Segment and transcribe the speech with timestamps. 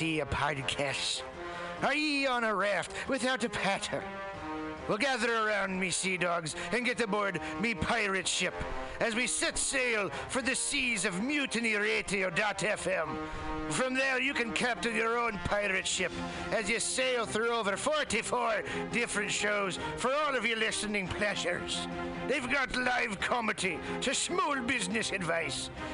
[0.00, 1.20] sea of podcasts?
[1.82, 4.00] Are ye on a raft without a paddle?
[4.88, 8.54] Well, gather around me, sea dogs, and get aboard me pirate ship
[9.00, 13.08] as we set sail for the seas of Mutiny mutinyradio.fm.
[13.68, 16.12] From there, you can captain your own pirate ship
[16.50, 21.86] as you sail through over 44 different shows for all of your listening pleasures.
[22.26, 25.70] They've got live comedy to small business advice,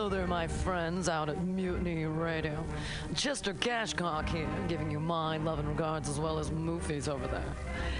[0.00, 2.64] Hello there, my friends out at Mutiny Radio.
[3.14, 7.54] Chester Cashcock here, giving you my love and regards as well as Moofy's over there.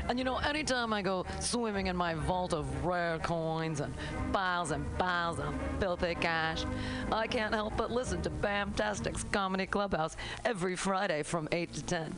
[0.08, 3.92] And you know, anytime I go swimming in my vault of rare coins and
[4.32, 6.64] piles and piles of filthy cash,
[7.12, 10.16] I can't help but listen to Pamtastic's Comedy Clubhouse
[10.46, 12.14] every Friday from 8 to 10.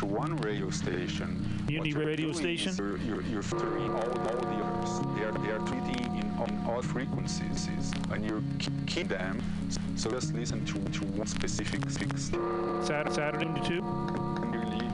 [0.00, 1.28] to one radio station,
[1.72, 2.74] what radio station?
[2.78, 4.98] You're, you're, you're filtering all, all the others.
[5.14, 8.42] They are, they are treating in on odd frequencies, and you
[8.86, 9.42] keep, them.
[9.96, 12.30] So just listen to, to one specific fix.
[12.82, 13.82] Saturday, Saturday to two.
[13.82, 14.88] Really,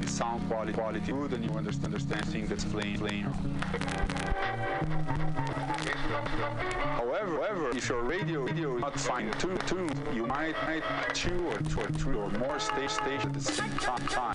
[0.00, 3.24] the sound quality quality good, and you understand understand things that's playing playing.
[6.94, 10.82] However, however, if your radio is not fine tuned, tuned, you might might
[11.12, 14.34] two or two or three or more stage stage at the same time.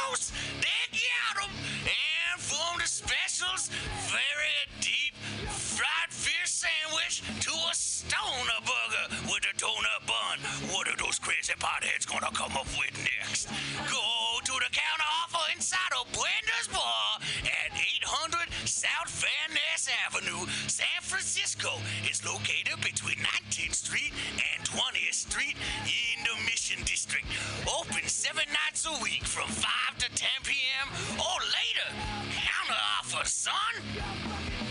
[0.00, 0.32] tacos?
[0.60, 1.50] They got 'em.
[1.82, 3.68] And from the specials,
[4.08, 5.14] very deep
[5.48, 10.38] fried fish sandwich to a stoner burger with a donut bun.
[10.72, 13.48] What are those crazy potheads gonna come up with next?
[13.88, 19.08] Go to the counter offer inside of Bender's Bar at 800 South
[20.06, 21.70] Avenue, San Francisco.
[22.10, 25.56] is located between 19th Street and 20th Street
[25.86, 27.24] in the Mission District.
[27.66, 30.88] Open seven nights a week from 5 to 10 p.m.
[31.18, 31.88] or later.
[32.30, 34.69] Counter offer, son.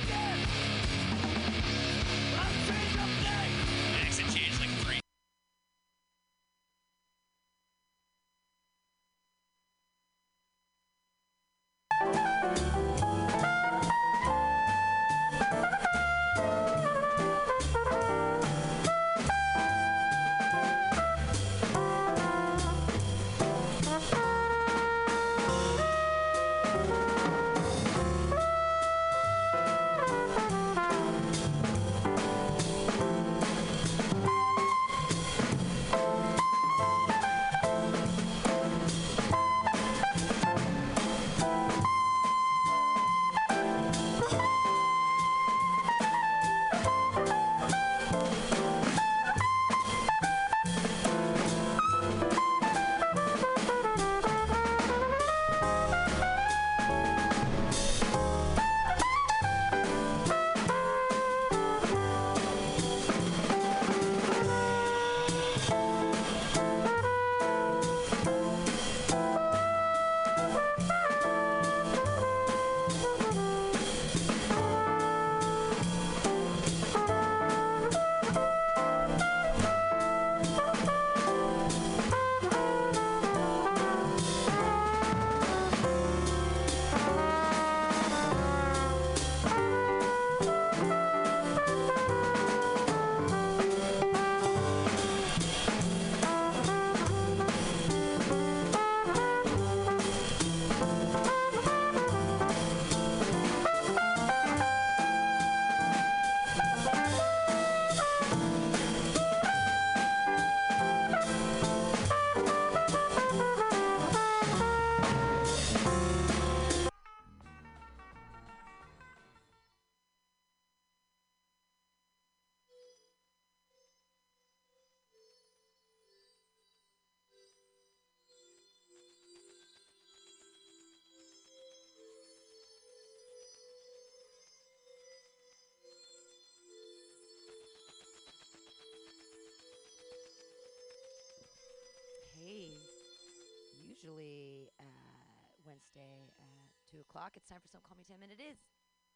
[147.35, 148.61] It's time for Some Call Me Tim, and it is.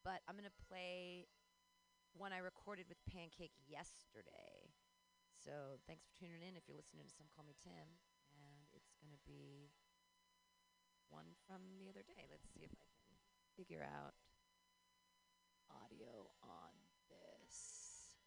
[0.04, 1.26] But I'm going to play
[2.14, 4.74] one I recorded with Pancake yesterday.
[5.40, 8.00] So thanks for tuning in if you're listening to Some Call Me Tim.
[8.36, 9.72] And it's going to be
[11.08, 12.26] one from the other day.
[12.28, 13.16] Let's see if I can
[13.56, 14.18] figure out
[15.70, 16.74] audio on
[17.08, 18.18] this.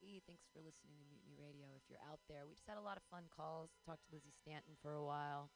[0.00, 1.68] E, thanks for listening to Mutiny Radio.
[1.76, 3.76] If you're out there, we just had a lot of fun calls.
[3.84, 5.52] Talked to Lizzie Stanton for a while.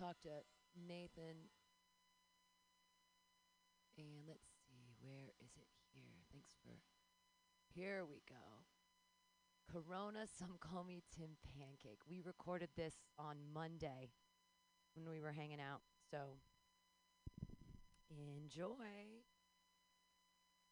[0.00, 0.28] Uh, talk to
[0.88, 1.50] Nathan.
[3.98, 6.24] And let's see, where is it here?
[6.32, 6.72] Thanks for.
[7.74, 8.64] Here we go.
[9.70, 12.00] Corona, some call me Tim Pancake.
[12.08, 14.10] We recorded this on Monday
[14.94, 15.82] when we were hanging out.
[16.10, 16.38] So
[18.10, 19.20] enjoy.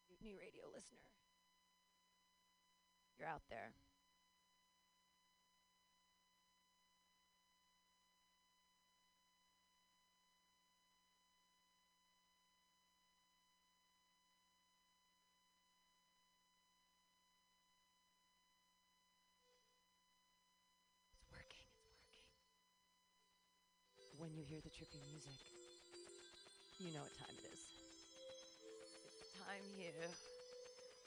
[0.08, 1.04] Mutiny Radio listener.
[3.18, 3.72] You're out there.
[24.28, 25.40] When you hear the trippy music,
[26.76, 27.64] you know what time it is.
[29.24, 30.04] It's time here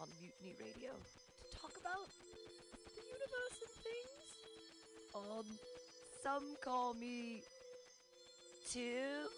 [0.01, 4.25] on Mutiny Radio to talk about the universe and things.
[5.13, 5.45] On
[6.25, 7.45] some call me
[8.65, 9.29] Tim.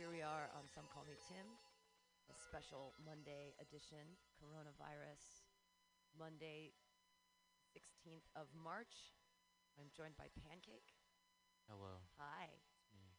[0.00, 1.44] Here we are on Some Call Me Tim,
[2.32, 5.44] a special Monday edition, coronavirus,
[6.16, 6.72] Monday,
[7.76, 9.12] 16th of March.
[9.80, 10.92] I'm joined by Pancake.
[11.70, 12.52] Hello, Hi.
[12.52, 13.16] it's me.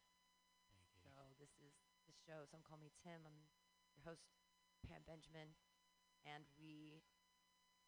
[1.01, 1.09] So
[1.41, 1.73] this is
[2.05, 2.45] the show.
[2.45, 3.25] Some call me Tim.
[3.25, 3.39] I'm
[3.97, 4.29] your host,
[4.85, 5.55] Pam Benjamin,
[6.27, 7.01] and we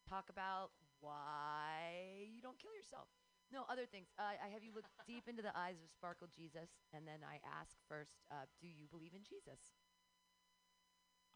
[0.10, 3.10] talk about why you don't kill yourself.
[3.54, 4.10] No, other things.
[4.18, 7.38] Uh, I have you look deep into the eyes of Sparkle Jesus, and then I
[7.46, 9.78] ask first, uh, do you believe in Jesus?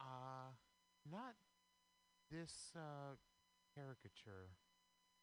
[0.01, 0.57] Uh,
[1.05, 1.37] not
[2.31, 3.19] this uh,
[3.75, 4.57] caricature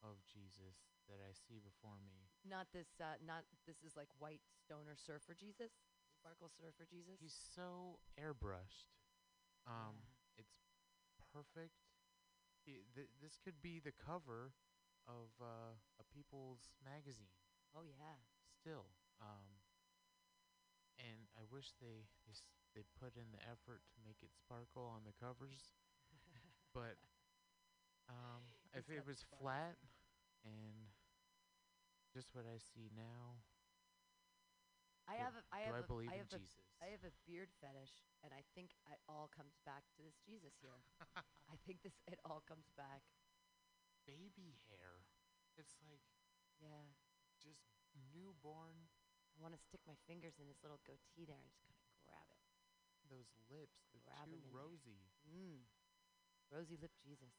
[0.04, 2.26] of Jesus that I see before me.
[2.44, 2.86] Not this.
[3.00, 5.72] Uh, not this is like white stoner surfer Jesus.
[6.18, 7.18] Sparkle surfer Jesus.
[7.20, 8.90] He's so airbrushed.
[9.66, 9.98] Um,
[10.38, 10.54] it's
[11.34, 11.74] perfect.
[12.64, 14.54] He, th- this could be the cover
[15.06, 17.30] of uh, a People's magazine.
[17.74, 18.18] oh yeah.
[18.62, 18.86] Still,
[19.22, 19.62] um,
[20.98, 24.86] and I wish they they, s- they put in the effort to make it sparkle
[24.90, 25.74] on the covers.
[26.74, 26.98] but
[28.08, 28.42] um,
[28.74, 29.76] if it was flat
[30.44, 30.90] and
[32.16, 33.44] just what I see now,
[35.07, 35.37] I have.
[35.38, 35.74] A, I have.
[35.76, 36.64] I a, believe I in have a, Jesus?
[36.83, 37.92] I have a beard fetish,
[38.24, 40.81] and I think it all comes back to this Jesus here.
[41.52, 41.94] I think this.
[42.09, 43.02] It all comes back.
[44.07, 45.05] baby hair.
[45.57, 46.00] It's like
[46.61, 46.85] Yeah.
[47.42, 47.61] just
[48.12, 48.88] newborn.
[49.37, 51.85] I want to stick my fingers in his little goatee there and just kind of
[52.05, 52.40] grab it.
[53.09, 55.11] Those lips, they're Grab too in rosy.
[55.29, 55.66] Mm.
[56.50, 57.35] Rosy lip Jesus.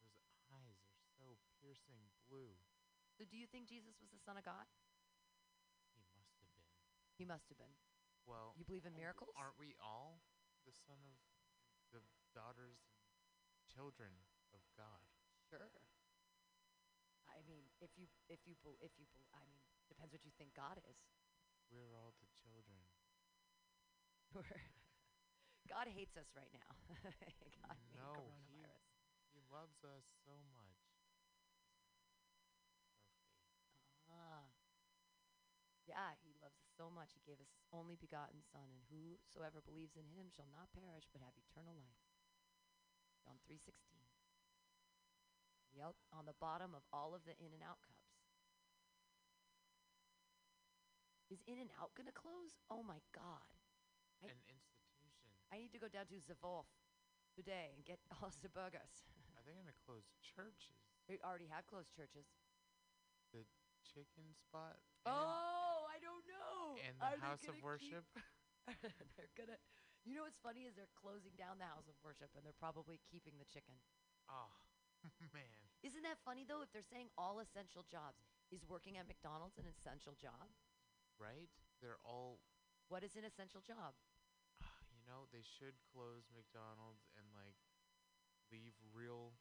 [0.00, 2.56] Those eyes are so piercing blue.
[3.14, 4.66] So, do you think Jesus was the Son of God?
[5.94, 6.66] He must have been.
[7.14, 7.74] He must have been.
[8.26, 9.30] Well, You believe in miracles?
[9.36, 10.24] Aren't we all
[10.64, 11.14] the son of
[11.92, 12.00] the
[12.32, 14.10] daughters and children
[14.50, 15.04] of God?
[15.44, 15.68] Sure.
[17.28, 20.32] I mean, if you if you bel if you bel I mean, depends what you
[20.40, 20.96] think God is.
[21.70, 22.80] We're all the children.
[25.68, 26.70] God hates us right now.
[27.60, 28.64] God no, he,
[29.32, 30.80] he loves us so much.
[34.08, 34.44] Ah.
[35.86, 37.12] Yeah, he loves us so much.
[37.12, 41.04] He gave us his only begotten Son, and whosoever believes in him shall not perish
[41.12, 42.04] but have eternal life.
[43.24, 44.00] John 3:16.
[45.72, 48.06] Yep, on the bottom of all of the In and Out cups.
[51.30, 52.56] Is In and Out gonna close?
[52.70, 53.42] Oh my God!
[54.22, 55.30] I- An institution.
[55.50, 56.66] I need to go down to Zavolf
[57.34, 59.04] today and get all the burgers.
[59.36, 60.78] Are they going to close churches?
[61.06, 62.26] They already have closed churches.
[63.32, 63.44] The
[63.82, 64.78] chicken spot?
[65.06, 65.73] Oh,
[66.04, 66.76] don't know.
[66.84, 68.04] And the they house of worship?
[69.16, 69.58] they're gonna.
[70.04, 73.00] You know what's funny is they're closing down the house of worship and they're probably
[73.08, 73.80] keeping the chicken.
[74.28, 74.52] Oh,
[75.32, 75.68] man.
[75.82, 76.62] Isn't that funny though?
[76.62, 80.50] If they're saying all essential jobs, is working at McDonald's an essential job?
[81.18, 81.48] Right?
[81.80, 82.40] They're all
[82.88, 83.94] What is an essential job?
[84.62, 87.56] Ah, you know, they should close McDonald's and like
[88.50, 89.34] leave real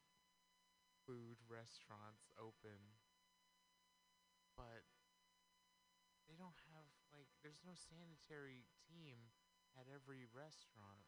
[1.06, 2.98] food restaurants open.
[4.56, 4.84] But
[6.34, 9.30] they don't have like there's no sanitary team
[9.78, 11.06] at every restaurant.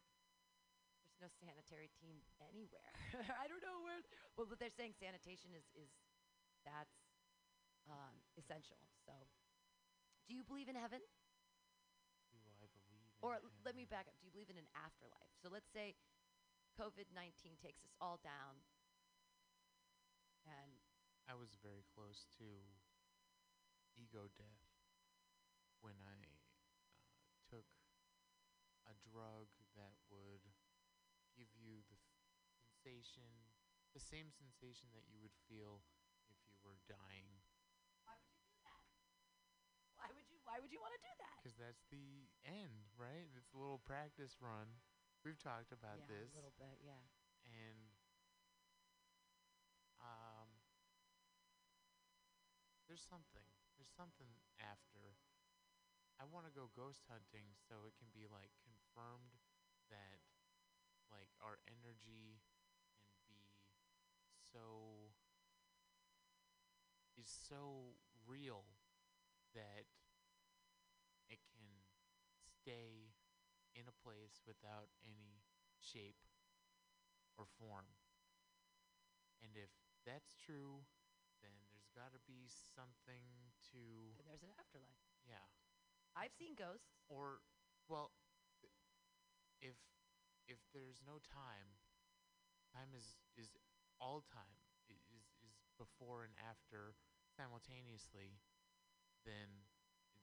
[1.01, 2.93] There's no sanitary team anywhere.
[3.41, 4.05] I don't know where.
[4.38, 5.89] Well, but they're saying sanitation is is
[6.61, 7.09] that's
[7.89, 8.77] um, essential.
[9.01, 9.17] So,
[10.29, 11.01] do you believe in heaven?
[12.29, 14.13] Do I believe in Or l- let me back up.
[14.21, 15.33] Do you believe in an afterlife?
[15.41, 15.97] So let's say
[16.77, 18.61] COVID 19 takes us all down.
[20.45, 20.77] And
[21.25, 22.45] I was very close to
[23.97, 24.64] ego death
[25.86, 26.41] when I uh,
[27.45, 27.69] took
[28.89, 30.41] a drug that would
[31.38, 33.30] give you the sensation,
[33.93, 35.86] the same sensation that you would feel
[36.34, 37.45] if you were dying.
[38.02, 38.82] why would you do that?
[40.02, 40.41] Why would you?
[40.41, 41.38] Why would you want to do that?
[41.45, 43.30] because that's the end, right?
[43.38, 44.82] It's a little practice run.
[45.21, 47.06] We've talked about yeah, this, a little bit, yeah.
[47.45, 47.93] and
[50.02, 50.50] um,
[52.89, 53.45] there's something.
[53.78, 55.21] There's something after.
[56.15, 59.36] I want to go ghost hunting so it can be like confirmed
[59.91, 60.23] that
[61.12, 62.39] like our energy
[63.28, 63.60] can be
[64.51, 65.12] so
[67.19, 67.95] is so
[68.28, 68.63] real
[69.56, 69.88] that
[71.30, 71.67] it can
[72.43, 73.15] stay
[73.75, 75.43] in a place without any
[75.80, 76.23] shape
[77.38, 77.91] or form.
[79.43, 79.71] And if
[80.08, 80.88] that's true,
[81.43, 84.99] then there's got to be something to There's an afterlife.
[85.28, 85.43] yeah.
[86.15, 86.89] I've seen ghosts.
[87.10, 87.43] Or
[87.88, 88.12] well,
[89.62, 89.78] if
[90.47, 91.78] if there's no time,
[92.73, 93.51] time is is
[93.99, 94.56] all time
[94.89, 96.95] is is before and after
[97.36, 98.39] simultaneously,
[99.25, 99.67] then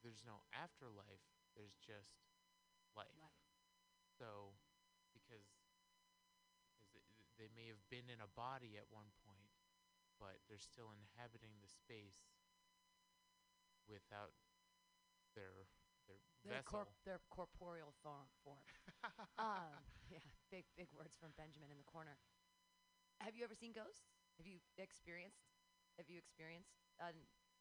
[0.02, 1.22] there's no afterlife.
[1.54, 2.16] There's just
[2.96, 3.36] life.
[4.18, 4.56] So
[5.12, 5.44] because
[6.80, 7.04] because
[7.36, 9.52] they may have been in a body at one point,
[10.20, 12.32] but they're still inhabiting the space
[13.88, 14.32] without
[15.34, 15.68] their
[16.44, 16.86] their Their, vessel.
[16.86, 18.26] corp- their corporeal form.
[18.44, 18.64] form.
[19.38, 20.18] um, yeah,
[20.50, 22.18] big big words from Benjamin in the corner.
[23.20, 24.10] Have you ever seen ghosts?
[24.38, 25.46] Have you experienced?
[25.98, 26.74] Have you experienced?
[27.00, 27.12] Uh,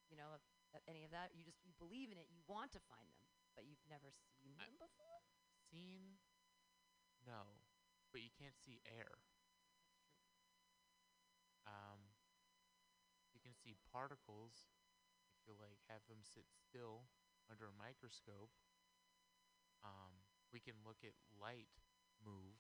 [0.10, 0.42] you know, of
[0.88, 1.32] any of that?
[1.36, 2.28] You just you believe in it.
[2.32, 3.24] You want to find them,
[3.56, 4.10] but you've never
[4.40, 5.22] seen them before.
[5.70, 6.18] Seen?
[7.26, 7.60] No,
[8.12, 9.22] but you can't see air.
[11.68, 12.00] Um,
[13.34, 14.68] you can see particles
[15.36, 17.08] if you like have them sit still
[17.50, 18.52] under a microscope.
[19.82, 20.22] Um,
[20.54, 21.72] we can look at light
[22.22, 22.60] move.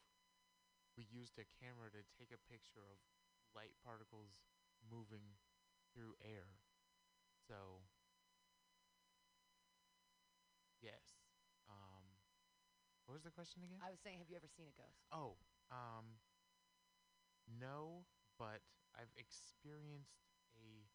[0.97, 2.99] We used a camera to take a picture of
[3.55, 4.41] light particles
[4.81, 5.37] moving
[5.93, 6.57] through air.
[7.47, 7.85] So,
[10.81, 11.21] yes.
[11.69, 12.03] Um,
[13.05, 13.79] what was the question again?
[13.83, 15.03] I was saying, have you ever seen a ghost?
[15.11, 15.37] Oh,
[15.69, 16.19] um,
[17.47, 18.05] no,
[18.37, 18.61] but
[18.95, 20.87] I've experienced a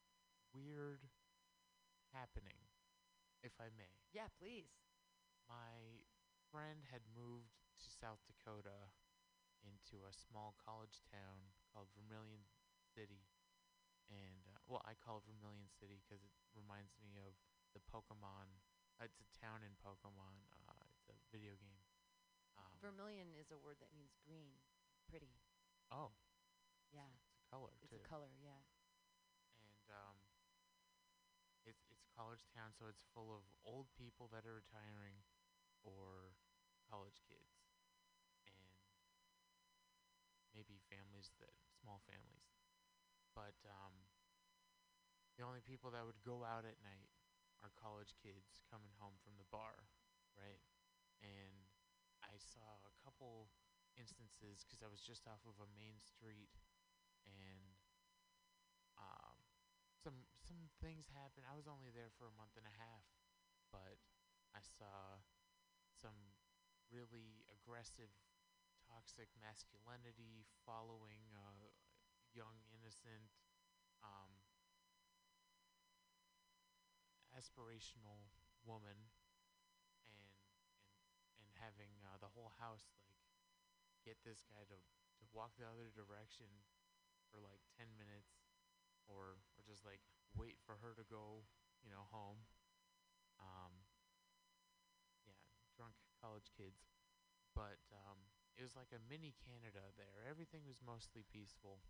[0.52, 1.08] weird
[2.12, 2.65] happening,
[3.46, 3.94] if I may.
[4.10, 4.74] Yeah, please.
[5.46, 6.02] My
[6.50, 8.90] friend had moved to South Dakota
[9.62, 12.42] into a small college town called Vermilion
[12.94, 13.30] City.
[14.10, 17.34] And, uh, well, I call it Vermilion City because it reminds me of
[17.74, 18.50] the Pokemon.
[18.98, 20.42] Uh, it's a town in Pokemon.
[20.66, 21.82] Uh, it's a video game.
[22.58, 24.54] Um, Vermilion is a word that means green,
[25.10, 25.34] pretty.
[25.92, 26.14] oh,
[26.94, 28.00] Yeah, it's a color it's too.
[28.00, 28.30] a color.
[28.40, 28.62] Yeah.
[29.60, 30.16] and um,
[31.68, 35.20] it's it's college town, so it's full of old people that are retiring
[35.84, 36.34] or
[36.90, 37.52] college kids,
[38.48, 38.76] and
[40.54, 42.50] maybe families that small families.
[43.34, 43.94] But um,
[45.36, 47.08] the only people that would go out at night
[47.62, 49.88] are college kids coming home from the bar,
[50.36, 50.60] right?
[51.22, 51.68] And
[52.24, 53.48] I saw a couple
[53.96, 56.52] instances because I was just off of a main street,
[57.28, 57.75] and
[60.06, 61.50] some some things happened.
[61.50, 63.02] I was only there for a month and a half,
[63.74, 63.98] but
[64.54, 65.18] I saw
[65.98, 66.14] some
[66.94, 68.14] really aggressive,
[68.86, 71.74] toxic masculinity following a
[72.30, 73.34] young, innocent,
[74.06, 74.30] um,
[77.34, 78.30] aspirational
[78.62, 79.10] woman,
[80.06, 83.18] and and and having uh, the whole house like
[84.06, 84.78] get this guy to
[85.18, 86.46] to walk the other direction
[87.34, 88.46] for like 10 minutes
[89.10, 90.00] or just like
[90.36, 91.44] wait for her to go,
[91.84, 92.38] you know, home.
[93.40, 93.72] Um
[95.26, 95.36] yeah,
[95.76, 96.88] drunk college kids.
[97.54, 98.18] But um
[98.58, 100.24] it was like a mini Canada there.
[100.28, 101.80] Everything was mostly peaceful.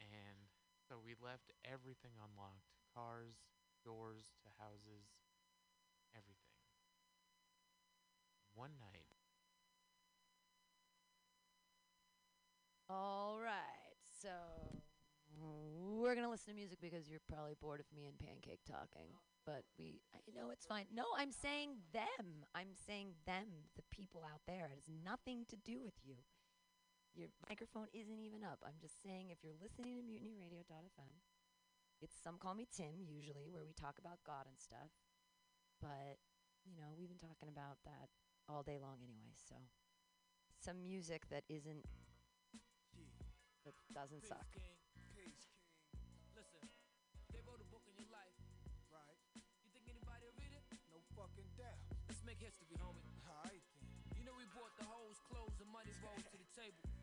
[0.00, 0.46] And
[0.86, 2.70] so we left everything unlocked.
[2.94, 3.42] Cars,
[3.84, 5.18] doors to houses,
[6.14, 6.54] everything.
[8.54, 9.04] One night
[12.88, 14.30] All right, so
[15.44, 19.12] we're gonna listen to music because you're probably bored of me and Pancake talking.
[19.44, 20.88] But we, I know it's fine.
[20.88, 22.48] No, I'm saying them.
[22.54, 24.64] I'm saying them, the people out there.
[24.64, 26.16] It has nothing to do with you.
[27.14, 28.64] Your microphone isn't even up.
[28.64, 31.14] I'm just saying if you're listening to MutinyRadio.fm,
[32.00, 34.90] it's some call me Tim usually, where we talk about God and stuff.
[35.80, 36.18] But
[36.64, 38.08] you know, we've been talking about that
[38.48, 39.36] all day long anyway.
[39.36, 39.56] So
[40.58, 41.84] some music that isn't
[43.64, 44.48] that doesn't suck.
[52.34, 52.98] Make history, homie.
[53.30, 53.86] Alright then.
[54.18, 56.93] You know we brought the hoes, clothes, and money rolls to the table.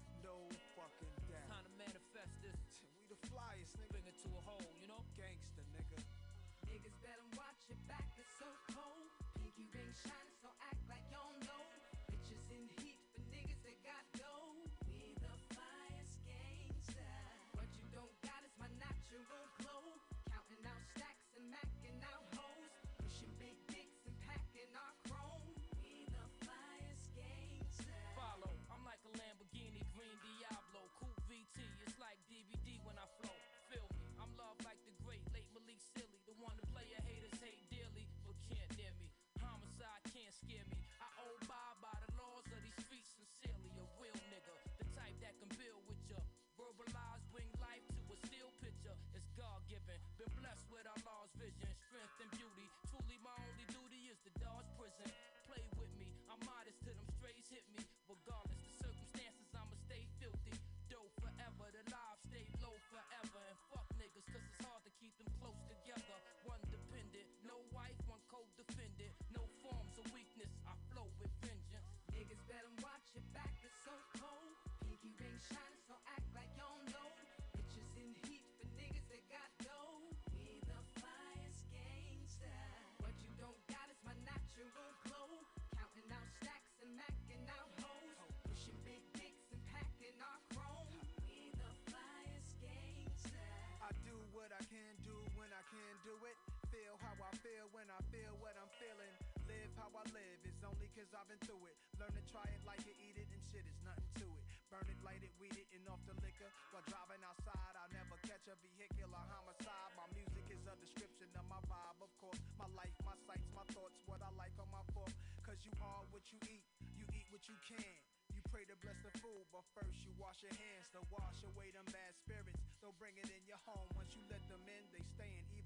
[98.11, 99.15] Feel what I'm feeling.
[99.47, 101.79] Live how I live, it's only cause I've been through it.
[101.95, 104.43] Learn to try it like you eat it, and shit is nothing to it.
[104.67, 106.51] Burn it, light it, weed it, and off the liquor.
[106.75, 109.91] While driving outside, I'll never catch a vehicular homicide.
[109.95, 112.39] My music is a description of my vibe, of course.
[112.59, 115.11] My life, my sights, my thoughts, what I like on my fork.
[115.47, 117.95] Cause you are what you eat, you eat what you can.
[118.31, 121.71] You pray to bless the food, but first you wash your hands to wash away
[121.75, 122.59] them bad spirits.
[122.79, 123.87] Don't bring it in your home.
[123.95, 125.60] Once you let them in, they stay in.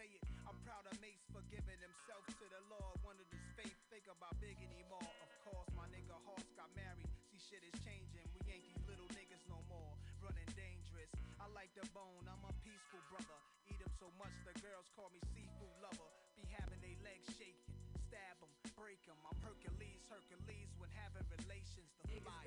[0.00, 0.24] Say it.
[0.48, 2.96] I'm proud of Mase for giving himself to the Lord.
[3.04, 5.04] Wanted his faith, think about big anymore.
[5.04, 7.04] Of course, my nigga Hoss got married.
[7.28, 8.24] See, shit is changing.
[8.40, 9.92] We ain't these little niggas no more.
[10.24, 11.12] Running dangerous.
[11.36, 13.36] I like the bone, I'm a peaceful brother.
[13.68, 16.08] Eat 'em so much the girls call me seafood lover.
[16.32, 17.68] Be having they legs shaking.
[18.08, 18.48] Stab 'em,
[18.80, 19.20] break 'em.
[19.28, 21.92] I'm Hercules, Hercules when having relations.
[22.00, 22.40] The Niggas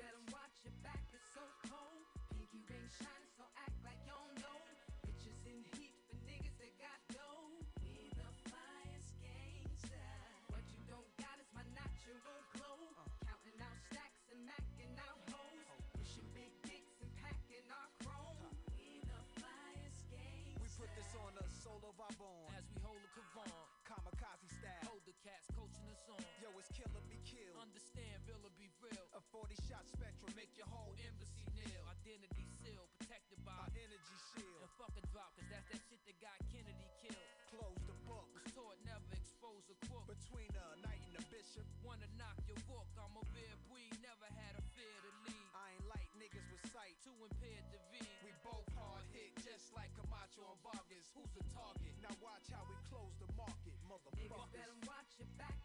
[26.12, 26.22] on.
[26.42, 27.56] Yo, it's kill or be killed.
[27.60, 29.06] Understand, real or be real.
[29.16, 30.30] A 40 shot spectrum.
[30.36, 31.82] Make your whole embassy kneel.
[32.04, 34.60] Identity sealed, protected by Our energy shield.
[34.60, 37.28] And fuck a drop, cause that's that shit that got Kennedy killed.
[37.54, 38.26] Close the book.
[38.34, 40.04] Was taught never expose a crook.
[40.10, 41.64] Between the knight and the bishop.
[41.86, 45.46] Wanna knock your book, I'm a rare breed, never had a fear to lead.
[45.54, 46.96] I ain't like niggas with sight.
[47.06, 48.08] Too impaired to read.
[48.26, 51.06] We both hard hit, just like Camacho and Vargas.
[51.14, 51.94] Who's the target?
[52.02, 54.52] Now watch how we close the market, Niggas motherfuckers.
[54.52, 55.56] better watch your back,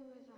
[0.00, 0.29] with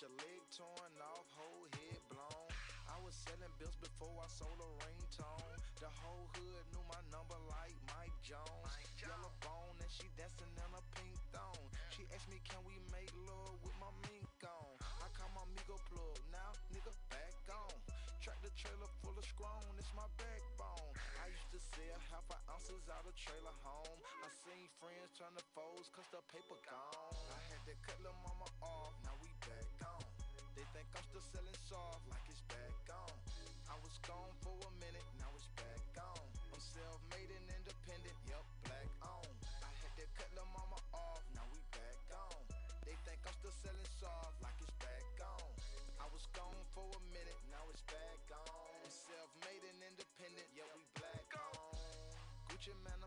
[0.00, 2.48] Your leg torn off, whole head blown.
[2.88, 5.60] I was selling bills before I sold a ringtone.
[5.76, 8.72] The whole hood knew my number like Mike Jones.
[8.96, 11.60] Yellow bone and she dancing in a pink thong.
[11.92, 14.72] She asked me, can we make love with my mink on?
[15.04, 17.76] I call my Migo plug, now nigga back on.
[18.24, 20.96] Track the trailer full of scrown, it's my backbone.
[21.20, 24.00] I used to sell half an ounces out of trailer home.
[24.24, 27.16] I seen friends turn to foes cause the paper gone.
[27.36, 28.96] I had to cut lil' mama off,
[31.20, 33.12] still selling soft like it's back on.
[33.68, 36.24] I was gone for a minute, now it's back on.
[36.48, 39.28] I'm self-made and independent, yep, black on.
[39.60, 42.40] I had to cut lil' mama off, now we back on.
[42.88, 45.44] They think I'm still selling soft like it's back on.
[46.00, 48.80] I was gone for a minute, now it's back on.
[48.88, 52.16] Self-made and independent, yeah, we black on.
[52.48, 52.99] Gucci Mane,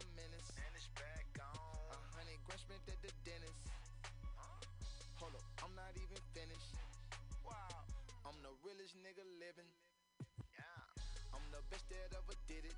[11.73, 12.77] best that ever did it.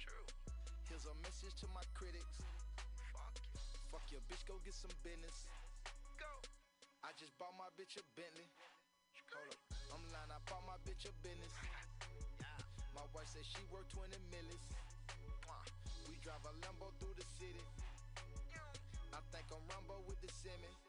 [0.00, 0.24] True.
[0.88, 2.40] Here's a message to my critics.
[3.12, 3.60] Fuck you.
[3.92, 5.44] Fuck your bitch, go get some business.
[6.16, 6.32] Go.
[7.04, 8.48] I just bought my bitch a Bentley.
[9.36, 9.60] Hold up.
[9.92, 11.52] I'm lying, I bought my bitch a business.
[12.40, 12.56] yeah.
[12.96, 14.64] My wife said she worked 20 millis.
[16.08, 17.60] We drive a Lambo through the city.
[19.12, 20.85] I think I'm Rambo with the semi.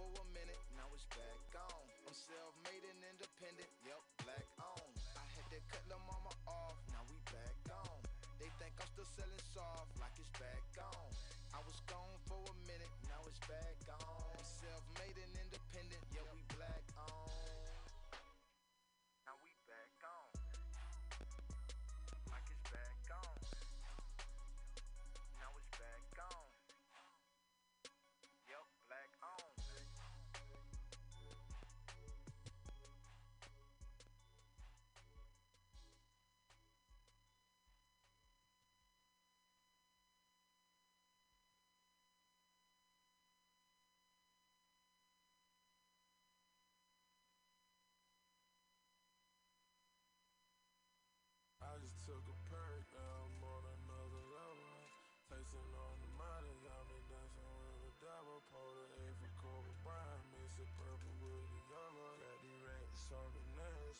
[0.00, 1.84] For a minute, now it's back on.
[2.08, 2.59] I'm self-made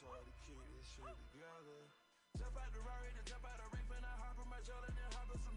[0.01, 1.81] nails, hard to keep this shit together.
[2.39, 4.89] Jump out the Rari, then jump out the reef, and I hop on my shoulder,
[4.95, 5.50] then hop on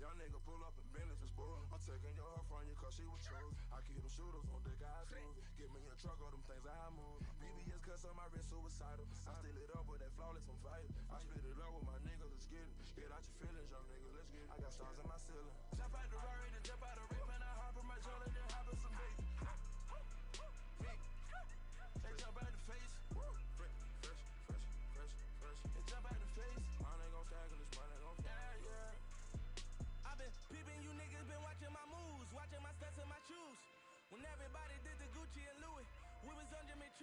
[0.00, 1.60] Young nigga pull up and Bentley just spoil.
[1.68, 3.52] I'm taking your her from you cause she was chosen.
[3.68, 5.36] I keep them shooters on deck, I smooth.
[5.60, 7.20] Get me a truck, all them things I move.
[7.36, 9.04] BBS cuts on my wrist, suicidal.
[9.28, 10.88] I still it up with that flawless, I'm fighting.
[11.12, 12.72] I split it up with my niggas, let's get it.
[12.96, 14.48] Get out your feelings, young nigga, let's get it.
[14.48, 15.59] I got stars in my ceiling.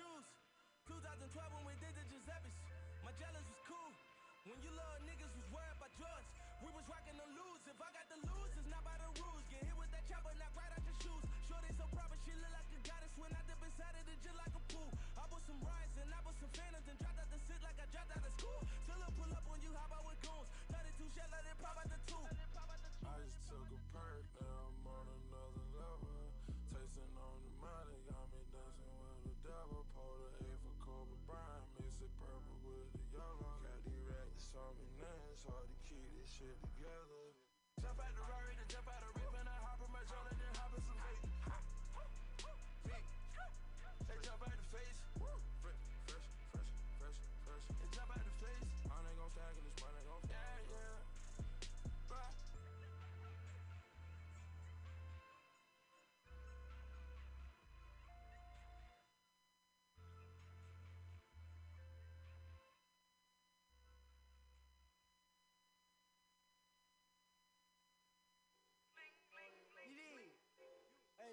[0.08, 0.24] On
[0.88, 2.56] 2012 when we did the Giuseppe's,
[3.04, 3.92] my jealous was cool.
[4.48, 6.32] When you little niggas was worried about Jordans,
[6.64, 7.62] we was rocking the lose.
[7.68, 9.44] If I got the lose, it's not by the rules.
[9.52, 11.24] Get hit with that chopper, knock right out your shoes.
[11.52, 13.14] Shorty so proper, she look like a goddess.
[13.20, 14.92] When I dip inside it, it just like a pool.
[15.20, 17.80] I bought some rice and I bought some phantoms and dropped out the sit like
[17.84, 18.62] I dropped out of school.
[18.88, 20.48] Till I pull up when you hop out with goons.
[20.72, 21.97] 32 shell, let it pop out the
[35.38, 37.22] it's hard to keep this shit together.
[37.78, 39.07] Jump out the Rari, then jump out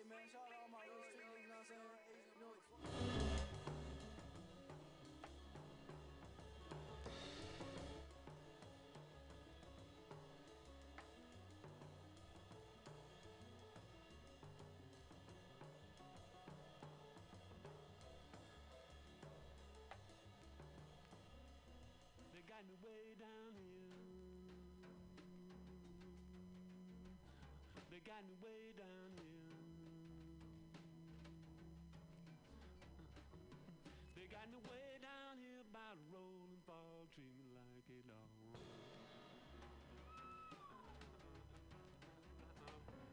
[0.09, 2.05] man, shout out all my street niggas, you know what I'm saying?
[22.35, 23.65] They got me way down here.
[27.91, 29.34] They got me way down here.
[34.45, 36.61] Got me way down here by the rolling
[37.09, 38.29] treat me like a dog.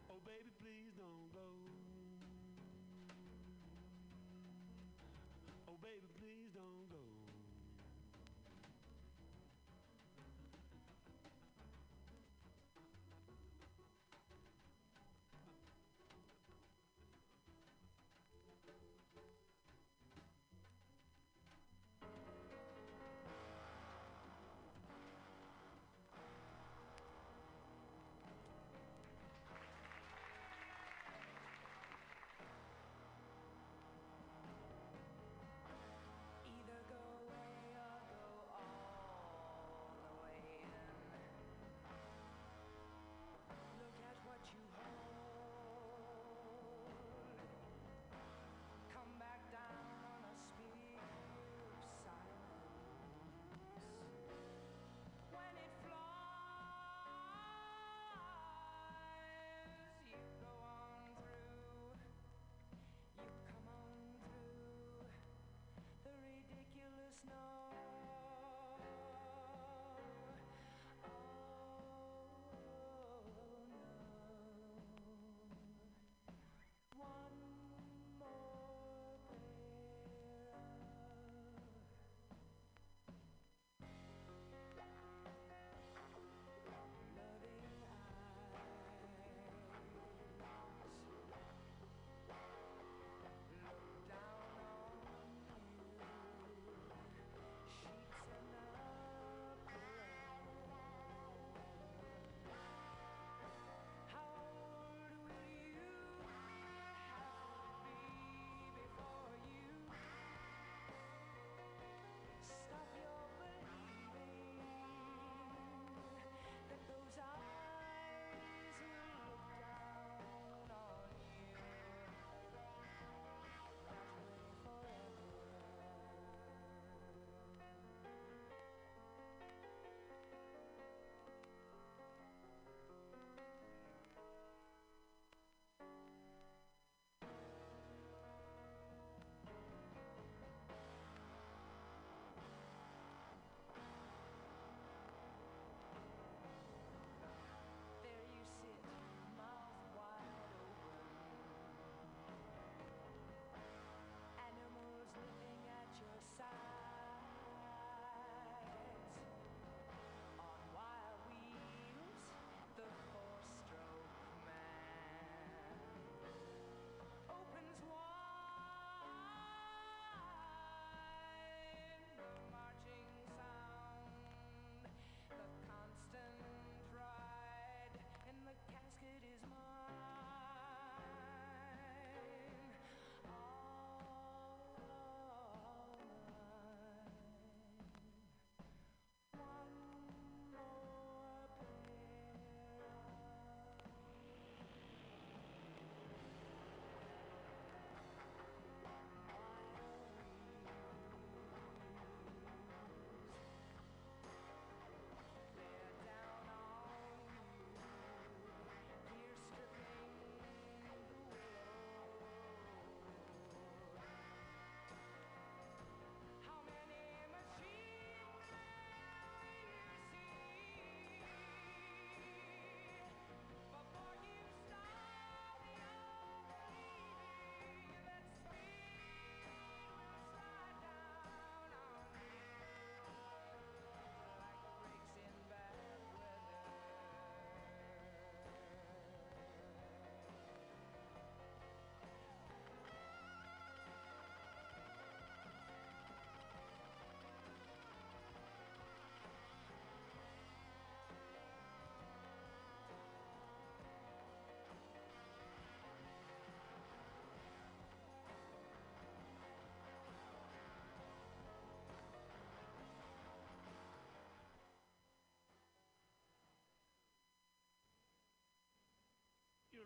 [0.09, 1.47] Oh baby, please don't go.
[5.69, 7.20] Oh baby, please don't go.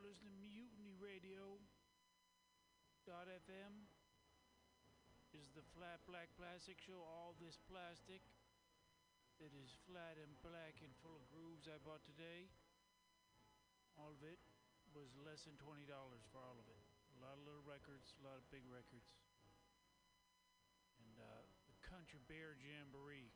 [0.06, 1.58] Listening to Mutiny Radio.
[3.10, 3.89] Dot FM.
[5.34, 7.01] Is the flat black plastic show.
[7.01, 8.22] All this plastic
[9.41, 12.53] that is flat and black and full of grooves I bought today.
[13.97, 14.38] All of it
[14.93, 16.86] was less than twenty dollars for all of it.
[17.18, 19.10] A lot of little records, a lot of big records.
[21.01, 23.34] And uh, the Country Bear Jamboree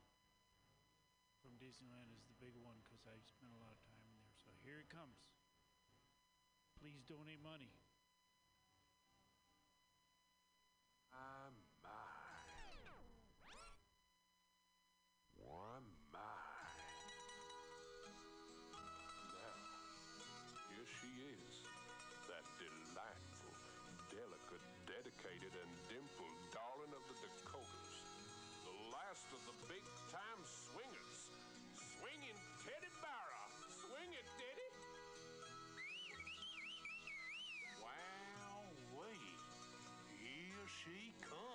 [1.41, 4.37] from Disneyland is the big one because I spent a lot of time in there.
[4.37, 5.17] So here it comes.
[6.79, 7.67] Please donate money.
[40.89, 41.48] She comes.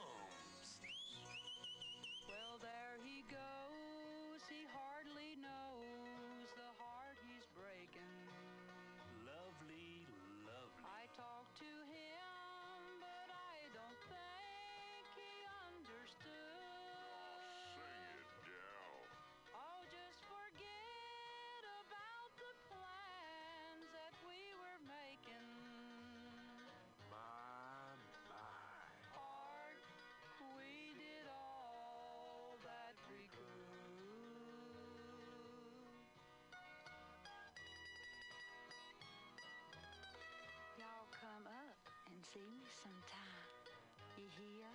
[42.35, 43.47] See me sometime.
[44.19, 44.67] You hear?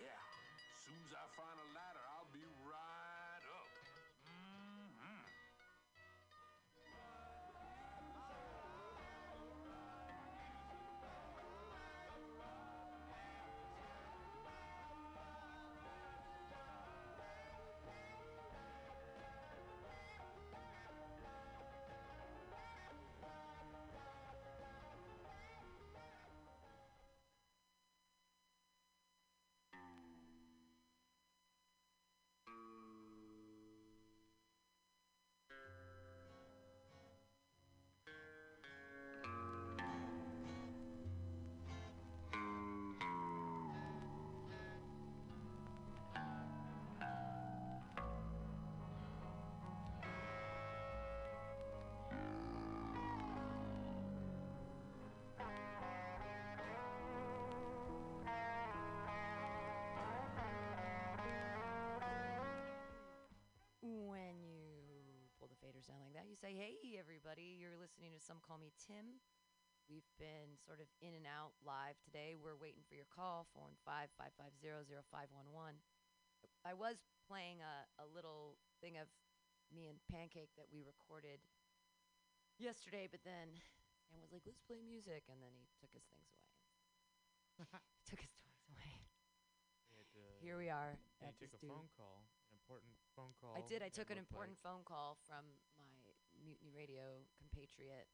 [0.00, 0.16] Yeah.
[0.72, 1.85] Soon as I find a ladder,
[66.46, 69.18] say, Hey, everybody, you're listening to Some Call Me Tim.
[69.90, 72.38] We've been sort of in and out live today.
[72.38, 75.82] We're waiting for your call, 415 550 0511.
[76.62, 79.10] I was playing a, a little thing of
[79.74, 81.42] me and Pancake that we recorded
[82.62, 83.58] yesterday, but then
[84.06, 85.26] Sam was like, Let's play music.
[85.26, 86.46] And then he took his things away.
[87.98, 89.02] he took his toys away.
[89.90, 92.94] He had to- Here we are and at he took a phone call, an important
[93.18, 93.50] phone call.
[93.58, 93.82] I did.
[93.82, 95.42] I took an important phone call from
[95.74, 95.75] my
[96.46, 98.06] Mutiny Radio compatriot,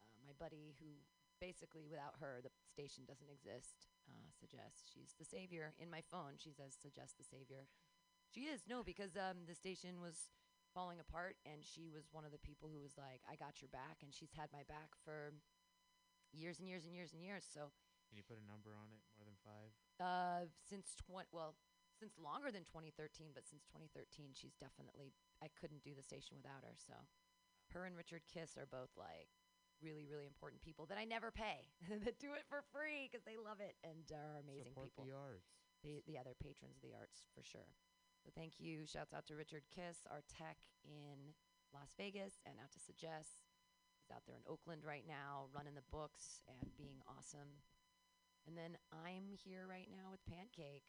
[0.00, 1.04] uh, my buddy, who
[1.40, 3.92] basically, without her, the station doesn't exist.
[4.08, 6.40] Uh, suggests she's the savior in my phone.
[6.40, 7.68] She says, "Suggest the savior."
[8.32, 10.32] She is no, because um, the station was
[10.72, 13.68] falling apart, and she was one of the people who was like, "I got your
[13.68, 15.36] back," and she's had my back for
[16.32, 17.44] years and years and years and years.
[17.44, 17.70] So
[18.08, 19.00] Can you put a number on it?
[19.16, 19.70] More than five?
[20.00, 21.54] uh, since twen- well,
[21.94, 25.14] since longer than 2013, but since 2013, she's definitely.
[25.40, 26.74] I couldn't do the station without her.
[26.74, 26.94] So,
[27.74, 29.28] her and Richard Kiss are both like
[29.82, 31.68] really, really important people that I never pay
[32.06, 35.04] that do it for free because they love it and are amazing Support people.
[35.04, 35.50] the arts.
[35.82, 37.68] They, the other patrons of the arts for sure.
[38.24, 38.88] So thank you.
[38.88, 41.36] Shouts out to Richard Kiss, our tech in
[41.76, 43.44] Las Vegas, and out to Suggest.
[44.00, 47.60] He's out there in Oakland right now, running the books and being awesome.
[48.48, 50.88] And then I'm here right now with Pancake.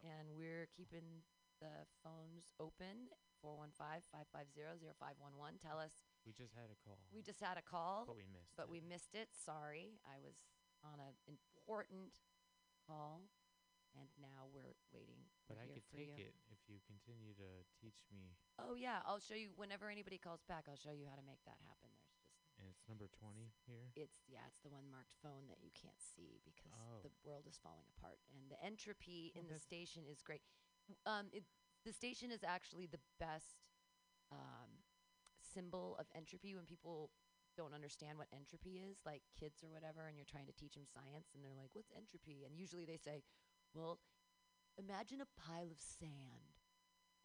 [0.00, 1.28] And we're keeping
[1.60, 3.12] the phones open
[3.42, 5.58] 415 550 0511.
[5.60, 6.04] Tell us.
[6.24, 7.00] We just had a call.
[7.12, 8.04] We just had a call.
[8.06, 8.72] But we missed But it.
[8.72, 9.28] we missed it.
[9.32, 9.96] Sorry.
[10.04, 10.44] I was
[10.84, 12.20] on an important
[12.86, 13.24] call.
[13.98, 15.26] And now we're waiting.
[15.50, 16.30] But We're I could take you.
[16.30, 18.38] it if you continue to teach me.
[18.54, 20.70] Oh yeah, I'll show you whenever anybody calls back.
[20.70, 21.90] I'll show you how to make that happen.
[21.90, 22.06] There's
[22.38, 23.90] just And it's number 20 here.
[23.98, 27.02] it's yeah, it's the one marked phone that you can't see because Oh.
[27.02, 30.46] the world is falling apart and the entropy Well, in the station is great.
[31.02, 31.42] Um, it,
[31.84, 33.56] the station is actually the best
[34.32, 34.84] um,
[35.42, 37.10] symbol of entropy when people
[37.56, 40.86] don't understand what entropy is, like kids or whatever, and you're trying to teach them
[40.86, 43.22] science, and they're like, "What's entropy?" And usually they say,
[43.74, 43.98] "Well,
[44.78, 46.58] imagine a pile of sand,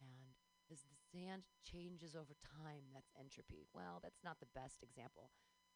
[0.01, 0.35] and
[0.71, 5.31] as the sand changes over time, that's entropy." Well, that's not the best example.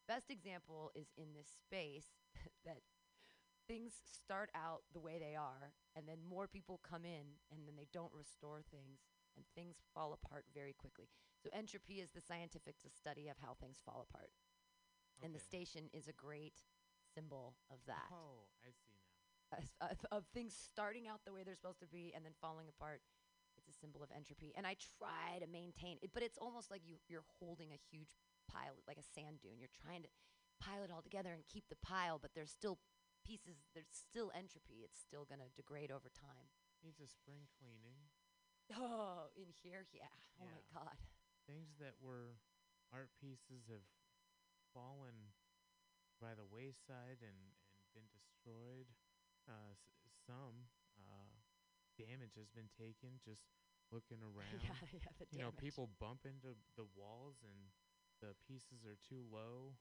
[0.07, 2.17] Best example is in this space
[2.65, 2.81] that
[3.69, 7.77] things start out the way they are, and then more people come in, and then
[7.77, 9.05] they don't restore things,
[9.37, 11.05] and things fall apart very quickly.
[11.37, 14.33] So entropy is the scientific study of how things fall apart,
[15.21, 16.65] and the station is a great
[17.13, 18.09] symbol of that.
[18.11, 19.05] Oh, I see now.
[19.61, 22.67] As- Of, of things starting out the way they're supposed to be and then falling
[22.69, 23.01] apart.
[23.57, 26.81] It's a symbol of entropy, and I try to maintain it, but it's almost like
[26.87, 28.15] you you're holding a huge
[28.49, 29.59] pile, like a sand dune.
[29.59, 30.09] You're trying to
[30.63, 32.79] pile it all together and keep the pile, but there's still
[33.29, 33.61] pieces.
[33.77, 34.81] There's still entropy.
[34.81, 36.49] It's still gonna degrade over time.
[36.81, 38.09] Needs a spring cleaning.
[38.73, 40.09] Oh, in here, yeah.
[40.41, 40.97] Oh my God.
[41.45, 42.41] Things that were
[42.89, 43.85] art pieces have
[44.73, 45.33] fallen
[46.21, 48.89] by the wayside and, and been destroyed.
[49.49, 51.33] Uh, s- some uh,
[51.97, 53.45] damage has been taken just
[53.93, 54.61] looking around.
[54.61, 54.73] Yeah,
[55.05, 57.73] yeah, the you know, people bump into the walls and
[58.21, 59.73] the pieces are too low.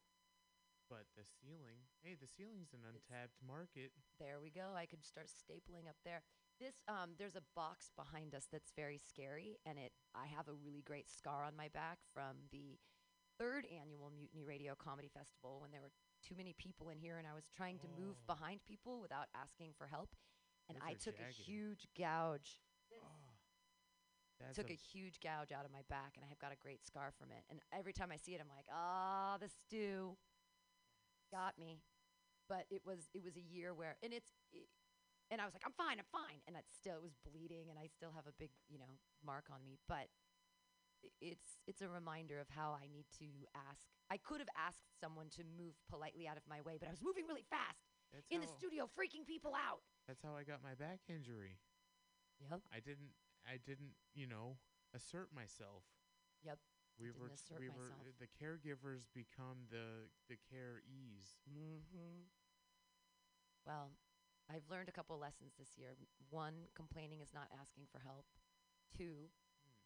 [0.89, 3.93] But the ceiling, hey, the ceiling's an untapped market.
[4.19, 4.73] There we go.
[4.75, 6.23] I could start stapling up there.
[6.59, 10.53] This um, there's a box behind us that's very scary, and it I have a
[10.57, 12.79] really great scar on my back from the
[13.39, 15.93] third annual Mutiny Radio Comedy Festival when there were
[16.25, 18.27] too many people in here, and I was trying to move Oh.
[18.35, 20.17] behind people without asking for help,
[20.69, 22.59] and Those I are took a huge gouge.
[24.41, 26.57] That's took a- a huge gouge out of my back, and I have got a
[26.57, 27.45] great scar from it.
[27.51, 30.17] And every time I see it, I'm like, ah, the stew
[31.31, 31.81] got me.
[32.49, 34.65] But it was it was a year where, and it's, i
[35.29, 37.77] and I was like, I'm fine, I'm fine, and it still it was bleeding, and
[37.77, 39.77] I still have a big you know mark on me.
[39.85, 40.09] But
[41.21, 43.85] it's it's a reminder of how I need to ask.
[44.09, 47.05] I could have asked someone to move politely out of my way, but I was
[47.05, 49.85] moving really fast That's in the studio, freaking people out.
[50.09, 51.61] That's how I got my back injury.
[52.41, 52.65] Yep.
[52.73, 53.13] I didn't.
[53.45, 53.93] I didn't.
[54.17, 54.57] You know,
[54.97, 55.85] assert myself.
[56.45, 56.59] Yep.
[56.99, 57.31] We were.
[57.59, 57.95] we were.
[58.19, 61.39] The caregivers become the the care ease.
[61.47, 62.27] Mm-hmm.
[63.67, 63.95] Well,
[64.51, 65.95] I've learned a couple lessons this year.
[66.31, 68.27] One, complaining is not asking for help.
[68.97, 69.31] Two,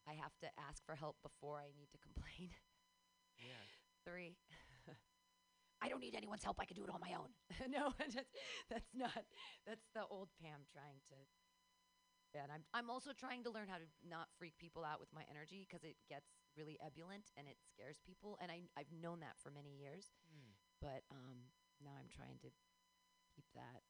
[0.08, 2.54] I have to ask for help before I need to complain.
[3.38, 3.64] Yeah.
[4.06, 4.38] Three,
[5.82, 6.58] I don't need anyone's help.
[6.58, 7.30] I can do it on my own.
[7.70, 8.16] no, that's,
[8.70, 9.26] that's not.
[9.66, 11.18] That's the old Pam trying to.
[12.34, 15.12] Yeah, and I'm I'm also trying to learn how to not freak people out with
[15.12, 19.20] my energy because it gets really ebullient and it scares people, and I I've known
[19.20, 20.52] that for many years, Hmm.
[20.80, 22.50] but um now I'm trying to
[23.34, 23.82] keep that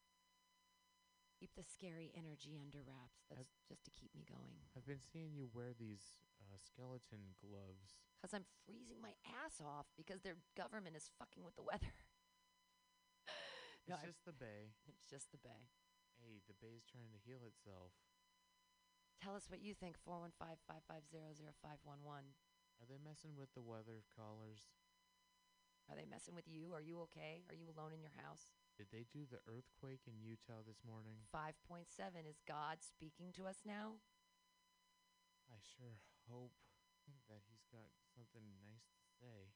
[1.38, 3.26] keep the scary energy under wraps.
[3.28, 4.62] That's just to keep me going.
[4.78, 7.98] I've been seeing you wear these uh, skeleton gloves.
[8.14, 11.90] Because I'm freezing my ass off because their government is fucking with the weather.
[13.82, 14.70] It's I- just the bay.
[14.86, 15.66] It's just the bay.
[16.22, 17.90] Hey, the bay's trying to heal itself.
[19.18, 19.98] Tell us what you think.
[20.06, 20.38] 415
[20.70, 22.30] 550 0511.
[22.82, 24.66] Are they messing with the weather callers?
[25.86, 26.74] Are they messing with you?
[26.74, 27.46] Are you okay?
[27.46, 28.50] Are you alone in your house?
[28.74, 31.22] Did they do the earthquake in Utah this morning?
[31.30, 31.86] 5.7.
[32.26, 34.02] Is God speaking to us now?
[35.46, 35.94] I sure
[36.26, 36.58] hope
[37.30, 37.86] that he's got
[38.18, 39.54] something nice to say.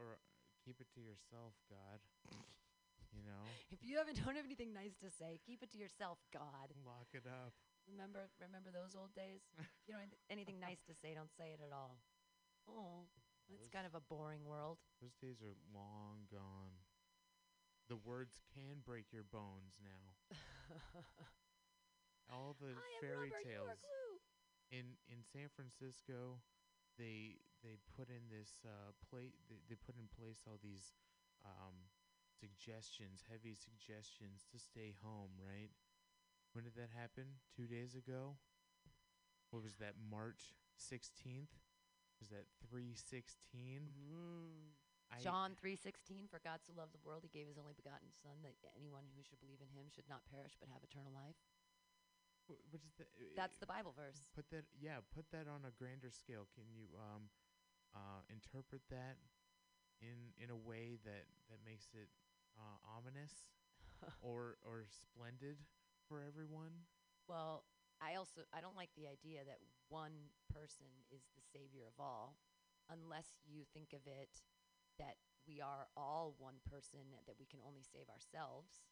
[0.00, 0.24] Or uh,
[0.64, 2.00] keep it to yourself, God.
[3.12, 3.44] you know?
[3.74, 6.72] If you haven't don't have anything nice to say, keep it to yourself, God.
[6.88, 7.52] Lock it up.
[7.90, 9.40] Remember remember those old days?
[9.88, 11.96] You don't have anything nice to say, don't say it at all.
[12.68, 13.08] Oh,
[13.48, 14.76] it's kind of a boring world.
[15.00, 16.76] Those days are long gone.
[17.88, 20.12] The words can break your bones now.
[22.30, 23.80] All the I fairy rubber, tales
[24.70, 26.40] in in San Francisco,
[26.98, 29.34] they they put in this uh, plate.
[29.48, 30.92] They, they put in place all these
[31.44, 31.88] um,
[32.36, 35.32] suggestions, heavy suggestions to stay home.
[35.40, 35.72] Right?
[36.58, 37.38] When did that happen?
[37.54, 38.34] Two days ago.
[39.54, 39.94] What was that?
[39.94, 41.54] March sixteenth.
[42.18, 43.86] Was that three sixteen?
[45.06, 48.42] I- John 3:16 for God so loved the world he gave his only begotten son
[48.42, 51.38] that anyone who should believe in him should not perish but have eternal life.
[52.50, 53.06] Wh- What is the?
[53.06, 54.18] uh, That's the Bible verse.
[54.34, 56.50] Put that, yeah, put that on a grander scale.
[56.58, 57.30] Can you um,
[57.94, 59.22] uh, interpret that
[60.02, 62.10] in in a way that that makes it
[62.58, 63.46] uh, ominous
[64.20, 65.62] or or splendid
[66.08, 66.88] for everyone?
[67.28, 67.64] Well,
[68.00, 72.38] I also I don't like the idea that one person is the savior of all
[72.88, 74.40] unless you think of it
[74.96, 78.88] that we are all one person that we can only save ourselves.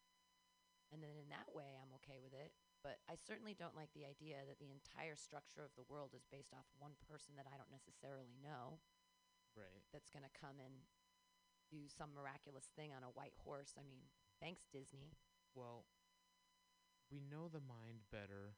[0.93, 2.53] And then in that way I'm okay with it,
[2.85, 6.29] but I certainly don't like the idea that the entire structure of the world is
[6.31, 8.79] based off one person that I don't necessarily know
[9.57, 9.83] Right.
[9.91, 10.85] that's going to come and
[11.73, 13.75] do some miraculous thing on a white horse.
[13.75, 14.07] I mean,
[14.39, 15.17] thanks Disney.
[15.57, 15.89] Well,
[17.11, 18.57] we know the mind better,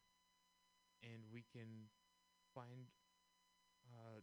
[1.02, 1.88] and we can
[2.54, 2.88] find
[3.92, 4.20] uh,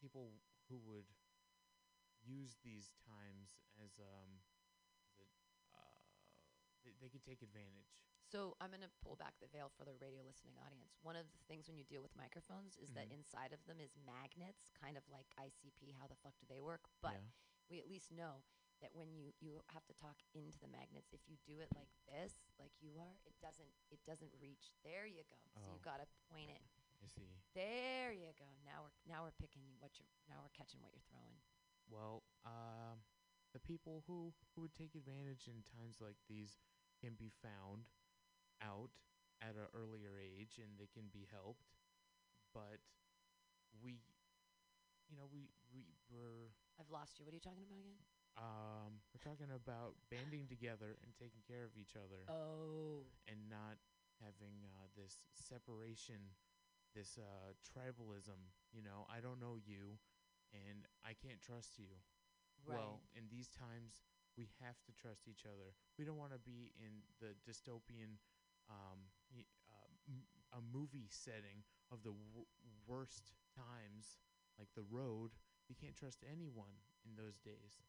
[0.00, 0.34] people
[0.68, 1.06] who would
[2.24, 4.30] use these times as um,
[5.18, 5.24] a,
[5.72, 6.00] uh,
[6.84, 8.04] they, they could take advantage.
[8.30, 10.94] So I'm going to pull back the veil for the radio listening audience.
[11.02, 13.18] One of the things when you deal with microphones is that Mhm.
[13.18, 15.90] inside of them is magnets, kind of like ICP.
[15.98, 16.86] How the fuck do they work?
[17.02, 17.26] But Yeah.
[17.68, 18.44] we at least know
[18.80, 21.90] that when you you have to talk into the magnets, if you do it like
[22.08, 24.72] this, like you are, it doesn't it doesn't reach.
[24.84, 25.38] There you go.
[25.56, 25.84] So you Oh.
[25.84, 26.62] got to point it.
[27.02, 27.28] I see.
[27.54, 28.48] There you go.
[28.64, 31.40] Now we're now we're picking what you're now we're catching what you're throwing.
[31.90, 33.02] Well, um,
[33.52, 36.58] the people who, who would take advantage in times like these
[37.02, 37.90] can be found
[38.62, 38.90] out
[39.42, 41.66] at an earlier age and they can be helped.
[42.54, 42.78] But
[43.82, 43.98] we,
[45.10, 47.24] you know, we, we were, I've lost you.
[47.24, 47.98] What are you talking about again?
[48.38, 52.24] Um, we're talking about banding together and taking care of each other.
[52.30, 53.06] Oh.
[53.26, 53.78] And not
[54.22, 56.36] having uh, this separation,
[56.94, 58.38] this uh, tribalism.
[58.72, 59.98] You know, I don't know you,
[60.54, 61.90] and I can't trust you.
[62.66, 64.04] Well, in these times,
[64.36, 65.72] we have to trust each other.
[65.98, 68.20] We don't want to be in the dystopian,
[68.68, 72.46] um, y- uh, m- a movie setting of the w-
[72.86, 74.20] worst times,
[74.58, 75.32] like the road.
[75.68, 77.80] You can't trust anyone in those days.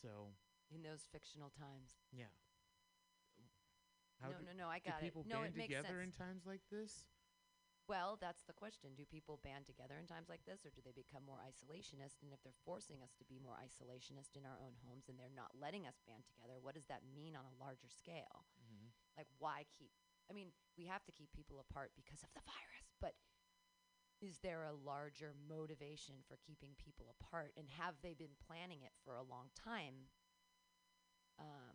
[0.00, 0.34] So
[0.70, 2.02] In those fictional times.
[2.12, 2.32] yeah.
[4.22, 5.12] No, no, no, I got do it.
[5.12, 6.16] people No, band it makes together in sense.
[6.16, 7.04] times like this?
[7.84, 8.96] Well, that's the question.
[8.96, 12.24] Do people band together in times like this, or do they become more isolationist?
[12.24, 15.28] And if they're forcing us to be more isolationist in our own homes and they're
[15.34, 18.48] not letting us band together, what does that mean on a larger scale?
[18.64, 18.88] Mhm.
[19.20, 19.92] Like, why keep?
[20.30, 23.12] I mean, we have to keep people apart because of the virus, but
[24.22, 27.52] is there a larger motivation for keeping people apart?
[27.56, 30.08] And have they been planning it for a long time?
[31.38, 31.74] Um,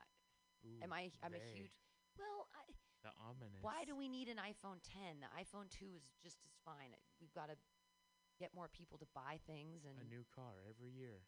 [0.00, 1.10] I, am I?
[1.22, 1.74] I'm a huge.
[2.14, 2.62] Well, I,
[3.02, 3.60] The ominous.
[3.60, 5.20] why do we need an iPhone 10?
[5.20, 6.94] The iPhone 2 is just as fine.
[7.20, 7.56] We've got to
[8.38, 11.22] get more people to buy things, and a new car every year?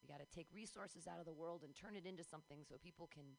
[0.00, 2.80] we got to take resources out of the world and turn it into something so
[2.80, 3.36] people can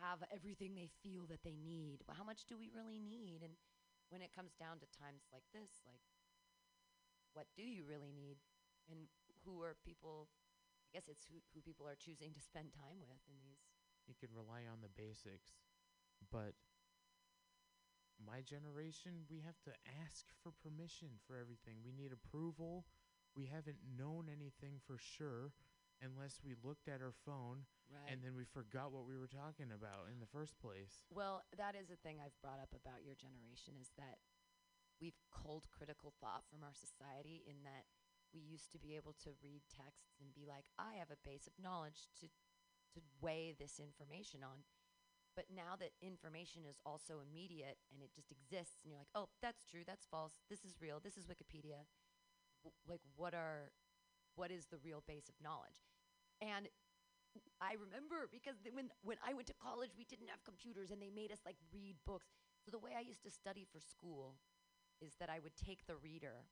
[0.00, 2.02] have everything they feel that they need.
[2.06, 3.42] But how much do we really need?
[3.42, 3.54] And
[4.12, 6.04] when it comes down to times like this, like,
[7.32, 8.36] what do you really need?
[8.92, 9.08] And
[9.48, 10.28] who are people?
[10.84, 13.64] I guess it's who, who people are choosing to spend time with in these.
[14.04, 15.56] You can rely on the basics,
[16.28, 16.52] but
[18.20, 19.72] my generation, we have to
[20.04, 21.80] ask for permission for everything.
[21.80, 22.84] We need approval.
[23.34, 25.56] We haven't known anything for sure
[26.02, 28.10] unless we looked at our phone Right.
[28.10, 31.04] and then we forgot what we were talking about in the first place.
[31.10, 34.18] Well, that is a thing I've brought up about your generation is that
[35.00, 37.84] we've culled critical thought from our society in that
[38.32, 41.46] we used to be able to read texts and be like, I have a base
[41.46, 42.28] of knowledge to
[42.94, 44.64] to weigh this information on.
[45.34, 49.28] But now that information is also immediate and it just exists and you're like, "Oh,
[49.40, 50.40] that's true, that's false.
[50.50, 51.00] This is real.
[51.00, 51.88] This is Wikipedia."
[52.64, 53.72] W- like what are
[54.34, 55.91] what is the real base of knowledge?
[56.42, 56.66] And
[57.62, 61.08] I remember because when when I went to college, we didn't have computers, and they
[61.14, 62.34] made us like read books.
[62.66, 64.36] So the way I used to study for school
[65.00, 66.50] is that I would take the reader,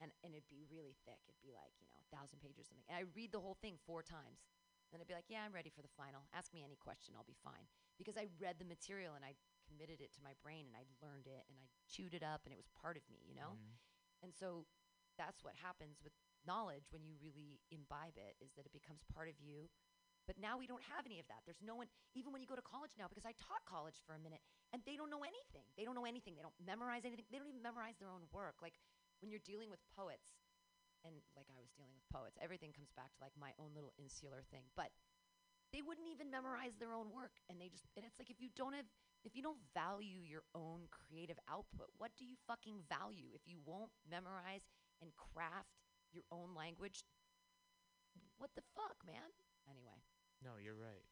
[0.00, 1.20] and and it'd be really thick.
[1.28, 3.58] It'd be like you know a thousand pages or something, and I'd read the whole
[3.60, 4.48] thing four times.
[4.90, 6.26] Then I'd be like, yeah, I'm ready for the final.
[6.34, 7.70] Ask me any question, I'll be fine.
[7.94, 11.30] Because I read the material and I committed it to my brain and I learned
[11.30, 13.54] it and I chewed it up and it was part of me, you know.
[13.54, 13.78] Mhm.
[14.22, 14.66] And so
[15.16, 16.12] that's what happens with
[16.46, 19.68] knowledge when you really imbibe it is that it becomes part of you.
[20.28, 21.42] But now we don't have any of that.
[21.42, 24.14] There's no one, even when you go to college now, because I taught college for
[24.14, 25.66] a minute and they don't know anything.
[25.74, 26.38] They don't know anything.
[26.38, 27.26] They don't memorize anything.
[27.32, 28.62] They don't even memorize their own work.
[28.62, 28.78] Like
[29.18, 30.38] when you're dealing with poets,
[31.02, 33.96] and like I was dealing with poets, everything comes back to like my own little
[33.96, 34.68] insular thing.
[34.76, 34.92] But
[35.72, 38.50] they wouldn't even memorize their own work and they just and it's like if you
[38.58, 38.86] don't have
[39.22, 43.58] if you don't value your own creative output what do you fucking value if you
[43.64, 44.66] won't memorize
[45.00, 45.78] and craft
[46.12, 47.04] your own language
[48.38, 49.28] what the fuck man
[49.68, 49.98] anyway
[50.44, 51.04] No, you're right.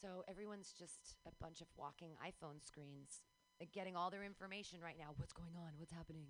[0.00, 3.20] so everyone's just a bunch of walking iphone screens
[3.60, 6.26] uh, getting all their information right now what's going on what's happening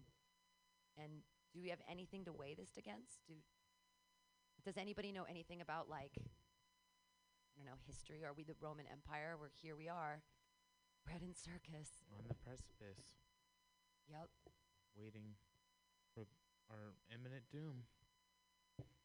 [0.97, 1.23] and
[1.53, 3.35] do we have anything to weigh this against do
[4.65, 6.13] does anybody know anything about like
[7.55, 8.25] I don't know, history?
[8.27, 9.37] Are we the Roman Empire?
[9.39, 10.25] We're here we are.
[11.07, 12.03] Bread and circus.
[12.19, 13.15] On the precipice,
[14.11, 14.27] Yep.
[14.99, 15.39] waiting
[16.13, 16.27] for
[16.71, 17.85] our imminent doom.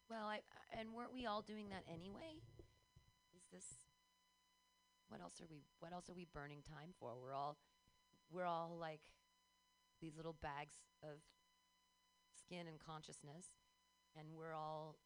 [0.09, 0.41] Well, I
[0.77, 2.41] and weren't we all doing that anyway?
[3.35, 3.65] Is this
[5.07, 7.13] what else are we what else are we burning time for?
[7.21, 7.57] We're all
[8.31, 9.01] we're all like
[10.01, 11.21] these little bags of
[12.33, 13.47] skin and consciousness
[14.17, 14.97] and we're all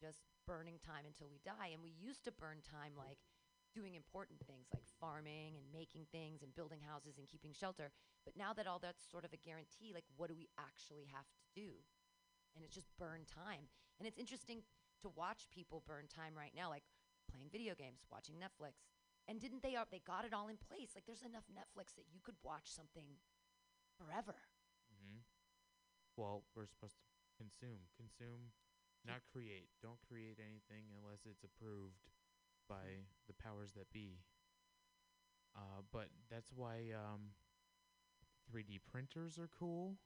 [0.00, 1.72] just burning time until we die.
[1.72, 3.18] And we used to burn time like
[3.74, 7.90] doing important things like farming and making things and building houses and keeping shelter.
[8.24, 11.26] But now that all that's sort of a guarantee, like what do we actually have
[11.26, 11.82] to do?
[12.54, 13.66] And it's just burn time.
[13.98, 14.62] And it's interesting
[15.02, 16.86] to watch people burn time right now, like
[17.30, 18.86] playing video games, watching Netflix.
[19.26, 19.74] And didn't they?
[19.90, 20.94] They got it all in place.
[20.94, 23.18] Like there's enough Netflix that you could watch something
[23.98, 24.36] forever.
[24.92, 25.24] hmm
[26.16, 27.06] Well, we're supposed to
[27.36, 28.52] consume, consume,
[29.04, 29.68] not create.
[29.82, 32.13] Don't create anything unless it's approved
[32.68, 34.18] by the powers that be.
[35.56, 37.30] Uh, but that's why um,
[38.50, 39.96] 3D printers are cool.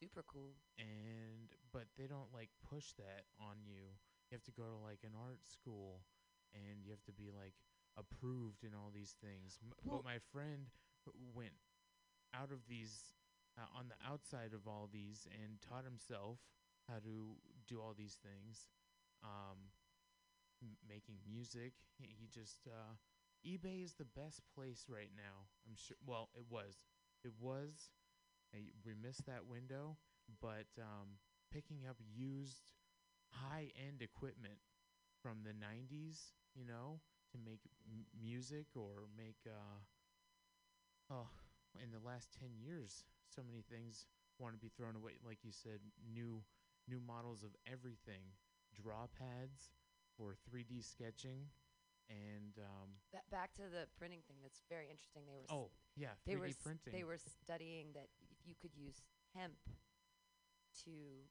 [0.00, 0.56] Super cool.
[0.78, 3.92] And but they don't like push that on you.
[4.30, 6.02] You have to go to like an art school,
[6.54, 7.54] and you have to be like
[7.98, 9.58] approved in all these things.
[9.62, 10.66] M- Well- but my friend
[11.34, 11.54] went
[12.34, 13.14] out of these
[13.58, 16.38] uh, on the outside of all these and taught himself
[16.88, 17.36] how to
[17.68, 18.68] do all these things
[19.24, 19.70] um
[20.88, 21.72] making music.
[21.98, 22.94] He, he just uh
[23.46, 26.84] ebay is the best place right now i'm sure well it was.
[27.24, 27.90] It was
[28.54, 29.96] y- we missed that window
[30.40, 31.18] but um
[31.52, 32.72] picking up used
[33.30, 34.58] high end equipment
[35.22, 37.00] from the 90s you know
[37.32, 39.80] to make m- music or make uh
[41.10, 41.28] oh
[41.82, 44.06] in the last 10 years so many things
[44.38, 45.80] want to be thrown away like you said
[46.12, 46.42] new
[46.88, 48.34] new models of everything.
[48.74, 49.70] Draw pads
[50.20, 51.48] for 3d sketching
[52.12, 54.36] and um Ba- back to the printing thing.
[54.44, 55.24] That's very interesting.
[55.24, 55.48] They were.
[55.48, 56.46] s- Oh, yeah, 3D were.
[56.52, 56.92] s- printing.
[56.92, 59.00] They were studying that if you could use
[59.34, 59.56] hemp
[60.84, 61.24] to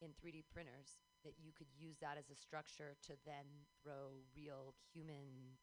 [0.00, 3.44] in 3D printers, that you could use that as a structure to then
[3.82, 5.58] throw real human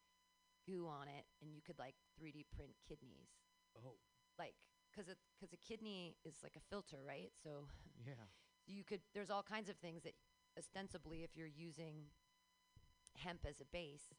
[0.68, 3.30] goo on it, and you could like 3D print kidneys.
[3.78, 3.98] Oh.
[4.38, 4.54] Like,
[4.96, 7.32] cause it, cause a kidney is like a filter, right?
[7.44, 7.66] So
[8.06, 8.30] yeah
[8.66, 10.14] so you could there's all kinds of things that
[10.58, 12.06] ostensibly if you're using
[13.16, 14.14] hemp as a base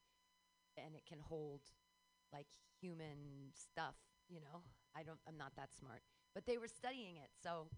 [0.77, 1.61] and it can hold
[2.33, 2.47] like
[2.81, 3.97] human stuff
[4.29, 4.63] you know?
[4.97, 6.01] I don't i'm not that smart.
[6.35, 7.69] But they were studying it so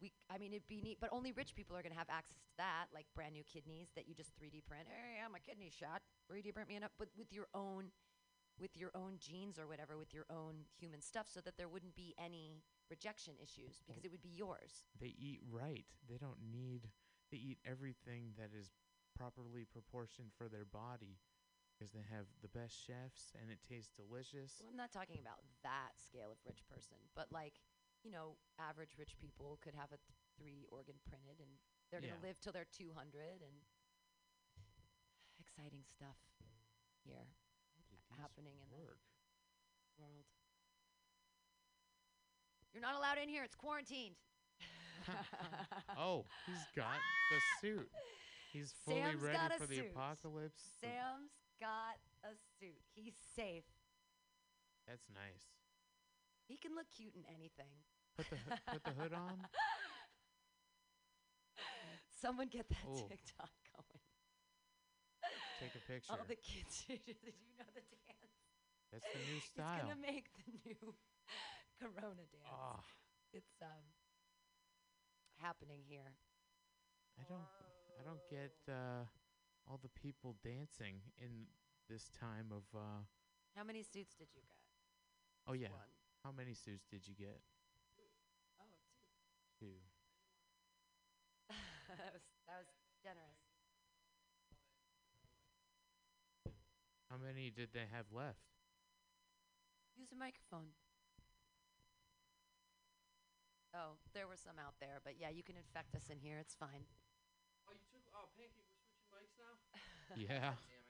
[0.00, 2.36] we i mean it'd be neat but only rich people are going to have access
[2.36, 4.86] to that like brand new kidneys that you just 3d print.
[4.88, 6.02] Hey i'm a kidney shot.
[6.32, 7.90] 3d print me up but with your own
[8.60, 11.94] with your own genes or whatever with your own human stuff so that there wouldn't
[11.94, 14.84] be any rejection issues because it would be yours.
[15.00, 15.84] They eat right.
[16.08, 16.88] They don't need
[17.30, 18.70] they eat everything that is
[19.18, 21.18] properly proportioned for their body
[21.74, 25.42] because they have the best chefs and it tastes delicious Well, I'm not talking about
[25.66, 27.58] that scale of rich person, but like,
[28.06, 31.50] you know, average rich people could have a th- three organ printed and
[31.90, 33.56] they're going to live till they're 200 and
[35.42, 36.18] exciting stuff
[37.02, 37.26] here
[38.18, 38.98] happening in the world.
[42.72, 43.42] You're not allowed in here.
[43.42, 44.14] It's quarantined.
[45.98, 47.88] oh he's got the suit
[48.52, 49.90] he's fully Sam's ready for the suit.
[49.94, 52.80] apocalypse Sam's got a suit.
[52.94, 53.64] He's safe.
[54.86, 55.44] that's nice
[56.48, 57.72] He can look cute in anything.
[58.16, 58.36] put the
[58.72, 59.46] put the hood on
[62.20, 63.06] Someone get that Oh.
[63.08, 64.02] TikTok going.
[65.60, 68.34] take a picture All the kids, did you know the dance?
[68.92, 69.82] That's the new It's style.
[69.82, 70.94] gonna make the new
[71.78, 72.50] Corona dance.
[72.50, 72.82] Ah.
[73.32, 73.84] It's um
[75.38, 76.16] happening here.
[77.20, 77.46] I don't
[77.98, 79.04] I don't get uh,
[79.66, 81.50] all the people dancing in
[81.90, 83.02] this time of uh
[83.56, 84.54] How many suits did you get?
[85.48, 85.68] oh yeah.
[85.72, 85.90] one.
[86.24, 87.40] How many suits did you get?
[88.60, 88.70] Oh,
[89.58, 89.66] two.
[89.66, 89.76] Two.
[91.98, 92.70] that was that was
[93.02, 93.40] generous.
[97.10, 98.44] How many did they have left?
[99.96, 100.76] Use a microphone.
[103.74, 106.38] Oh, there were some out there, but yeah, you can infect us in here.
[106.38, 106.84] It's fine.
[107.68, 108.00] Oh, you took.
[108.12, 109.58] Oh, Pancake, we're switching mics now?
[110.16, 110.52] Yeah.
[110.66, 110.82] Damn it.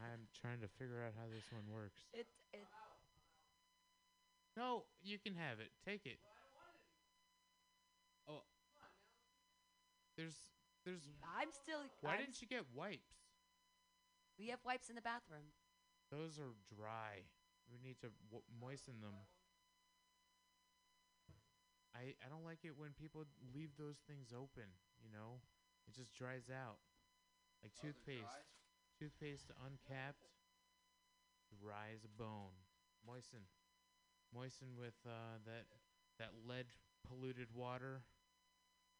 [0.00, 2.00] I'm trying to figure out how this one works.
[2.12, 2.66] It it
[4.56, 5.70] No, you can have it.
[5.84, 6.18] Take it.
[8.28, 8.42] Oh.
[10.16, 10.34] There's
[10.84, 13.14] there's I'm still Why I'm didn't you get wipes?
[14.38, 15.52] We have wipes in the bathroom.
[16.10, 17.22] Those are dry.
[17.70, 19.14] We need to w- moisten them.
[21.94, 24.64] I I don't like it when people leave those things open,
[25.02, 25.40] you know?
[25.86, 26.78] It just dries out.
[27.62, 28.44] Like Oh, toothpaste.
[28.98, 30.26] Toothpaste uncapped
[31.54, 32.54] dry as a bone.
[33.06, 33.46] Moisten.
[34.34, 35.66] Moisten with uh that
[36.18, 36.66] that lead
[37.06, 38.02] polluted water.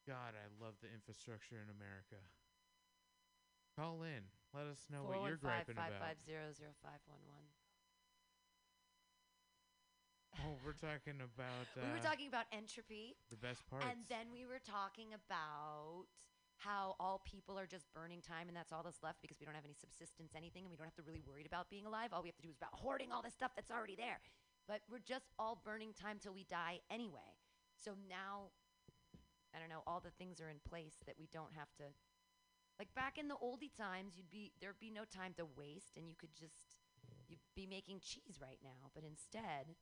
[0.06, 2.16] God, I love the infrastructure in America.
[3.76, 4.24] Call in.
[4.56, 5.92] Let us know what you're griping about.
[6.26, 7.57] 415-550-0511.
[10.46, 11.66] Oh, we're talking about.
[11.74, 13.18] Uh, we were talking about entropy.
[13.30, 13.86] the best parts.
[13.90, 16.06] And then we were talking about
[16.58, 19.54] how all people are just burning time and that's all that's left because we don't
[19.54, 22.10] have any subsistence anything and we don't have to really worry about being alive.
[22.10, 24.18] All we have to do is about hoarding all this stuff that's already there.
[24.66, 27.38] But we're just all burning time till we die anyway.
[27.78, 28.50] So now
[29.54, 31.94] I don't know, all the things are in place that we don't have to
[32.78, 36.06] like back in the oldie times, you'd be there'd be no time to waste and
[36.10, 36.78] you could just
[37.30, 39.78] you'd be making cheese right now, but instead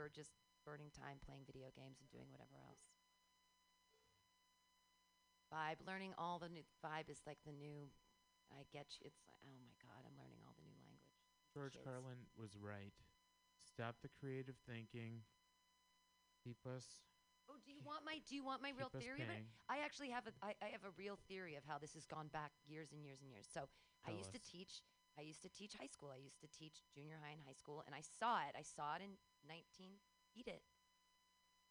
[0.00, 0.32] we're just
[0.64, 2.88] burning time playing video games and doing whatever else.
[5.52, 7.92] Vibe, learning all the new vibe is like the new.
[8.48, 9.04] I get you.
[9.04, 11.04] It's like, oh my god, I'm learning all the new language.
[11.52, 11.84] George Kids.
[11.84, 12.96] Carlin was right.
[13.60, 15.20] Stop the creative thinking.
[16.40, 17.04] Keep us.
[17.50, 19.44] Oh, do you want my do you want my real theory of it?
[19.68, 22.32] I actually have a I, I have a real theory of how this has gone
[22.32, 23.44] back years and years and years.
[23.44, 23.68] So
[24.06, 24.80] I Tell used to teach
[25.18, 26.14] I used to teach high school.
[26.14, 28.54] I used to teach junior high and high school, and I saw it.
[28.54, 30.00] I saw it in 19.
[30.34, 30.62] Eat it.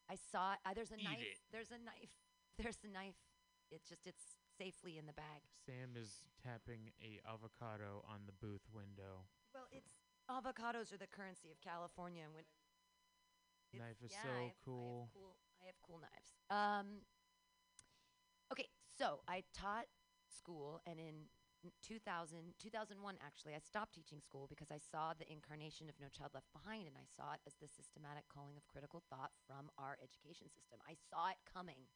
[0.09, 0.59] I saw it.
[0.65, 1.22] Uh, there's a Eat knife.
[1.22, 1.38] it.
[1.51, 2.15] There's a knife.
[2.59, 3.15] There's a knife.
[3.72, 5.47] It's just it's safely in the bag.
[5.65, 9.30] Sam is tapping a avocado on the booth window.
[9.53, 9.93] Well, it's
[10.30, 12.43] avocados are the currency of California, and when
[13.72, 14.99] Knife is yeah, so I have, cool.
[14.99, 15.36] I have cool.
[15.61, 16.32] I have cool knives.
[16.49, 16.88] Um.
[18.51, 18.67] Okay,
[18.97, 19.86] so I taught
[20.28, 21.30] school, and in n-
[21.84, 26.32] 2000, 2001, actually, I stopped teaching school because I saw the incarnation of No Child
[26.34, 29.97] Left Behind, and I saw it as the systematic calling of critical thought from our
[29.99, 30.80] education system.
[30.88, 31.89] I saw it coming.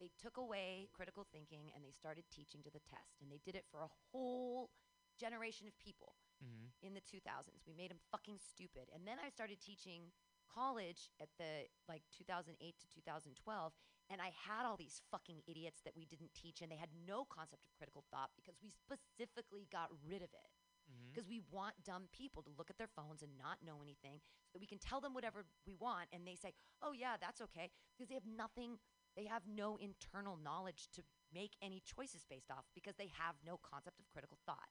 [0.00, 3.54] They took away critical thinking and they started teaching to the test, and they did
[3.54, 4.70] it for a whole
[5.18, 6.14] generation of people
[6.44, 6.66] Mm-hmm.
[6.82, 7.64] in the 2000s.
[7.66, 8.90] We made them fucking stupid.
[8.94, 10.12] And then I started teaching
[10.52, 13.72] college at the like 2008 to 2012
[14.10, 17.24] and I had all these fucking idiots that we didn't teach and they had no
[17.24, 20.50] concept of critical thought because we specifically got rid of it.
[20.84, 21.16] Mm-hmm.
[21.16, 24.52] Because we want dumb people to look at their phones and not know anything so
[24.52, 26.52] that we can tell them whatever we want and they say,
[26.84, 28.76] "Oh yeah, that's okay." Because they have nothing
[29.16, 31.02] they have no internal knowledge to
[31.32, 34.70] make any choices based off because they have no concept of critical thought.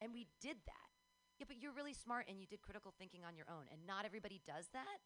[0.00, 0.90] And we did that.
[1.38, 3.68] Yeah, but you're really smart and you did critical thinking on your own.
[3.70, 5.04] And not everybody does that.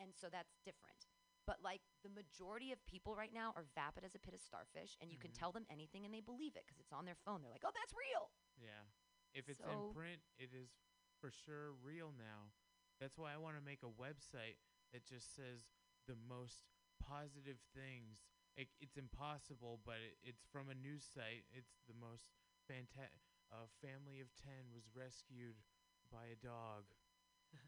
[0.00, 1.06] And so that's different.
[1.46, 4.96] But like the majority of people right now are vapid as a pit of starfish,
[5.00, 5.38] and you can Mhm.
[5.38, 7.42] tell them anything and they believe it because it's on their phone.
[7.42, 8.30] They're like, oh, that's real.
[8.56, 8.84] Yeah.
[9.32, 10.70] If it's So- in print, it is
[11.20, 12.52] for sure real now.
[12.98, 14.56] That's why I want to make a website
[14.92, 15.66] that just says
[16.06, 16.64] the most
[16.98, 18.24] positive things.
[18.56, 21.44] It, it's impossible, but it, it's from a news site.
[21.50, 22.30] It's the most
[22.68, 23.20] fantastic.
[23.50, 25.56] A family of 10 was rescued
[26.10, 26.84] by a dog.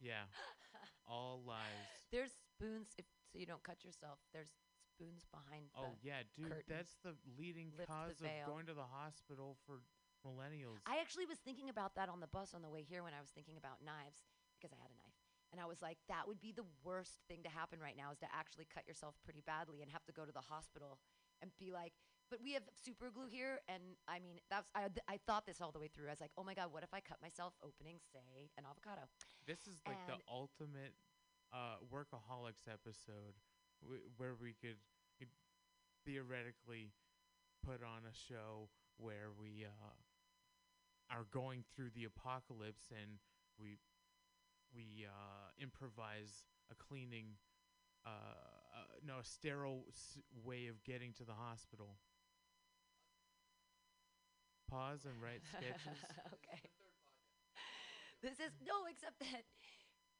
[0.00, 0.26] yeah.
[1.10, 2.08] All lies.
[2.12, 4.18] There's spoons if so you don't cut yourself.
[4.34, 4.50] There's
[4.90, 5.70] spoons behind.
[5.78, 6.50] Oh, the yeah, dude.
[6.50, 6.66] curtains.
[6.66, 9.80] That's the leading Lift the cause of going to the hospital for
[10.26, 10.82] millennials.
[10.84, 13.22] I actually was thinking about that on the bus on the way here when I
[13.22, 14.26] was thinking about knives
[14.58, 15.16] because I had a knife.
[15.50, 18.22] And I was like, that would be the worst thing to happen right now is
[18.22, 20.98] to actually cut yourself pretty badly and have to go to the hospital
[21.42, 21.94] and be like,
[22.30, 23.60] but we have super glue here.
[23.68, 26.06] And I mean, that's, I, th- I thought this all the way through.
[26.08, 29.08] I was like, oh my God, what if I cut myself opening, say, an avocado?
[29.46, 30.94] This is like the ultimate
[31.52, 33.34] uh, workaholics episode
[33.82, 34.78] w- where we could,
[35.18, 35.28] could
[36.04, 36.92] theoretically
[37.64, 38.68] put on a show
[38.98, 39.94] where we uh,
[41.10, 43.18] are going through the apocalypse and
[43.58, 43.78] we
[44.74, 47.36] we uh, improvise a cleaning,
[48.06, 51.96] uh, uh, no, a sterile s- way of getting to the hospital.
[54.70, 55.98] Pause and write sketches.
[56.38, 56.62] okay.
[58.22, 59.42] This is no, except that.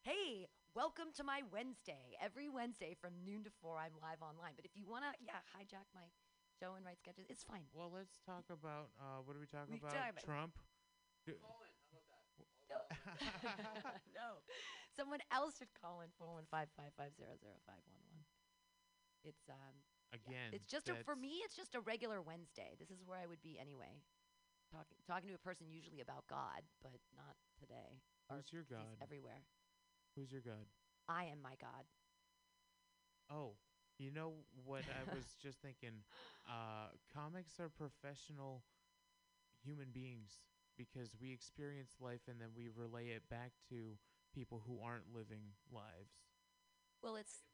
[0.03, 2.19] Hey, welcome to my Wednesday.
[2.19, 4.59] Every Wednesday from noon to four, I'm live online.
[4.59, 6.11] But if you wanna, yeah, hijack my
[6.59, 7.63] show and write sketches, it's fine.
[7.71, 9.95] Well, let's talk about uh, what are we talking We about?
[9.95, 10.59] talking about- Trump.
[11.29, 11.39] D-
[14.15, 14.39] no,
[14.95, 18.23] someone else should call in four one five five five zero zero five one one.
[19.23, 19.75] It's um.
[20.11, 21.43] yeah, Again, it's just a, for me.
[21.47, 22.75] It's just a regular Wednesday.
[22.79, 24.03] This is where I would be anyway,
[24.71, 28.01] talking talking to a person usually about God, but not today.
[28.31, 28.97] Who's your he's God?
[29.03, 29.43] Everywhere.
[30.16, 30.66] Who's your god?
[31.09, 31.87] I am my God.
[33.31, 33.55] Oh,
[33.99, 34.33] you know
[34.64, 36.03] what I was just thinking?
[36.49, 38.62] Uh, comics are professional
[39.62, 40.41] human beings
[40.79, 43.99] because we experience life and then we relay it back to
[44.35, 46.25] people who aren't living lives.
[47.03, 47.45] Well, it's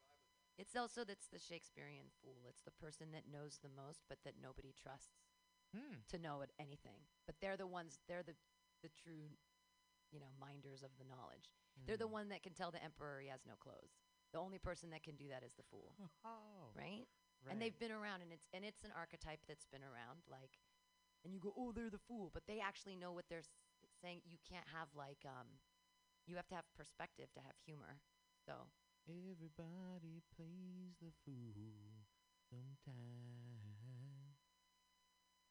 [0.59, 2.49] it's also that's the Shakespearean fool.
[2.49, 5.26] It's the person that knows the most, but that nobody trusts
[5.77, 6.01] Hmm.
[6.11, 7.05] to know it anything.
[7.27, 7.99] But they're the ones.
[8.09, 8.35] They're the
[8.83, 9.31] the true,
[10.13, 11.51] you know, minders of the knowledge.
[11.87, 12.13] They're the Hmm.
[12.13, 13.97] one that can tell the emperor he has no clothes.
[14.33, 17.07] The only person that can do that is the fool, Oh, right?
[17.45, 17.53] right.
[17.53, 20.25] And they've been around, and it's and it's an archetype that's been around.
[20.31, 20.59] Like,
[21.25, 23.55] and you go, oh, they're the fool, but they actually know what they're s-
[24.03, 24.23] saying.
[24.27, 25.47] You can't have like um,
[26.27, 28.01] you have to have perspective to have humor.
[28.47, 28.69] So
[29.09, 32.03] Everybody plays the fool
[32.51, 33.86] sometimes.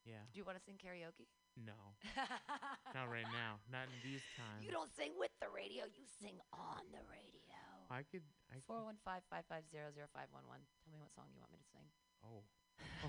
[0.06, 0.22] Yeah.
[0.30, 1.26] Do you want to sing karaoke?
[1.58, 1.98] No.
[2.98, 3.58] Not right now.
[3.74, 4.62] Not in these times.
[4.62, 7.58] You don't sing with the radio, you sing on the radio.
[7.90, 8.22] I could.
[8.54, 8.70] I could.
[9.02, 10.62] 415 550 0511.
[10.86, 11.88] Tell me what song you want me to sing.
[12.22, 12.46] Oh.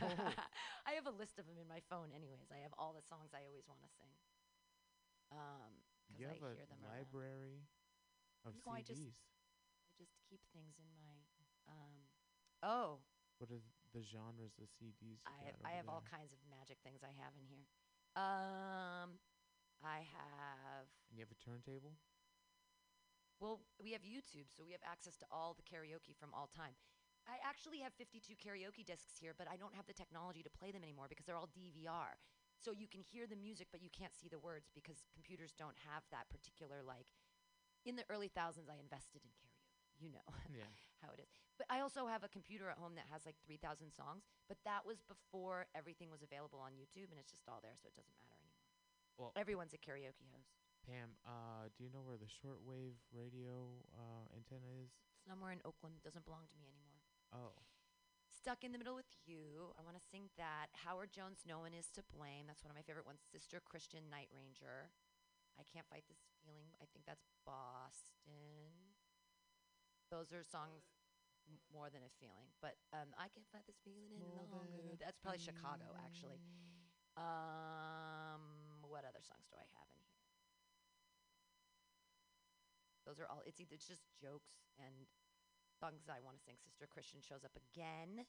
[0.88, 2.48] I have a list of them in my phone, anyways.
[2.48, 4.14] I have all the songs I always want to sing.
[5.36, 5.72] Um,
[6.08, 6.96] because You I have a hear them around.
[7.02, 7.60] library
[8.46, 9.20] of No, I just- CDs.
[10.00, 11.12] I just keep things in my.
[11.68, 11.94] Um,
[12.62, 13.04] oh,
[13.42, 13.64] What is?
[13.96, 15.24] The genres the CDs?
[15.24, 17.64] I have, I have all kinds of magic things I have in here.
[18.12, 19.16] Um,
[19.80, 20.84] I have.
[21.08, 21.96] And you have a turntable?
[23.40, 26.76] Well, we have YouTube, so we have access to all the karaoke from all time.
[27.28, 30.70] I actually have 52 karaoke discs here, but I don't have the technology to play
[30.72, 32.16] them anymore because they're all DVR.
[32.60, 35.76] So you can hear the music, but you can't see the words because computers don't
[35.84, 37.08] have that particular like.
[37.84, 39.76] In the early thousands, I invested in karaoke.
[40.00, 40.68] You know Yeah.
[41.02, 41.45] how it is.
[41.56, 44.84] But I also have a computer at home that has like 3,000 songs, but that
[44.84, 48.12] was before everything was available on YouTube, and it's just all there, so it doesn't
[48.20, 48.68] matter anymore.
[49.16, 50.52] Well, Everyone's a karaoke host.
[50.84, 54.92] Pam, uh, do you know where the shortwave radio uh, antenna is?
[55.24, 57.00] Somewhere in Oakland, doesn't belong to me anymore.
[57.32, 57.56] Oh.
[58.30, 59.74] Stuck in the Middle with You.
[59.74, 60.70] I want to sing that.
[60.86, 62.46] Howard Jones, No One Is to Blame.
[62.46, 63.24] That's one of my favorite ones.
[63.24, 64.92] Sister Christian, Night Ranger.
[65.58, 66.70] I Can't Fight This Feeling.
[66.78, 68.94] I think that's Boston.
[70.12, 70.86] Those are songs
[71.48, 72.50] m- more than a feeling.
[72.60, 74.66] But um, I Can't Fight This Feeling any longer.
[75.00, 76.40] That's probably Chicago, actually.
[77.16, 80.20] Um, what other songs do I have in here?
[83.06, 83.42] Those are all.
[83.46, 85.06] It's either it's just jokes and
[85.78, 86.56] songs I want to sing.
[86.64, 88.26] Sister Christian shows up again.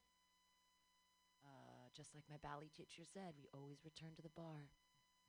[1.45, 4.69] Uh, just like my ballet teacher said, we always return to the bar.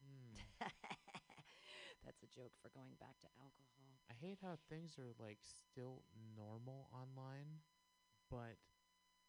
[0.03, 0.35] Hmm.
[2.05, 4.01] That's a joke for going back to alcohol.
[4.11, 6.03] I hate how things are like still
[6.37, 7.61] normal online,
[8.31, 8.57] but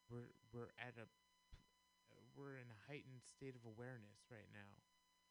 [0.09, 1.63] we're we're at a pl-
[2.11, 4.73] uh, we're in a heightened state of awareness right now,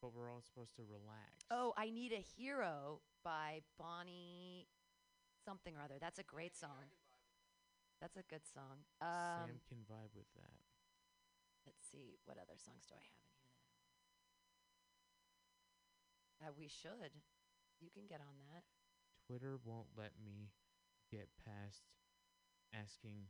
[0.02, 1.44] but we're all supposed to relax.
[1.50, 4.66] Oh, I Need a Hero by Bonnie
[5.44, 5.96] something or other.
[6.00, 6.92] That's a great song.
[8.00, 8.86] That's a good song.
[9.02, 10.58] Um, Sam can vibe with that.
[11.66, 13.50] let's see, what other songs do I have in here?
[16.40, 17.18] That uh, we should.
[17.82, 18.62] You can get on that.
[19.26, 20.54] Twitter won't let me
[21.10, 21.82] get past
[22.72, 23.26] asking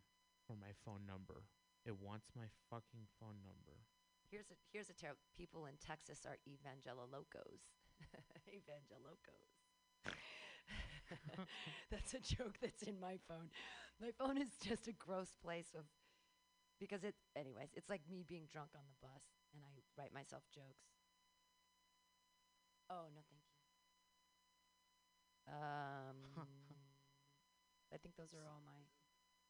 [0.49, 1.45] for my phone number.
[1.85, 3.85] It wants my fucking phone number.
[4.33, 5.21] Here's a here's a terrible.
[5.37, 7.69] People in Texas are evangelolocos.
[8.49, 9.53] evangelocos.
[11.93, 13.53] that's a joke that's in my phone.
[14.01, 15.85] My phone is just a gross place of
[16.81, 20.43] because it anyways, it's like me being drunk on the bus and I write myself
[20.55, 20.89] jokes.
[22.91, 23.53] Oh, no thank you.
[25.49, 26.45] Um
[27.89, 28.85] I think those are all my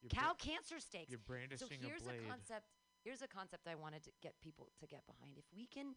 [0.03, 1.11] You're cow bra- cancer steaks.
[1.11, 2.29] you're brandishing so a here's blade.
[2.29, 2.67] concept.
[3.05, 5.39] Here's a concept I wanted to get people to get behind.
[5.39, 5.95] If we can,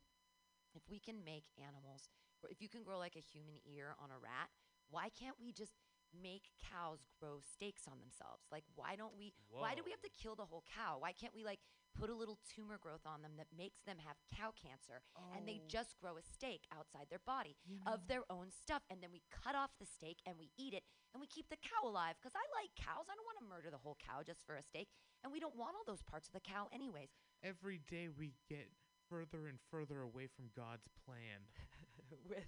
[0.73, 2.09] if we can make animals,
[2.43, 4.49] or if you can grow like a human ear on a rat,
[4.89, 5.73] why can't we just
[6.13, 8.43] make cows grow steaks on themselves?
[8.51, 9.33] Like, why don't we?
[9.49, 10.97] Why do we have to kill the whole cow?
[10.99, 11.59] Why can't we like
[11.97, 15.01] put a little tumor growth on them that makes them have cow cancer,
[15.35, 15.67] and they Oh.
[15.67, 19.55] just grow a steak outside their body of their own stuff, and then we cut
[19.55, 20.83] off the steak and we eat it,
[21.13, 22.15] and we keep the cow alive?
[22.19, 23.07] Because I like cows.
[23.11, 24.87] I don't want to murder the whole cow just for a steak,
[25.23, 27.11] and we don't want all those parts of the cow anyways.
[27.43, 28.69] Every day we get
[29.09, 31.47] further and further away from God's plan.
[32.29, 32.47] With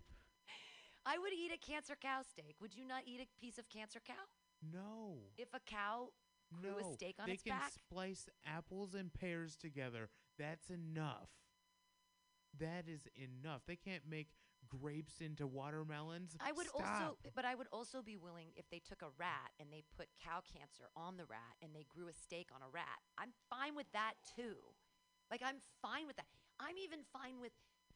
[1.06, 2.56] I would eat a cancer cow steak.
[2.62, 4.24] Would you not eat a piece of cancer cow?
[4.64, 5.18] No.
[5.38, 6.10] If a cow
[6.54, 6.90] grew no.
[6.90, 7.74] a steak on they its can back?
[7.74, 10.10] splice apples and pears together.
[10.40, 11.30] That's enough.
[12.60, 13.62] That is enough.
[13.68, 14.30] They can't make
[14.80, 16.36] grapes into watermelons.
[16.40, 16.82] I would Stop.
[16.82, 20.08] also, but I would also be willing if they took a rat and they put
[20.24, 23.02] cow cancer on the rat and they grew a steak on a rat.
[23.18, 24.58] I'm fine with that too.
[25.30, 26.28] Like I'm fine with that.
[26.60, 27.52] I'm even fine with.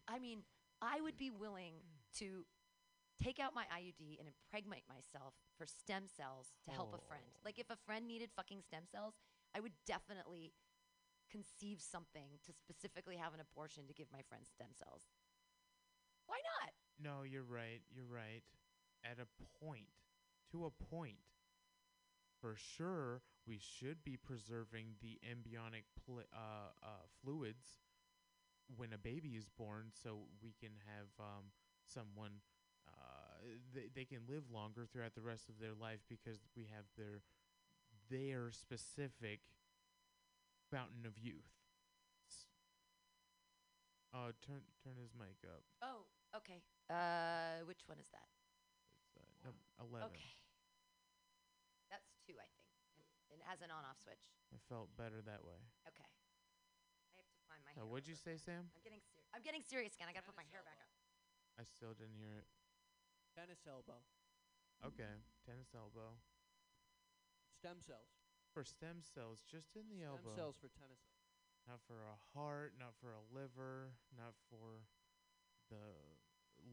[0.07, 0.43] I mean,
[0.81, 1.81] I would be willing
[2.17, 2.45] to
[3.21, 7.25] take out my IUD and impregnate myself for stem cells to help a friend.
[7.33, 7.41] Oh.
[7.43, 9.15] Like if a friend needed fucking stem cells,
[9.55, 10.53] I would definitely
[11.29, 15.03] conceive something to specifically have an abortion to give my friend stem cells.
[16.27, 16.73] Why not?
[16.99, 17.81] No, you're right.
[17.93, 18.43] You're right.
[19.03, 19.27] At a
[19.63, 19.87] point,
[20.51, 21.17] to a point,
[22.39, 26.87] for sure, we should be preserving the embryonic pl- uh, uh,
[27.23, 27.79] fluids
[28.75, 31.45] when a baby is born, so we can have um,
[31.85, 32.31] someone.
[32.87, 36.85] Uh, they, they can live longer throughout the rest of their life because we have
[36.97, 37.21] their
[38.09, 39.41] their specific
[40.69, 41.51] fountain of youth.
[44.13, 45.61] Uh, turn turn his mic up.
[45.81, 46.05] Oh,
[46.35, 46.59] okay.
[46.89, 48.27] Uh, which one is that?
[49.15, 50.11] It's uh, num- eleven.
[50.11, 50.31] Okay.
[51.91, 52.67] That's two, I think.
[53.31, 54.31] It has an on-off switch.
[54.51, 55.59] I felt better that way.
[55.87, 56.07] Okay.
[56.07, 57.71] I have to find my.
[57.75, 58.71] Hair what'd you say, Sam?
[58.71, 59.27] I'm getting serious.
[59.35, 60.07] I'm getting serious again.
[60.07, 60.91] I gotta put my hair back up.
[61.59, 62.47] I still didn't hear it.
[63.35, 64.01] Tennis elbow.
[64.85, 65.09] Okay,
[65.45, 66.17] tennis elbow.
[67.57, 68.13] Stem cells.
[68.53, 70.33] For stem cells, just in the Stem elbow.
[70.33, 71.01] Stem cells for tennis.
[71.67, 74.87] Not for a heart, not for a liver, not for
[75.69, 76.16] the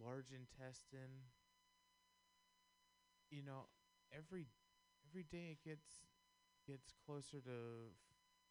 [0.03, 1.31] large intestine.
[3.31, 3.67] You know,
[4.13, 4.47] every
[5.11, 6.07] every day it gets
[6.67, 7.93] gets closer to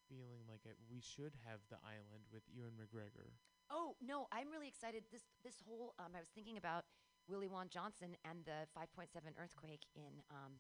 [0.10, 3.34] feeling like it, we should have the island with Ewan McGregor.
[3.72, 5.04] Oh no, I'm really excited.
[5.12, 6.84] This this whole um, I was thinking about
[7.30, 9.08] Willie Wan Johnson and the 5.7
[9.40, 10.60] earthquake in um,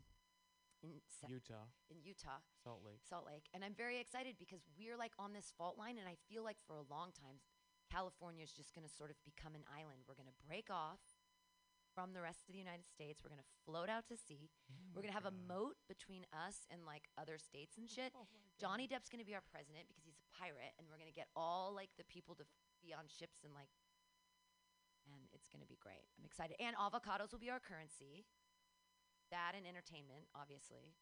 [0.81, 1.67] in Sa- Utah.
[1.91, 3.03] in Utah, Salt Lake.
[3.03, 6.15] Salt Lake, and I'm very excited because we're like on this fault line, and I
[6.31, 7.43] feel like for a long time,
[7.93, 10.01] California is just going to sort of become an island.
[10.09, 10.97] We're going to break off
[11.93, 13.21] from the rest of the United States.
[13.21, 14.49] We're going to float out to sea.
[14.97, 18.09] we're going to have a moat between us and like other states and shit.
[18.57, 21.13] Johnny Depp's going to be our president because he's a pirate, and we're going to
[21.13, 23.69] get all like the people to f- be on ships and like,
[25.05, 26.09] and it's going to be great.
[26.17, 26.57] I'm excited.
[26.57, 28.25] And avocados will be our currency.
[29.29, 30.97] That and entertainment, obviously.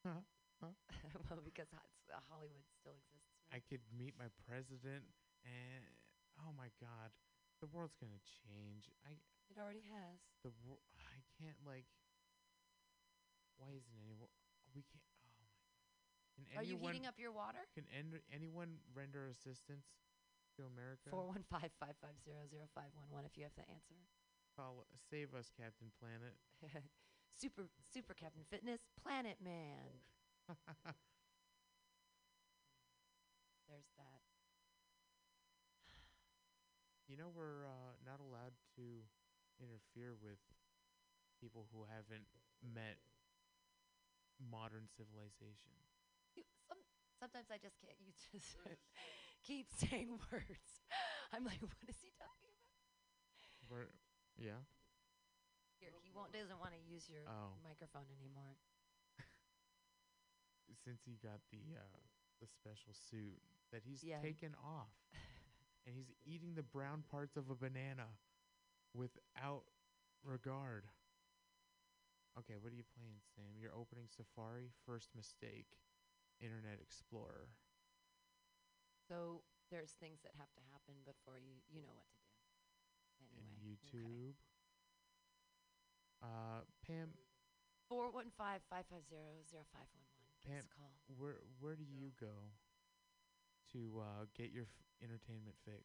[0.00, 0.24] Huh?
[0.60, 0.72] Huh?
[1.28, 1.80] well, because uh,
[2.28, 3.34] Hollywood still exists.
[3.52, 5.04] I could meet my president,
[5.44, 5.84] and
[6.40, 7.12] oh my God,
[7.60, 8.90] the world's gonna change.
[9.06, 9.16] I
[9.48, 10.18] It already has.
[10.42, 11.86] the wor- I can't like.
[13.56, 14.28] Why isn't anyone?
[14.74, 15.04] We can't.
[15.22, 15.62] Oh my God.
[16.34, 17.62] Can Are you heating up your water?
[17.74, 19.86] Can en- anyone render assistance
[20.56, 21.10] to America?
[21.10, 23.24] Four one five five five zero zero five one one.
[23.24, 23.94] If you have the answer.
[24.56, 26.34] Call, save us, Captain Planet.
[27.40, 30.02] super Super Captain Fitness Planet Man.
[33.68, 34.13] There's that.
[37.14, 38.82] You know we're uh, not allowed to
[39.62, 40.42] interfere with
[41.38, 42.26] people who haven't
[42.58, 42.98] met
[44.42, 45.78] modern civilization.
[46.34, 46.82] You, some,
[47.22, 47.94] sometimes I just can't.
[48.02, 48.50] You just
[49.46, 50.82] keep saying words.
[51.30, 52.74] I'm like, what is he talking about?
[53.70, 53.94] We're,
[54.34, 54.58] yeah.
[55.78, 57.54] Here, he won't doesn't want to use your Oh.
[57.62, 58.58] microphone anymore.
[60.82, 62.02] Since he got the uh,
[62.42, 63.38] the special suit
[63.70, 64.18] that he's Yeah.
[64.18, 64.90] taken off,
[65.86, 68.08] and he's eating the brown parts of a banana
[68.94, 69.64] without
[70.24, 70.84] regard.
[72.38, 73.54] Okay, what are you playing, Sam?
[73.60, 74.72] You're opening Safari.
[74.86, 75.78] First mistake.
[76.40, 77.46] Internet Explorer.
[79.06, 82.32] So there's things that have to happen before you you know what to do.
[83.22, 83.38] Anyway.
[83.38, 84.34] and YouTube.
[86.22, 87.12] Uh, Pam,
[87.88, 90.28] Four one five five five zero zero five one one.
[90.42, 90.92] Pam, us a call.
[91.18, 92.50] where where do you go
[93.74, 95.82] to uh, get your f- entertainment fix?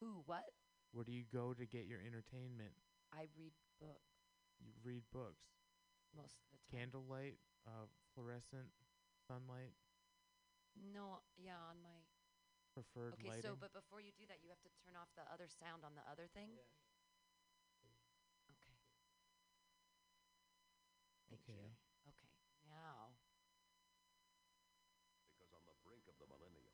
[0.00, 0.22] Who?
[0.26, 0.46] What?
[0.92, 2.72] Where do you go to get your entertainment?
[3.12, 4.14] I read books
[4.60, 5.42] You read books.
[6.14, 6.78] most of the time.
[6.92, 8.70] Candlelight, uh, fluorescent,
[9.26, 9.74] sunlight,
[10.76, 12.04] No, yeah, on my.
[12.74, 13.20] preferred light.
[13.20, 13.42] Okay, lighting.
[13.42, 15.94] so but before you do that, you have to turn off the other sound on
[15.94, 16.56] the other thing.
[17.84, 17.96] Yeah.
[18.50, 18.76] Okay.
[21.28, 21.52] Thank okay.
[21.52, 21.76] you.
[22.08, 22.30] Okay.
[22.64, 23.16] Now.
[25.32, 26.72] Because on the brink of the millennium,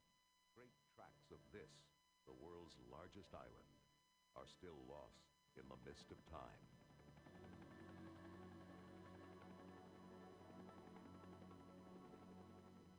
[0.54, 1.70] great tracts of this,
[2.28, 3.72] the world's largest island,
[4.36, 5.24] are still lost
[5.56, 6.62] in the mist of time.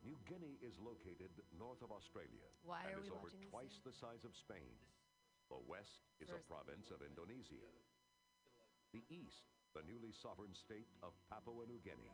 [0.01, 4.33] New Guinea is located north of Australia Why and is over twice the size of
[4.33, 4.73] Spain.
[5.53, 7.61] The west is a province of Indonesia.
[8.89, 9.45] The east,
[9.77, 12.09] the newly sovereign state of Papua New Guinea.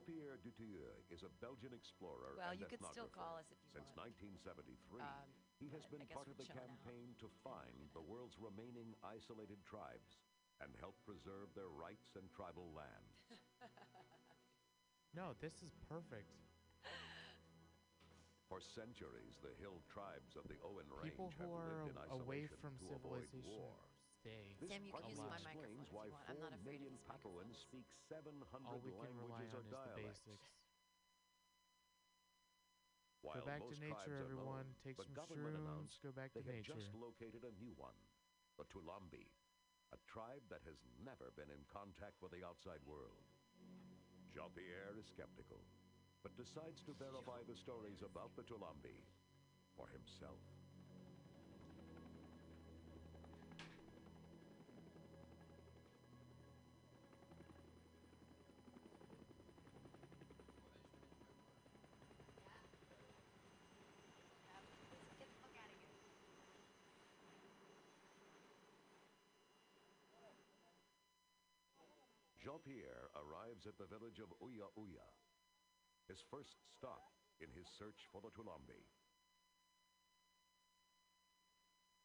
[0.00, 3.20] Jean-Pierre Dutilleux is a Belgian explorer Well, and you could still ethnographer.
[3.20, 4.16] call us if you Since want.
[4.16, 5.28] 1973, Um,
[5.60, 6.80] he has been part of the chilling out.
[6.80, 10.16] campaign to find the world's remaining isolated tribes
[10.64, 13.12] and help preserve their rights and tribal lands.
[15.12, 16.30] No, this is perfect.
[18.46, 21.96] For centuries, the hill tribes of the Owen Range People who have are lived in
[21.98, 23.74] a- away isolation from to avoid war.
[24.20, 26.28] Stay This Sam, you can use my explains microphone if you want.
[26.28, 29.48] I'm not four afraid of million these Papuans speak 700 All we can rely on
[29.48, 30.20] is the dialects.
[30.28, 30.48] basics.
[33.20, 34.64] While back to nature, everyone.
[34.64, 36.72] known, Take some shrooms, go back they to had nature.
[36.72, 37.96] just located a new one,
[38.56, 39.28] the Tulambi,
[39.92, 43.20] a tribe that has never been in contact with the outside world.
[44.32, 45.60] Jean-Pierre is skeptical,
[46.24, 49.04] but decides to verify the stories about the Tulambi
[49.76, 50.40] for himself.
[72.40, 75.08] Jean Pierre arrives at the village of Uya Uya,
[76.08, 78.80] his first stop in his search for the Tulambi.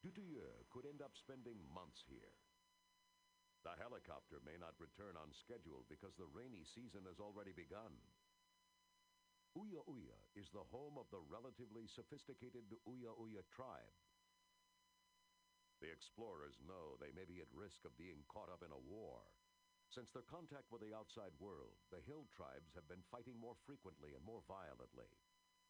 [0.03, 2.35] Dutilleux could end up spending months here.
[3.63, 7.95] The helicopter may not return on schedule because the rainy season has already begun.
[9.55, 13.95] Uya Uya is the home of the relatively sophisticated Uya Uya tribe.
[15.79, 19.23] The explorers know they may be at risk of being caught up in a war.
[19.93, 24.11] Since their contact with the outside world, the hill tribes have been fighting more frequently
[24.11, 25.07] and more violently.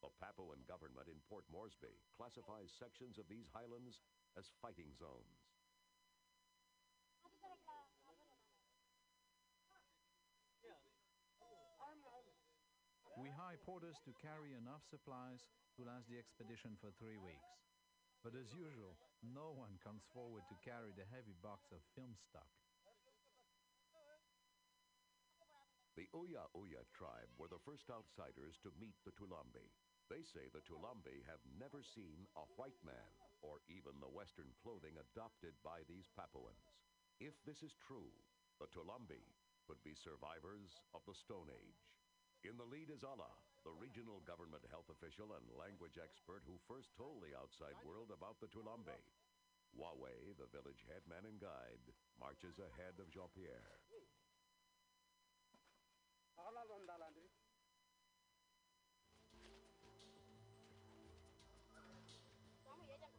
[0.01, 4.01] The Papuan government in Port Moresby classifies sections of these highlands
[4.37, 5.45] as fighting zones.
[13.15, 15.39] We hire porters to carry enough supplies
[15.79, 17.55] to last the expedition for three weeks.
[18.19, 22.64] But as usual, no one comes forward to carry the heavy box of film stock.
[25.95, 29.63] The Uya Uya tribe were the first outsiders to meet the Tulambi.
[30.11, 34.99] They say the Tulambi have never seen a white man or even the Western clothing
[34.99, 36.67] adopted by these Papuans.
[37.23, 38.11] If this is true,
[38.59, 39.23] the Tulambi
[39.63, 41.83] could be survivors of the Stone Age.
[42.43, 43.31] In the lead is Allah,
[43.63, 48.35] the regional government health official and language expert who first told the outside world about
[48.43, 48.99] the Tulambi.
[49.71, 51.87] Huawei, the village headman and guide,
[52.19, 53.79] marches ahead of Jean Pierre.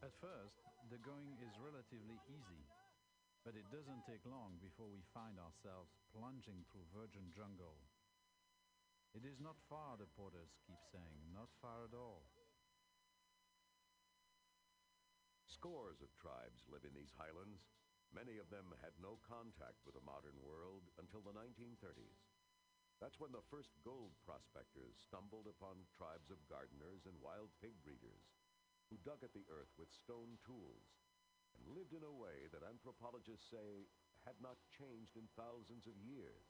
[0.06, 2.62] At first, the going is relatively easy,
[3.42, 7.80] but it doesn't take long before we find ourselves plunging through virgin jungle.
[9.16, 12.28] It is not far, the porters keep saying, not far at all.
[15.48, 17.64] Scores of tribes live in these highlands.
[18.12, 22.25] Many of them had no contact with the modern world until the 1930s.
[22.96, 28.24] That's when the first gold prospectors stumbled upon tribes of gardeners and wild pig breeders
[28.88, 30.96] who dug at the earth with stone tools
[31.52, 33.84] and lived in a way that anthropologists say
[34.24, 36.48] had not changed in thousands of years.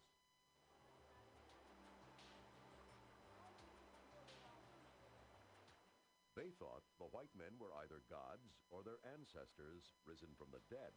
[6.38, 10.92] They thought the white men were either gods or their ancestors risen from the dead.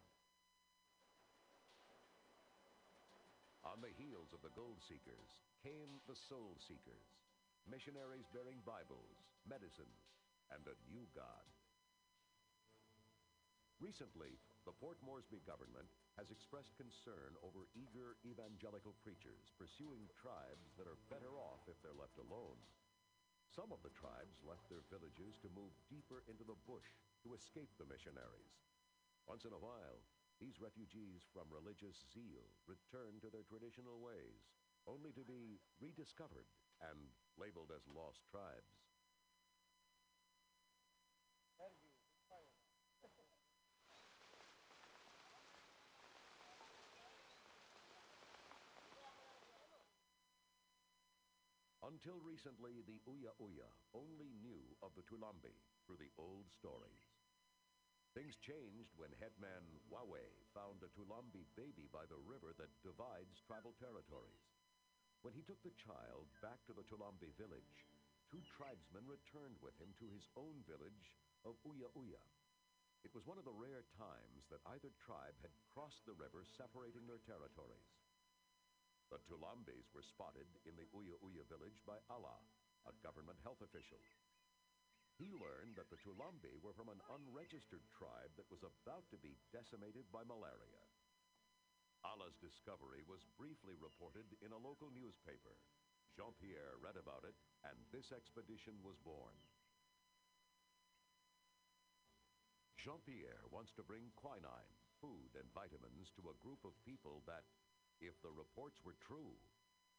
[3.67, 7.11] On the heels of the gold seekers came the soul seekers,
[7.67, 9.99] missionaries bearing Bibles, medicines,
[10.47, 11.43] and a new God.
[13.83, 20.87] Recently, the Port Moresby government has expressed concern over eager evangelical preachers pursuing tribes that
[20.87, 22.59] are better off if they're left alone.
[23.55, 26.87] Some of the tribes left their villages to move deeper into the bush
[27.23, 28.55] to escape the missionaries.
[29.27, 29.99] Once in a while,
[30.39, 34.47] these refugees from religious zeal return to their traditional ways,
[34.87, 36.47] only to be rediscovered
[36.79, 38.79] and labeled as lost tribes.
[51.83, 57.08] Until recently, the Uya Uya only knew of the Tulambi through the old stories.
[58.17, 63.77] Things changed when headman Huawei found a Tulambi baby by the river that divides tribal
[63.77, 64.49] territories.
[65.21, 67.85] When he took the child back to the Tulambi village,
[68.25, 71.13] two tribesmen returned with him to his own village
[71.45, 72.23] of Uya Uya.
[73.05, 77.05] It was one of the rare times that either tribe had crossed the river separating
[77.05, 77.93] their territories.
[79.13, 82.41] The Tulambis were spotted in the Uya Uya village by Allah,
[82.89, 84.01] a government health official.
[85.19, 89.35] He learned that the Tulambi were from an unregistered tribe that was about to be
[89.51, 90.79] decimated by malaria.
[92.07, 95.59] Allah's discovery was briefly reported in a local newspaper.
[96.15, 97.35] Jean Pierre read about it,
[97.67, 99.35] and this expedition was born.
[102.79, 104.71] Jean Pierre wants to bring quinine,
[105.03, 107.43] food, and vitamins to a group of people that,
[107.99, 109.35] if the reports were true,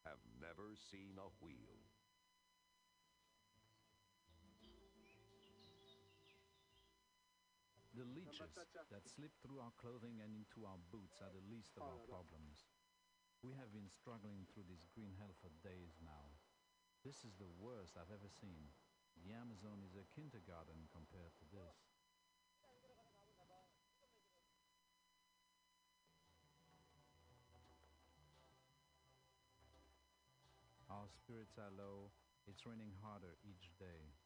[0.08, 1.89] have never seen a wheel.
[8.00, 11.84] The leeches that slip through our clothing and into our boots are the least of
[11.84, 12.64] our problems.
[13.44, 16.32] We have been struggling through this green hell for days now.
[17.04, 18.72] This is the worst I've ever seen.
[19.20, 21.76] The Amazon is a kindergarten compared to this.
[30.88, 32.16] Our spirits are low.
[32.48, 34.16] It's raining harder each day.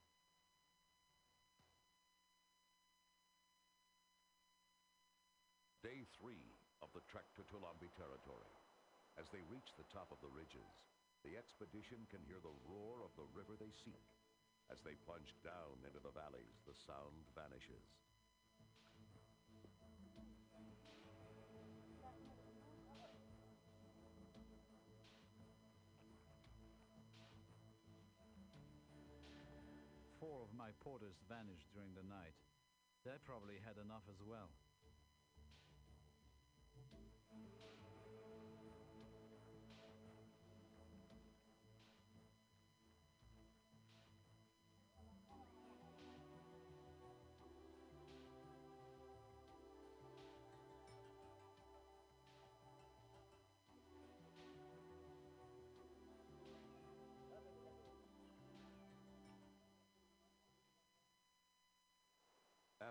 [6.05, 6.53] Day three
[6.85, 8.53] of the trek to Tulambi territory.
[9.17, 10.69] As they reach the top of the ridges,
[11.25, 14.05] the expedition can hear the roar of the river they seek.
[14.69, 17.89] As they plunge down into the valleys, the sound vanishes.
[30.21, 32.37] Four of my porters vanished during the night.
[33.09, 34.53] They probably had enough as well.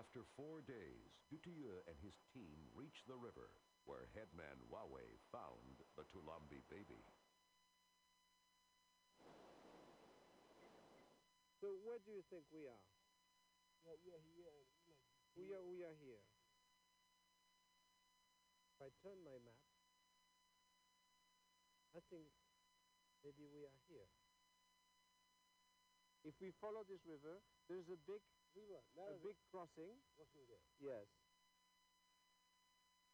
[0.04, 3.48] After four days, Dutilleux and his team reach the river
[3.88, 5.00] where headman Wawe
[5.32, 7.00] found the Tulambi baby.
[11.56, 12.84] So where do you think we are?
[14.04, 14.60] we are here.
[15.40, 16.20] We are we are here.
[18.76, 19.64] If I turn my map,
[21.96, 22.28] I think
[23.24, 24.23] maybe we are here.
[26.24, 28.24] If we follow this river, there's a big
[28.56, 29.92] river, a big crossing.
[30.16, 30.64] Crossing there.
[30.80, 31.06] Yes.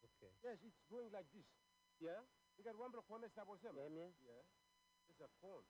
[0.06, 0.30] Okay.
[0.46, 1.46] Yes, it's going like this.
[1.98, 2.22] Yeah?
[2.56, 3.82] You got one block one step or something.
[3.82, 4.38] Yeah, yeah.
[4.38, 5.10] Yeah.
[5.10, 5.66] It's a phone.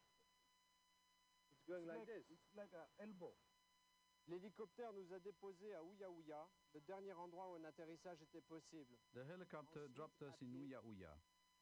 [1.49, 2.29] It's going like, like this.
[2.29, 3.33] It's like an elbow.
[4.29, 8.99] L'hélicoptère nous a déposés à Ouya Ouya, le dernier endroit où un atterrissage était possible.
[9.15, 11.17] The helicopter dropped us in Uya Uya,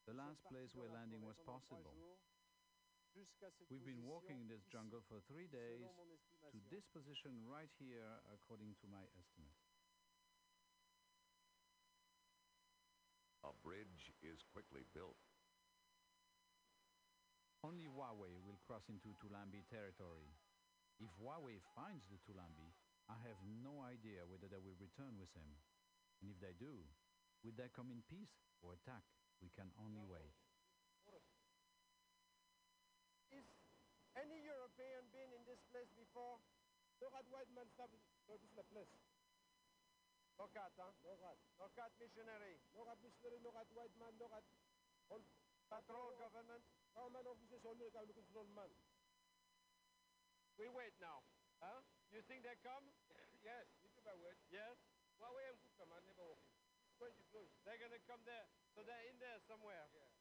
[0.06, 1.94] the last place where landing was possible.
[3.66, 5.90] We've been walking in this jungle for three days
[6.54, 9.58] to this position right here, according to my estimate.
[13.42, 15.18] A bridge is quickly built.
[17.66, 20.30] Only Huawei will cross into Tulambi territory.
[21.02, 22.70] If Huawei finds the Tulambi,
[23.10, 25.58] I have no idea whether they will return with him.
[26.22, 26.86] And if they do,
[27.42, 28.30] will they come in peace
[28.62, 29.02] or attack?
[29.42, 30.34] We can only wait.
[33.30, 33.50] Is
[34.18, 36.42] any European been in this place before?
[36.98, 37.90] No rat white man stop.
[38.26, 38.90] No, this is the place.
[40.38, 40.90] No cat, huh?
[41.06, 41.38] No rat.
[41.58, 42.58] No cat missionary.
[42.74, 44.42] No rat missionary, no rat white man, no rat.
[45.14, 45.22] On
[45.68, 46.64] Patrol government.
[46.96, 48.72] Government officers only can control man.
[50.58, 51.22] We wait now.
[51.62, 51.84] Huh?
[52.10, 52.82] You think they come?
[53.46, 54.34] yes, you do my word.
[54.50, 54.74] Yes?
[55.18, 56.34] Way I'm good man, never.
[56.86, 57.50] It's going to close.
[57.66, 58.46] They're gonna come there.
[58.74, 59.86] So they're in there somewhere.
[59.92, 60.17] Yeah.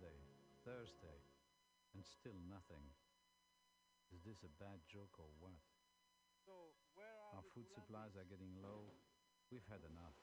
[0.00, 0.16] Wednesday,
[0.64, 1.20] Thursday,
[1.92, 2.80] and still nothing.
[4.16, 5.60] Is this a bad joke or what?
[6.48, 6.72] So
[7.36, 8.88] Our food supplies are getting low.
[9.52, 10.16] We've had enough.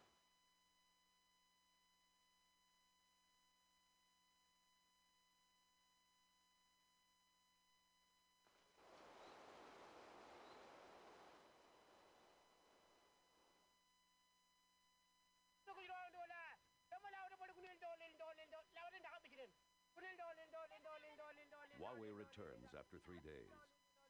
[21.87, 23.55] Wawe returns after three days.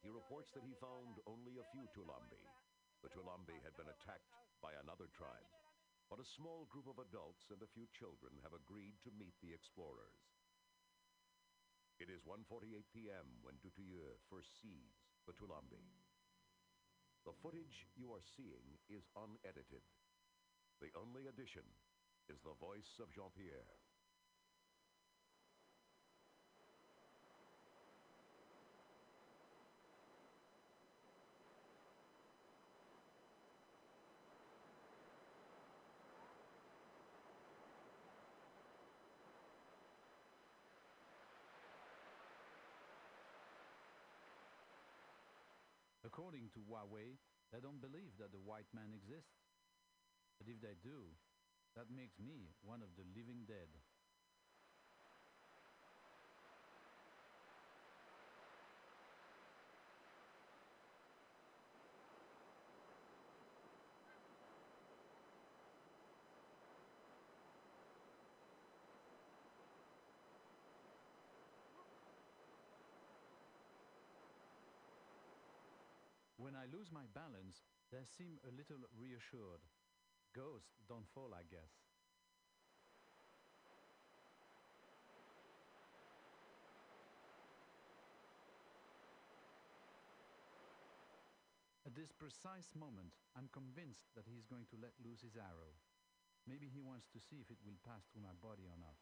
[0.02, 2.42] He reports that he found only a few Tulambi.
[3.06, 4.34] The Tulambi had been attacked
[4.66, 5.46] by another tribe,
[6.10, 9.54] but a small group of adults and a few children have agreed to meet the
[9.54, 10.26] explorers.
[12.02, 13.30] It is 1:48 p.m.
[13.46, 14.98] when Dutilleux first sees
[15.30, 15.86] the Tulambi.
[17.30, 19.86] The footage you are seeing is unedited.
[20.82, 21.70] The only addition
[22.26, 23.70] is the voice of Jean-Pierre.
[46.18, 47.22] According to Huawei,
[47.54, 49.38] they don't believe that the white man exists.
[50.42, 51.14] But if they do,
[51.78, 53.70] that makes me one of the living dead.
[76.48, 79.68] when I lose my balance, they seem a little reassured.
[80.32, 81.76] Ghosts don't fall, I guess.
[91.84, 95.76] At this precise moment, I'm convinced that he's going to let loose his arrow.
[96.48, 98.96] Maybe he wants to see if it will pass through my body or not.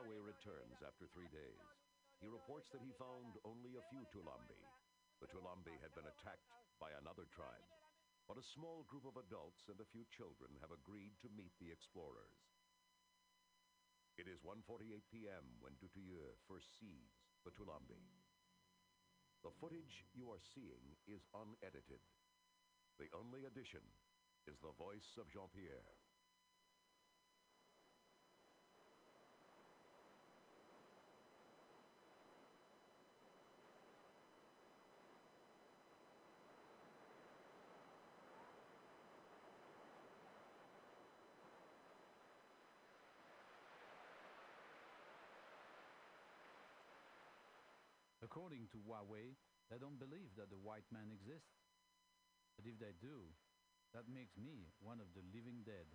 [0.00, 1.60] Wawe returns after three days.
[2.24, 4.56] He reports that he found only a few Tulambi.
[5.20, 6.48] The Tulambi had been attacked
[6.80, 7.68] by another tribe,
[8.24, 11.68] but a small group of adults and a few children have agreed to meet the
[11.68, 12.40] explorers.
[14.16, 15.44] It is 1:48 p.m.
[15.60, 18.00] when Dutilleux first sees the Tulambi.
[19.44, 22.00] The footage you are seeing is unedited.
[22.96, 23.84] The only addition
[24.48, 25.99] is the voice of Jean-Pierre.
[48.40, 49.36] According to Huawei,
[49.68, 51.60] they don't believe that the white man exists.
[52.56, 53.28] But if they do,
[53.92, 55.92] that makes me one of the living dead.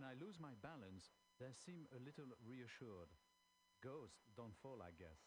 [0.00, 3.12] When I lose my balance, they seem a little reassured.
[3.84, 5.20] Ghosts don't fall, I guess.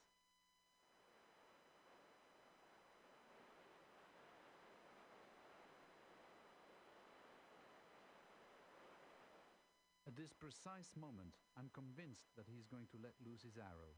[10.10, 13.94] At this precise moment, I'm convinced that he's going to let loose his arrow.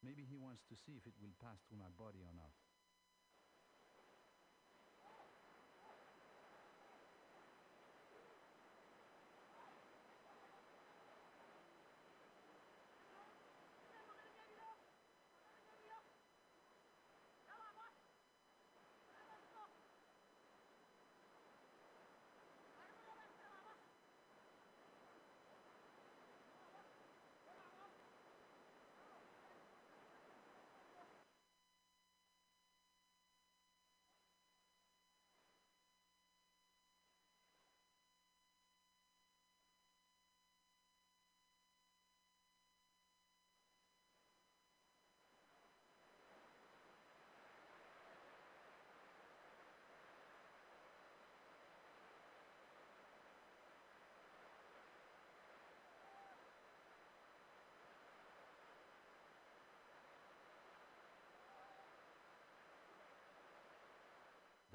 [0.00, 2.56] Maybe he wants to see if it will pass through my body or not.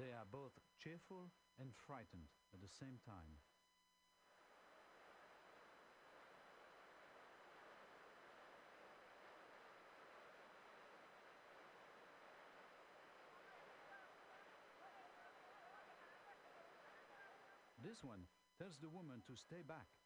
[0.04, 3.40] They are both cheerful and frightened at the same time.
[17.82, 18.28] This one
[18.58, 20.03] tells the woman to stay back.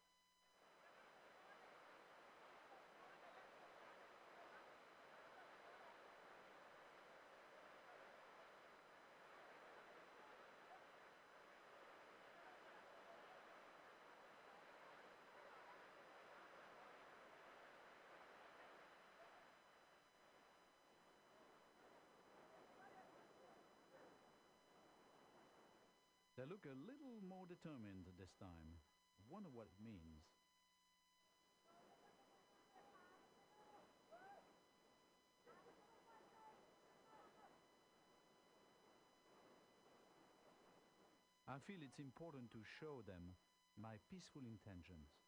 [26.48, 28.80] Look a little more determined this time.
[29.28, 30.24] Wonder what it means.
[41.44, 43.36] I feel it's important to show them
[43.76, 45.27] my peaceful intentions.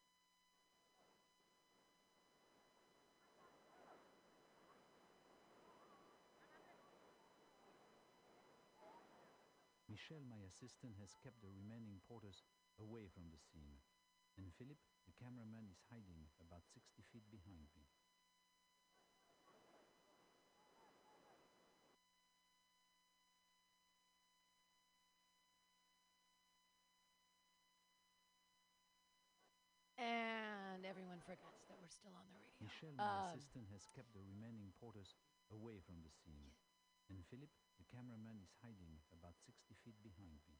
[10.01, 12.41] Michel, my assistant, has kept the remaining porters
[12.79, 13.77] away from the scene.
[14.35, 17.85] And Philip, the cameraman, is hiding about 60 feet behind me.
[29.97, 32.65] And everyone forgets that we're still on the radio.
[32.65, 35.15] Michel, my Um, assistant, has kept the remaining porters
[35.51, 36.49] away from the scene.
[37.11, 40.55] And Philip, the cameraman, is hiding about 60 feet behind me.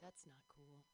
[0.00, 0.84] That's not cool.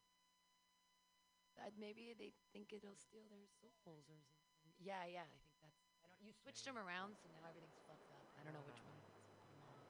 [1.58, 3.44] That maybe they think it'll steal their
[3.84, 4.16] souls or
[4.64, 4.80] something.
[4.80, 5.76] Yeah, yeah, I think that's.
[6.00, 6.22] I don't.
[6.24, 8.24] You switched them around, so now everything's fucked up.
[8.38, 9.20] I don't know which one it is.
[9.44, 9.84] Put 'em all.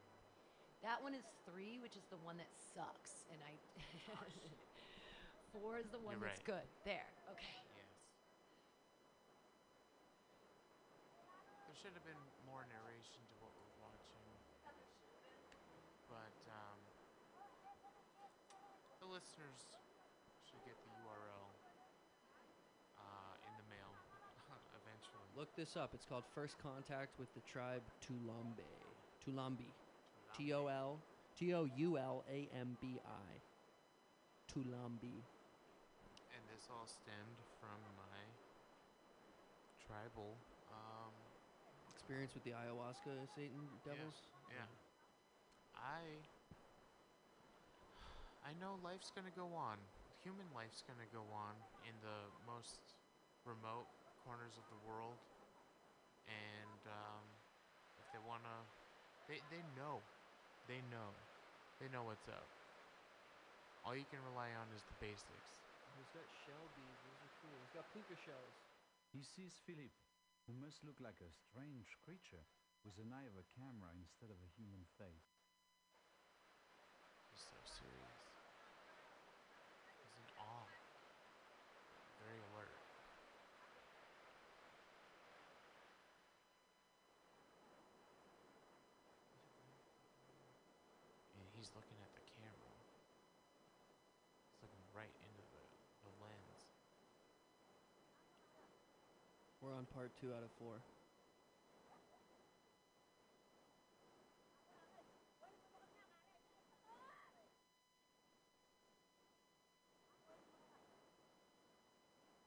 [0.81, 3.55] That one is three, which is the one that sucks, and I.
[5.51, 6.63] Four is the one You're that's right.
[6.63, 6.67] good.
[6.83, 7.07] There.
[7.31, 7.55] Okay.
[7.75, 7.87] Yes.
[11.67, 14.21] There should have been more narration to what we're watching.
[16.05, 16.77] But um,
[19.01, 19.65] the listeners
[20.45, 21.49] should get the URL
[23.01, 23.89] uh, in the mail
[24.77, 25.25] eventually.
[25.33, 25.97] Look this up.
[25.97, 28.61] It's called First Contact with the Tribe Tulambe.
[29.25, 29.73] Toulambi.
[30.37, 31.01] T O L
[31.33, 33.29] T O U L A M B I.
[34.53, 35.17] Toulambi.
[36.29, 38.21] And this all stemmed from my
[39.81, 40.37] tribal
[42.11, 44.19] Experience with the ayahuasca Satan devils?
[44.51, 44.67] Yeah.
[45.79, 46.19] I
[48.43, 49.79] I know life's gonna go on.
[50.19, 51.55] Human life's gonna go on
[51.87, 52.83] in the most
[53.47, 53.87] remote
[54.27, 55.23] corners of the world,
[56.27, 57.23] and um,
[57.95, 58.67] if they wanna,
[59.31, 60.03] they they know,
[60.67, 61.15] they know,
[61.79, 62.51] they know what's up.
[63.87, 65.63] All you can rely on is the basics.
[65.95, 66.99] He's got shell beads.
[67.07, 67.55] Those are cool.
[67.63, 68.59] He's got puka shells.
[69.15, 69.95] He sees Philip,
[70.47, 72.45] who must look like a strange creature
[72.81, 75.37] with an eye of a camera instead of a human face.
[77.37, 78.21] So serious.
[80.01, 80.69] He's in awe.
[82.25, 82.73] Very alert.
[91.37, 92.73] And he's looking at the camera.
[94.49, 95.63] He's looking right into the,
[96.09, 96.61] the lens.
[99.61, 100.77] We're on part two out of four.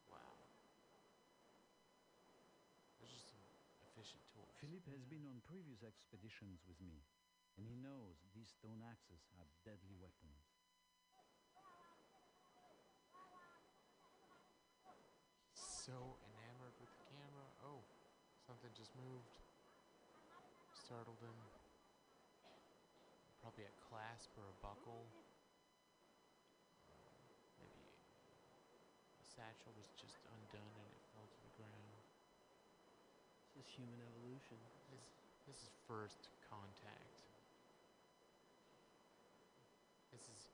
[0.07, 0.39] Wow.
[3.03, 3.43] Those are some
[3.83, 4.55] efficient tools.
[4.63, 7.03] Philip has been on previous expeditions with me,
[7.59, 10.55] and he knows these stone axes are deadly weapons.
[15.85, 17.45] so enamored with the camera.
[17.61, 17.85] Oh,
[18.49, 19.41] something just moved.
[20.77, 21.39] Startled him.
[23.41, 25.09] Probably a clasp or a buckle.
[27.57, 31.97] Maybe a satchel was just undone and it fell to the ground.
[33.57, 34.61] This is human evolution.
[34.93, 35.09] This,
[35.49, 37.17] this is first contact.
[40.13, 40.53] This is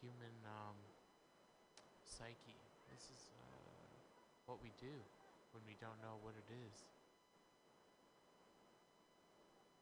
[0.00, 0.80] human um,
[2.00, 2.56] psyche.
[2.88, 3.92] This is uh,
[4.48, 4.96] what we do
[5.52, 6.87] when we don't know what it is.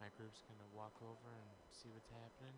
[0.07, 2.55] My group's gonna walk over and see what's happening.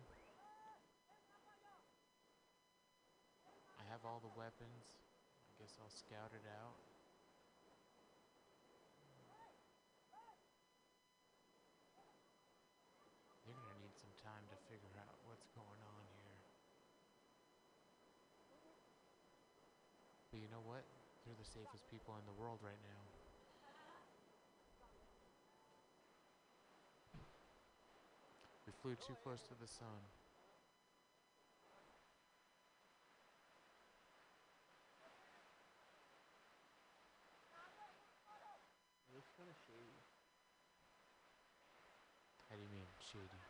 [3.81, 4.85] I have all the weapons.
[5.49, 6.77] I guess I'll scout it out.
[13.49, 16.37] You're gonna need some time to figure out what's going on here.
[20.29, 20.85] But you know what?
[21.25, 23.09] They're the safest people in the world right now.
[28.69, 30.01] We flew too close to the sun.
[39.05, 40.01] It looks kind of shady.
[42.49, 43.41] How do you mean shady?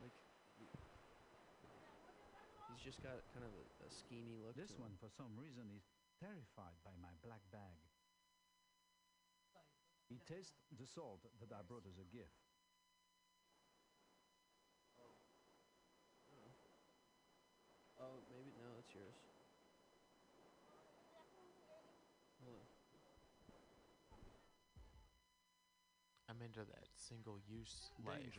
[0.00, 0.16] Like
[2.72, 4.56] he's just got kind of a, a schemy look.
[4.56, 4.88] This to him.
[4.88, 5.84] one, for some reason, is
[6.16, 7.76] terrified by my black bag.
[10.08, 12.32] He tastes the salt that I brought as a gift.
[18.02, 18.18] Oh,
[18.94, 19.14] maybe yours.
[22.44, 22.64] Hmm.
[26.28, 28.38] I'm into that single use life.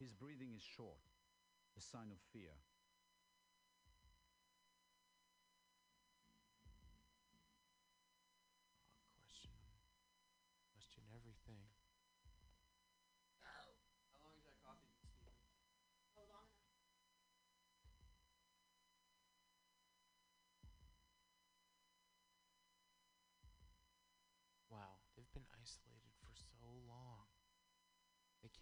[0.00, 0.98] His breathing is short,
[1.76, 2.50] a sign of fear.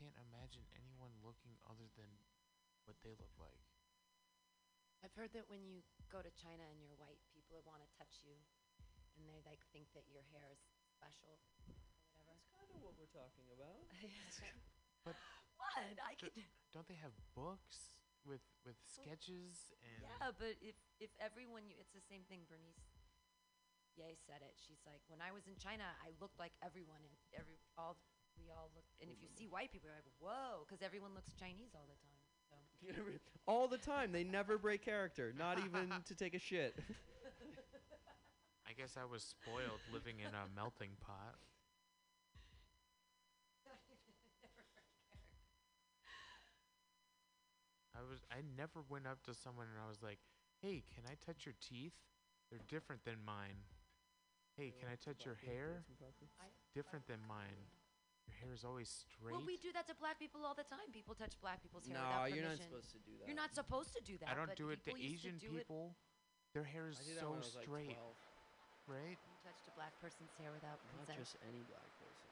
[0.01, 2.09] Can't imagine anyone looking other than
[2.89, 3.61] what they look like.
[5.05, 8.25] I've heard that when you go to China and you're white, people want to touch
[8.25, 8.33] you,
[9.17, 10.61] and they like think that your hair is
[10.97, 11.37] special.
[11.37, 11.69] Or
[12.17, 12.33] whatever.
[12.33, 13.85] That's kind of what we're talking about.
[15.05, 15.17] But
[15.57, 15.97] what?
[16.05, 16.37] I could.
[16.77, 21.97] don't they have books with with sketches and Yeah, but if if everyone, you, it's
[21.97, 22.45] the same thing.
[22.45, 22.85] Bernice
[23.97, 24.57] Ye said it.
[24.61, 27.97] She's like, when I was in China, I looked like everyone, and every all
[28.41, 28.85] we all look.
[29.01, 31.99] And if you see white people, you're like, whoa, because everyone looks Chinese all the
[32.01, 32.21] time.
[32.49, 32.57] So.
[33.47, 34.13] All the time.
[34.13, 36.79] They never break character, not even to take a shit.
[38.69, 41.35] I guess I was spoiled living in a melting pot.
[47.95, 50.19] I was I never went up to someone and I was like,
[50.63, 51.93] "Hey, can I touch your teeth?
[52.49, 53.61] They're different than mine."
[54.57, 55.85] Hey, can I touch your hair?
[56.75, 57.65] Different than mine.
[58.31, 59.35] Your hair is always straight.
[59.35, 60.87] Well, we do that to black people all the time.
[60.95, 63.27] People touch black people's hair No, without you're not supposed to do that.
[63.27, 63.51] You're that.
[63.51, 64.31] not supposed to do that.
[64.31, 65.67] I don't but do it to people used Asian do it.
[65.67, 65.99] people.
[66.55, 68.15] Their hair is I did that so when I was, like, straight, 12.
[68.87, 69.19] right?
[69.19, 71.19] You touched a black person's hair without Not consent.
[71.19, 72.31] just any black person.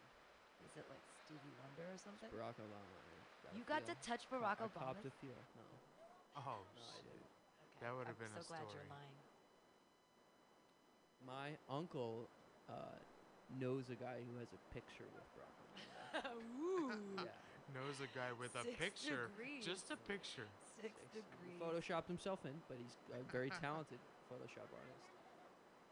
[0.63, 2.31] Is it like Stevie Wonder or something?
[2.31, 2.95] Barack Obama.
[2.95, 4.07] I got a You got to feel.
[4.07, 5.11] touch Co- Barack I copped Obama?
[5.11, 5.41] a feel.
[5.59, 5.67] No.
[6.39, 7.27] Oh, No, I didn't.
[7.83, 8.87] that would have I'm been so a glad story.
[8.87, 9.19] you're lying.
[11.27, 12.31] My uncle
[12.71, 12.95] uh,
[13.59, 15.58] knows a guy who has a picture with Barack Obama.
[16.61, 16.93] Ooh.
[17.17, 17.33] yeah.
[17.75, 19.65] Knows a guy with a Six picture, degrees.
[19.65, 20.49] just a picture.
[20.81, 21.61] Six He degrees.
[21.61, 24.01] photoshopped himself in, but he's a very talented
[24.33, 25.05] Photoshop artist.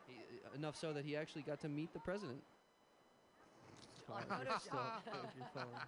[0.09, 0.17] He,
[0.57, 2.41] enough so that he actually got to meet the president.
[4.09, 5.03] On Oh, if you're Photoshop.
[5.27, 5.83] if you're following.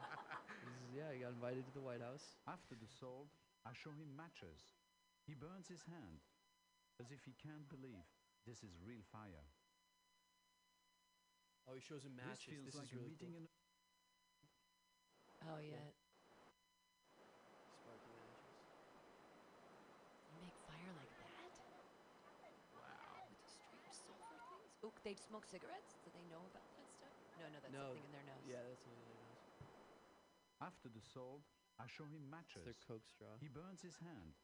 [0.66, 2.36] This is- yeah, he got invited to the White House.
[2.50, 3.30] After the sold,
[3.64, 4.74] I show him matches.
[5.24, 6.20] He burns his hand,
[7.00, 8.04] as if he can't believe
[8.44, 9.46] this is real fire.
[11.68, 12.48] Oh, he shows him matches.
[12.48, 12.52] This matches.
[12.52, 13.44] feels This, like is a really meeting cool.
[13.44, 13.46] in
[15.46, 15.90] Oh yeah.
[17.82, 18.58] Sparky matches.
[20.30, 21.52] You make fire like that?
[22.74, 23.26] Wow.
[23.28, 24.70] With the strange sulfur things?
[24.84, 25.96] Oh, they smoke cigarettes?
[26.04, 27.14] Do they know about that stuff?
[27.38, 28.44] No, no, that's no, something in their nose.
[28.46, 29.40] Yeah, that's something in their nose.
[30.60, 31.42] After the sold,
[31.78, 32.64] I show him It's matches.
[32.64, 33.38] their Coke straw.
[33.40, 34.34] He burns his hand,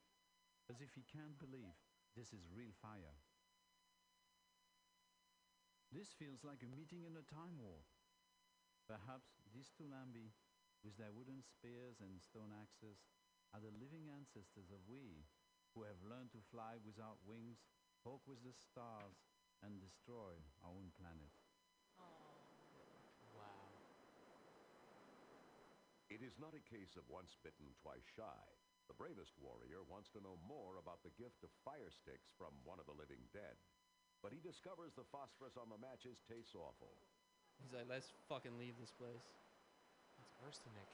[0.71, 1.75] as if he can't believe
[2.17, 3.19] this is real fire.
[5.93, 7.83] This feels like a meeting in a time war.
[8.87, 10.31] Perhaps these two Toulambi,
[10.85, 13.01] with their wooden spears and stone axes,
[13.57, 15.25] are the living ancestors of we,
[15.73, 17.65] who have learned to fly without wings,
[18.05, 19.25] talk with the stars,
[19.65, 21.33] and destroy our own planet.
[23.33, 23.73] Wow.
[26.13, 28.45] It is not a case of once bitten, twice shy.
[28.87, 32.77] The bravest warrior wants to know more about the gift of fire sticks from one
[32.77, 33.57] of the living dead.
[34.21, 36.93] But he discovers the phosphorus on the matches tastes awful.
[37.61, 39.44] He's like, let's fucking leave this place.
[40.45, 40.93] It's arsenic.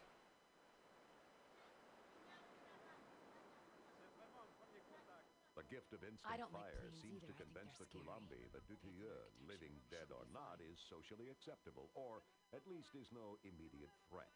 [5.59, 7.35] The gift of instant I don't like fire seems either.
[7.35, 11.35] to I think convince they're the Toulambi that Dutilleux, living dead or not, is socially
[11.35, 12.23] acceptable, or
[12.55, 14.31] at least is no immediate threat.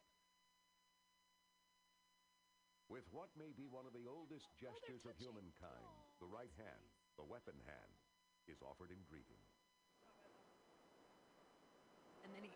[2.90, 5.86] With what may be one of the oldest gestures of humankind,
[6.18, 6.84] the right hand,
[7.14, 7.94] the weapon hand,
[8.50, 9.40] is offered in greeting.
[12.26, 12.52] And then he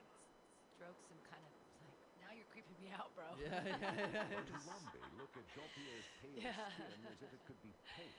[0.74, 3.26] strokes him kind of like, now you're creeping me out, bro.
[3.39, 4.24] Yeah, yeah, yeah.
[4.35, 6.55] The Toulambi look at Jean-Pierre's pale Yeah.
[6.74, 8.18] skin as if it could be paint.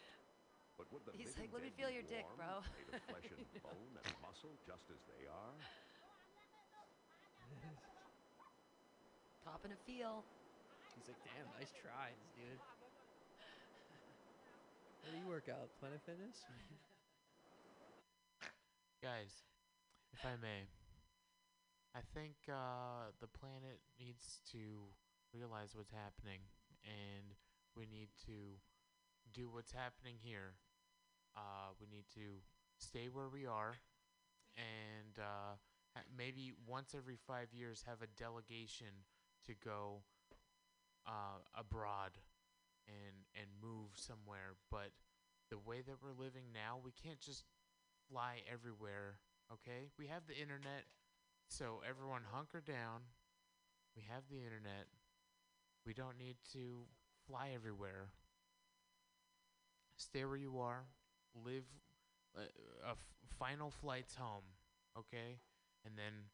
[0.77, 2.87] But would the He's like, "Let me dead feel be your dick, warm, bro." Made
[2.87, 5.55] of flesh and bone and muscle, just as they are.
[9.43, 10.23] Copping a feel.
[10.95, 12.59] He's like, damn, nice tries, dude.
[15.03, 15.69] Where do you work out?
[15.79, 16.43] Planet Fitness?
[19.01, 19.31] Guys,
[20.13, 20.67] if I may,
[21.95, 24.93] I think uh, the planet needs to
[25.33, 26.39] realize what's happening,
[26.83, 27.33] and
[27.75, 28.57] we need to
[29.33, 30.55] do what's happening here.
[31.37, 32.41] Uh, we need to
[32.79, 33.77] stay where we are,
[34.57, 35.55] and uh,
[35.95, 39.05] ha- maybe once every five years have a delegation
[39.47, 40.03] to go
[41.07, 42.17] uh, abroad
[42.87, 44.55] and and move somewhere.
[44.71, 44.91] But
[45.49, 47.45] the way that we're living now, we can't just
[48.11, 49.19] fly everywhere.
[49.53, 50.85] Okay, we have the internet,
[51.49, 53.09] so everyone hunker down.
[53.97, 54.85] We have the internet.
[55.85, 56.85] We don't need to
[57.27, 58.13] fly everywhere.
[59.97, 60.85] Stay where you are.
[61.33, 61.65] Live
[62.37, 62.45] uh,
[62.85, 64.45] a f- final flights home.
[64.97, 65.41] Okay,
[65.85, 66.29] and then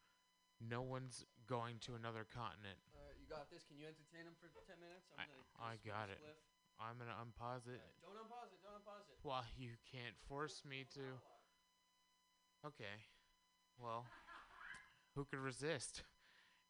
[0.60, 2.80] no one's going to another continent.
[2.96, 3.64] Alright, you got this.
[3.68, 5.08] Can you entertain him for 10 minutes?
[5.16, 6.20] I, I'm gonna I go got it.
[6.24, 6.40] spliff.
[6.80, 7.80] I'm gonna unpause it.
[7.80, 8.60] Alright, Don't unpause it.
[8.64, 9.18] Don't unpause it.
[9.24, 11.04] Well, you can't force me to.
[12.68, 12.96] Okay.
[13.78, 14.08] Well,
[15.16, 16.04] who could resist?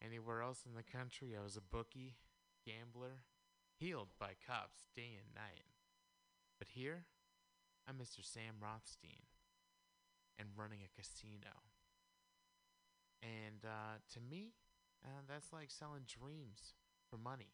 [0.03, 2.15] Anywhere else in the country, I was a bookie,
[2.65, 3.23] gambler,
[3.79, 5.65] healed by cops day and night.
[6.59, 7.05] But here,
[7.87, 8.21] I'm Mr.
[8.21, 9.25] Sam Rothstein
[10.37, 11.65] and running a casino.
[13.23, 14.53] And uh, to me,
[15.03, 16.75] uh, that's like selling dreams
[17.09, 17.53] for money.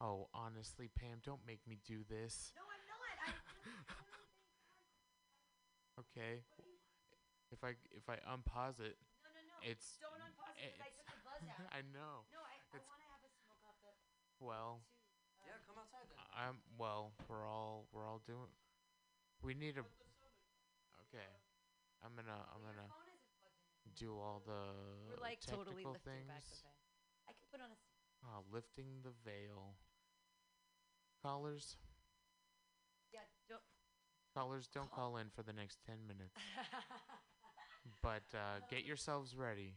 [0.00, 2.52] Oh, honestly, Pam, don't make me do this.
[2.56, 2.92] No, I'm not.
[6.00, 6.40] Okay.
[7.52, 8.96] If I if I unpause it.
[9.62, 11.72] It's Don't unpause it 'cause I took the buzz out.
[11.72, 12.24] I know.
[12.30, 13.92] No, I, I want to have a smoke off the.
[14.40, 14.80] Well,
[15.44, 16.18] Yeah, come outside then.
[16.36, 17.12] I'm well.
[17.28, 18.50] We're all we're all doing.
[19.42, 19.84] We need a.
[21.08, 21.28] Okay,
[22.04, 22.88] I'm gonna I'm gonna
[23.96, 24.62] do all the
[25.08, 26.26] We're like totally technical lifting things.
[26.28, 26.74] back the veil.
[27.28, 27.74] I could put on a.
[27.74, 27.90] s-
[28.24, 29.76] Ah, lifting the veil.
[31.22, 31.76] Callers,
[33.10, 33.62] Yeah, don't.
[34.34, 36.34] callers, don't call in for the next ten minutes.
[38.02, 39.74] but uh, get yourselves ready.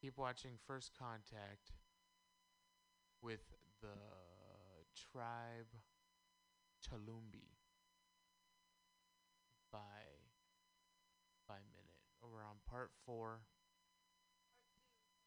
[0.00, 1.72] Keep watching First Contact
[3.22, 3.42] with
[3.82, 3.88] the
[5.12, 5.70] tribe
[6.82, 7.58] Chalumbi
[9.72, 9.78] by
[11.48, 11.98] by minute.
[12.22, 13.40] We're on part four.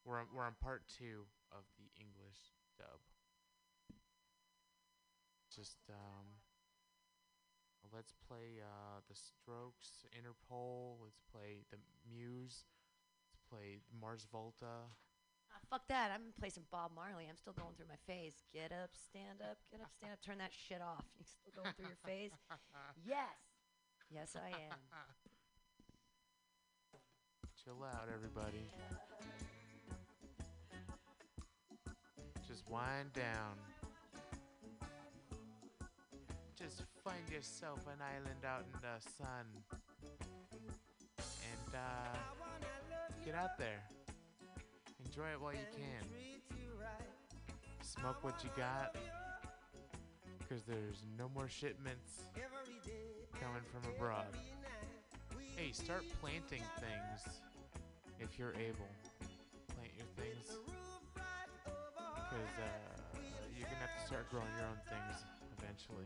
[0.05, 2.99] We're on, we're on part two of the English dub.
[5.53, 6.40] Just um,
[7.93, 11.01] let's play uh, the Strokes, Interpol.
[11.03, 12.65] Let's play the Muse.
[13.33, 14.85] Let's play Mars Volta.
[15.49, 16.11] Ah, fuck that.
[16.13, 17.25] I'm gonna play some Bob Marley.
[17.29, 18.43] I'm still going through my phase.
[18.53, 20.21] Get up, stand up, get up, stand up.
[20.21, 21.05] Turn that shit off.
[21.19, 22.31] You still going through your phase?
[23.05, 23.37] Yes.
[24.09, 24.77] Yes, I am.
[27.63, 28.65] Chill out, everybody.
[32.47, 33.55] Just wind down.
[36.57, 39.45] Just find yourself an island out in the sun.
[41.17, 42.17] And uh,
[43.25, 43.81] get out there.
[45.05, 46.05] Enjoy it while you can.
[47.81, 48.95] Smoke what you got.
[50.39, 52.21] Because there's no more shipments
[53.39, 54.27] coming from abroad.
[55.55, 57.37] Hey, start planting things
[58.19, 58.89] if you're able.
[59.73, 60.59] Plant your things.
[61.15, 63.17] Because uh,
[63.57, 65.25] you're going to have to start growing your own things
[65.57, 66.05] eventually.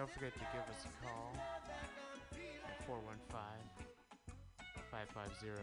[0.00, 1.36] Don't forget to give us a call
[2.32, 3.36] at 415
[4.90, 5.60] 550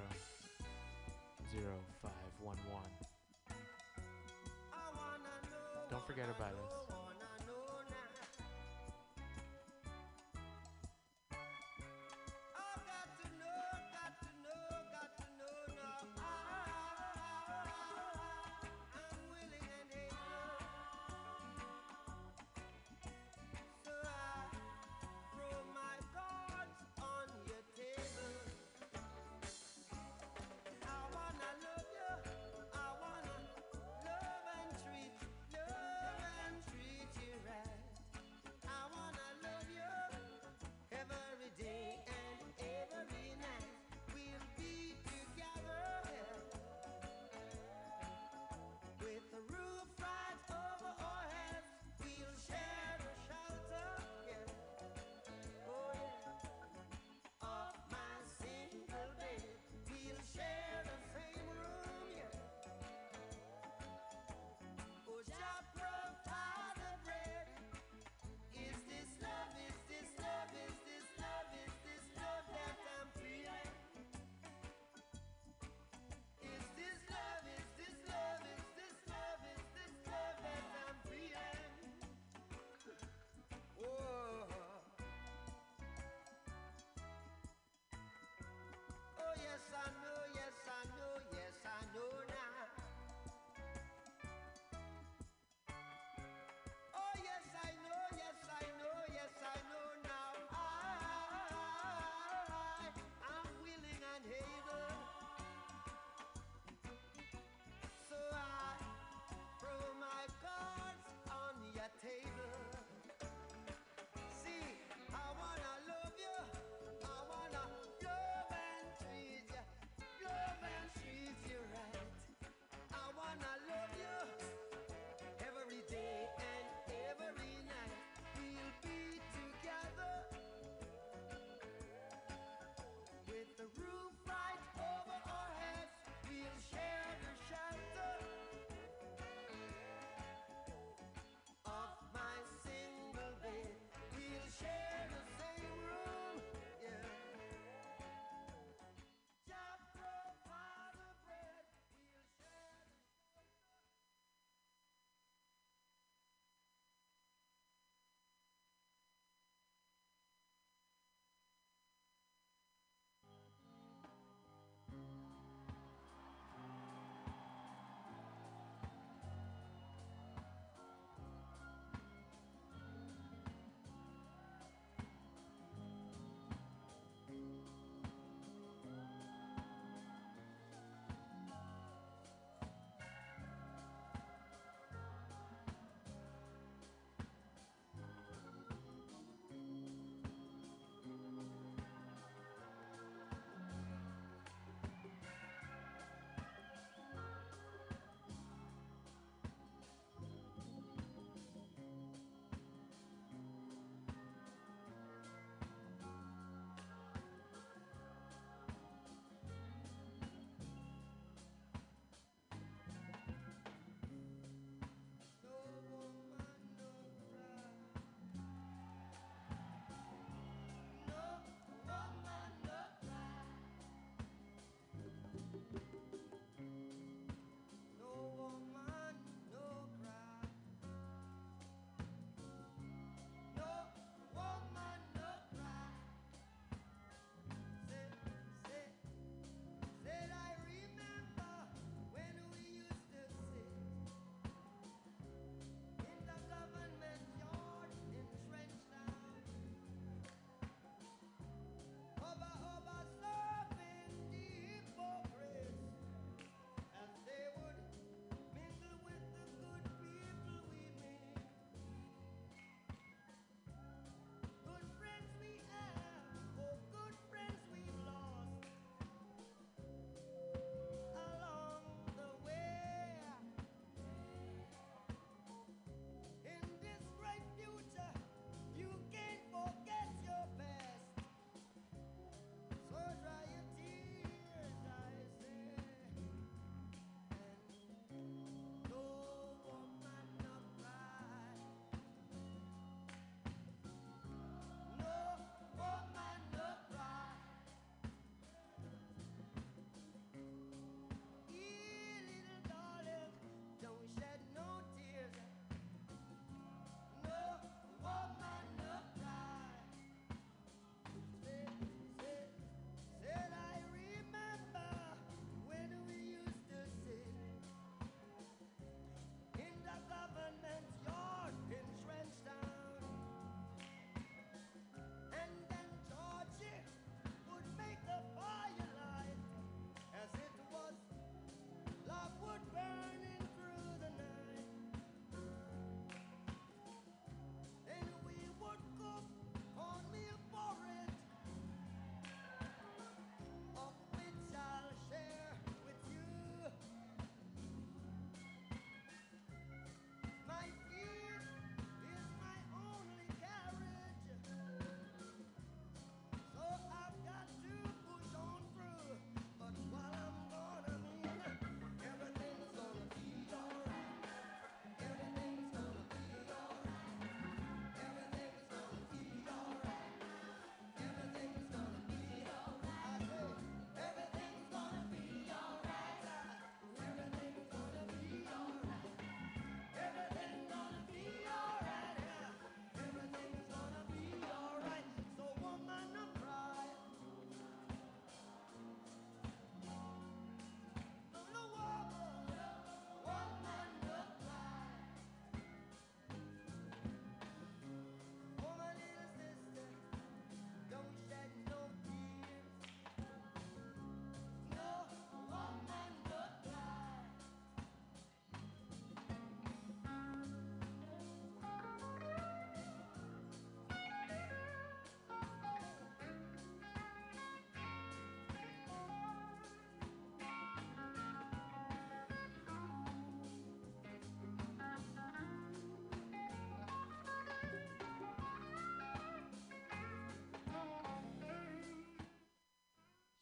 [1.57, 2.85] 0511.
[5.89, 6.97] Don't forget about us.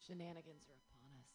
[0.06, 1.34] Shenanigans are upon us.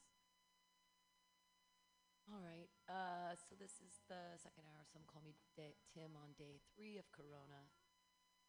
[2.31, 2.71] All right.
[2.87, 4.87] Uh, so this is the second hour.
[4.87, 7.67] Some call me Tim on day three of Corona.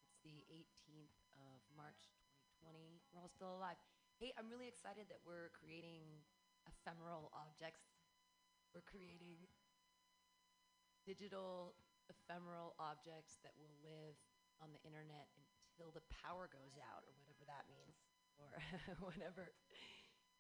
[0.06, 2.14] It's the 18th of March
[2.62, 3.02] 2020.
[3.10, 3.82] We're all still alive.
[4.22, 6.22] Hey, I'm really excited that we're creating
[6.70, 7.82] ephemeral objects.
[8.78, 9.50] We're creating
[11.02, 11.74] digital
[12.14, 14.22] ephemeral objects that will live
[14.62, 17.98] on the internet until the power goes out, or whatever that means,
[18.38, 18.54] or
[19.10, 19.50] whatever.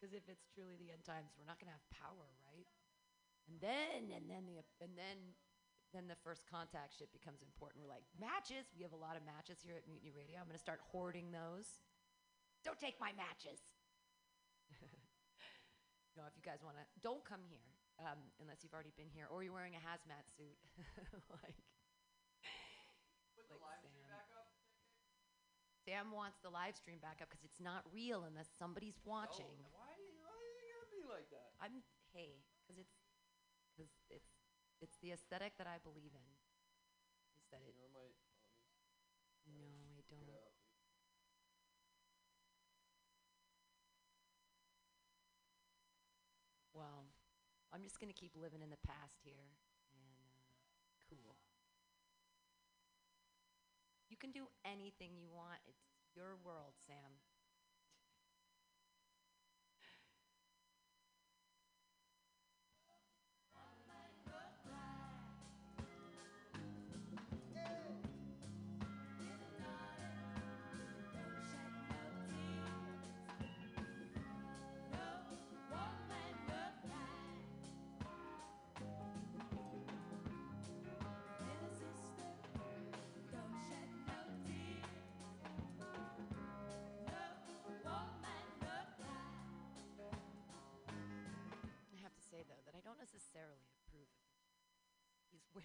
[0.01, 2.65] Because if it's truly the end times, we're not going to have power, right?
[3.45, 5.37] And then, and then the, and then,
[5.93, 7.85] then the first contact shit becomes important.
[7.85, 8.73] We're like matches.
[8.73, 10.41] We have a lot of matches here at Mutiny Radio.
[10.41, 11.69] I'm going to start hoarding those.
[12.65, 13.61] Don't take my matches.
[16.17, 17.69] no, if you guys want to, don't come here
[18.01, 20.57] um, unless you've already been here, or you're wearing a hazmat suit,
[21.37, 21.61] like.
[23.61, 24.21] like Sam.
[25.85, 29.49] Sam wants the live stream back up because it's not real unless somebody's watching.
[29.73, 29.90] Why
[31.11, 31.51] like that?
[31.61, 31.83] I'm
[32.13, 32.95] hey, because it's
[33.71, 34.31] because it's
[34.81, 36.27] it's the aesthetic that I believe in.
[37.43, 37.75] Is that it?
[37.77, 37.87] My
[39.45, 39.67] No,
[39.99, 40.51] I don't.
[46.73, 47.05] Well,
[47.73, 49.57] I'm just gonna keep living in the past here,
[49.93, 50.55] and uh,
[51.09, 51.37] cool.
[54.09, 55.59] You can do anything you want.
[55.65, 55.81] It's
[56.15, 57.17] your world, Sam.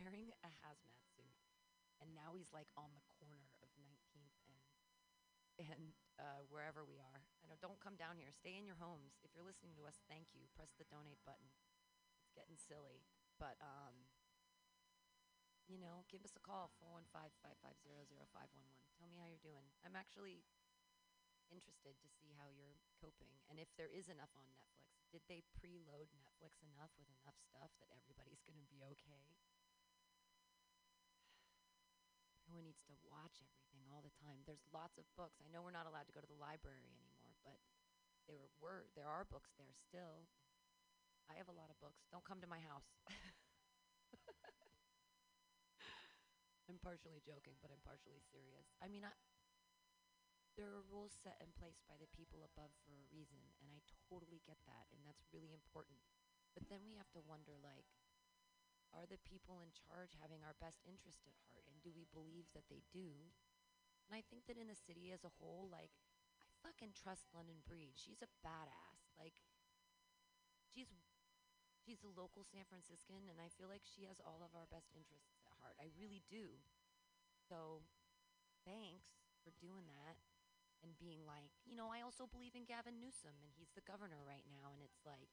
[0.06, 1.34] Wearing a hazmat suit,
[1.98, 4.62] and now he's like on the corner of 19th and
[5.56, 7.26] and uh, wherever we are.
[7.42, 7.58] I know.
[7.58, 8.30] Don't come down here.
[8.30, 9.18] Stay in your homes.
[9.26, 10.46] If you're listening to us, thank you.
[10.54, 11.50] Press the donate button.
[12.22, 13.02] It's getting silly,
[13.40, 14.06] but um,
[15.66, 18.22] you know, give us a call 415-550-0511.
[18.94, 19.66] Tell me how you're doing.
[19.82, 20.46] I'm actually
[21.50, 24.86] interested to see how you're coping and if there is enough on Netflix.
[25.14, 29.38] Did they preload Netflix enough with enough stuff that everybody's going to be okay?
[32.56, 34.40] Everyone needs to watch everything all the time.
[34.48, 35.44] There's lots of books.
[35.44, 37.60] I know we're not allowed to go to the library anymore, but
[38.24, 40.24] there were there are books there still.
[41.28, 42.08] I have a lot of books.
[42.08, 42.88] Don't come to my house.
[46.72, 48.72] I'm partially joking, but I'm partially serious.
[48.80, 49.12] I mean, I,
[50.56, 53.78] there are rules set in place by the people above for a reason, and I
[54.08, 56.00] totally get that, and that's really important.
[56.56, 57.86] But then we have to wonder, like,
[58.96, 62.48] are the people in charge having our best interest at heart, and do we believe
[62.56, 63.28] that they do?
[64.08, 65.92] And I think that in the city as a whole, like,
[66.40, 68.00] I fucking trust London Breed.
[68.00, 69.12] She's a badass.
[69.20, 69.36] Like,
[70.72, 70.88] she's
[71.76, 74.88] she's a local San Franciscan, and I feel like she has all of our best
[74.96, 75.76] interests at heart.
[75.76, 76.56] I really do.
[77.46, 77.84] So,
[78.64, 79.12] thanks
[79.44, 80.18] for doing that
[80.82, 84.22] and being like, you know, I also believe in Gavin Newsom, and he's the governor
[84.26, 85.30] right now, and it's like,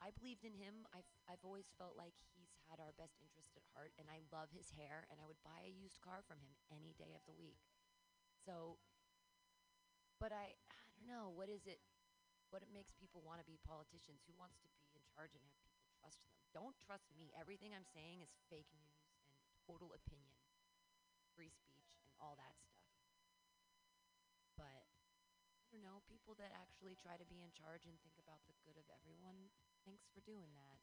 [0.00, 0.88] I believed in him.
[0.96, 4.54] I've I've always felt like he's had our best interest at heart, and I love
[4.54, 7.34] his hair, and I would buy a used car from him any day of the
[7.34, 7.58] week.
[8.46, 8.78] So,
[10.22, 11.80] but I I don't know what is it,
[12.52, 14.22] what it makes people want to be politicians?
[14.28, 16.36] Who wants to be in charge and have people trust them?
[16.52, 17.32] Don't trust me.
[17.34, 19.16] Everything I'm saying is fake news and
[19.64, 20.36] total opinion,
[21.34, 22.84] free speech, and all that stuff.
[24.54, 24.84] But
[25.64, 28.58] I don't know, people that actually try to be in charge and think about the
[28.66, 29.50] good of everyone,
[29.86, 30.78] thanks for doing that.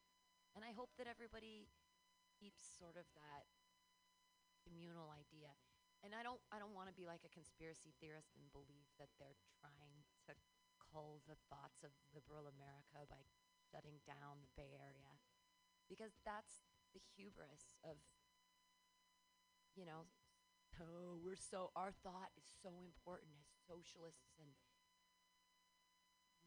[0.57, 1.69] And I hope that everybody
[2.33, 3.45] keeps sort of that
[4.65, 5.53] communal idea.
[6.01, 9.13] And I don't I don't want to be like a conspiracy theorist and believe that
[9.21, 10.33] they're trying to
[10.81, 13.21] cull the thoughts of liberal America by
[13.69, 15.21] shutting down the Bay Area.
[15.85, 18.01] Because that's the hubris of
[19.77, 20.09] you know,
[20.81, 24.49] oh, we're so our thought is so important as socialists and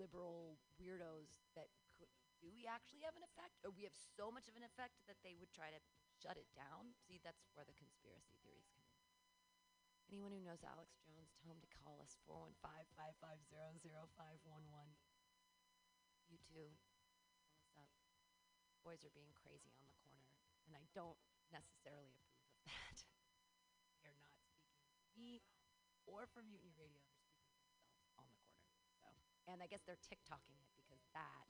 [0.02, 1.70] liberal weirdos that
[2.40, 3.60] do we actually have an effect?
[3.62, 5.80] Or we have so much of an effect that they would try to
[6.16, 6.96] shut it down?
[7.04, 8.96] See, that's where the conspiracy theories come in.
[10.10, 14.98] Anyone who knows Alex Jones, tell him to call us 415-550-0511.
[16.26, 16.74] You too.
[17.76, 18.18] Call us up.
[18.82, 20.34] Boys are being crazy on the corner,
[20.66, 21.20] and I don't
[21.52, 23.04] necessarily approve of that.
[24.02, 25.44] They're not speaking for me
[26.08, 27.06] or for Mutiny Radio.
[27.06, 28.42] They're speaking for themselves on the
[28.98, 28.98] corner.
[28.98, 29.06] So,
[29.46, 31.46] And I guess they're TikToking it because that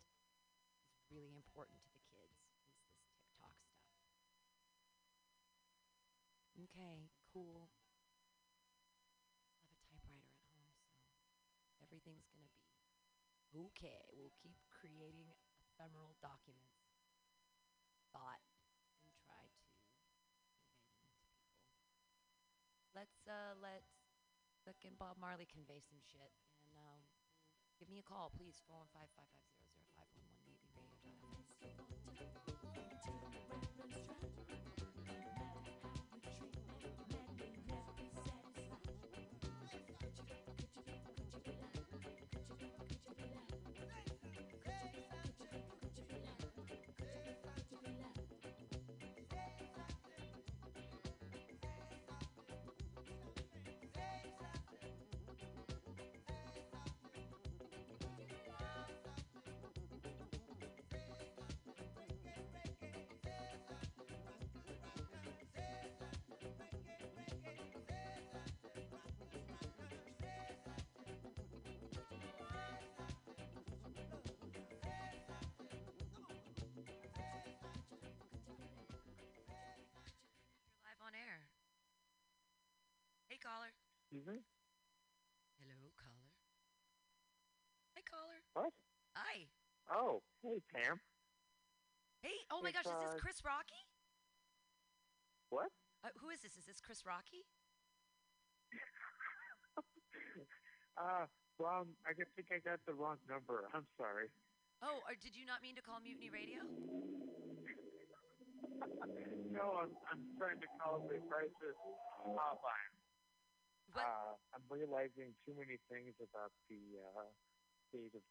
[1.10, 2.38] really important to the kids.
[2.46, 3.58] Is this TikTok stuff?
[6.54, 7.70] Okay, cool.
[9.58, 10.78] I have a typewriter at home,
[11.66, 12.70] so everything's gonna be
[13.74, 14.06] okay.
[14.14, 16.86] We'll keep creating ephemeral documents.
[18.14, 18.42] Thought
[19.02, 19.98] and try to to.
[22.94, 23.86] Let's uh let
[24.66, 27.02] fucking Bob Marley convey some shit and um
[27.78, 28.60] give me a call, please.
[28.66, 29.69] 415-550-0511
[31.62, 31.70] You're
[83.40, 83.72] caller.
[84.04, 84.38] Excuse me?
[85.58, 86.28] Hello, caller.
[87.96, 88.40] Hey caller.
[88.54, 88.72] What?
[89.16, 89.48] Hi.
[89.90, 91.00] Oh, hey, Pam.
[92.22, 93.82] Hey, oh my It's, gosh, is this Chris Rocky?
[95.48, 95.72] What?
[96.04, 96.56] Uh, who is this?
[96.56, 97.44] Is this Chris Rocky?
[101.00, 101.24] Uh,
[101.56, 103.64] well, I just think I got the wrong number.
[103.72, 104.28] I'm sorry.
[104.84, 106.60] Oh, or did you not mean to call Mutiny Radio?
[109.56, 111.76] no, I'm, I'm trying to call the crisis
[112.20, 112.99] hotline.
[113.96, 116.80] Uh, I'm realizing too many things about the
[117.16, 117.26] uh,
[117.88, 118.22] state of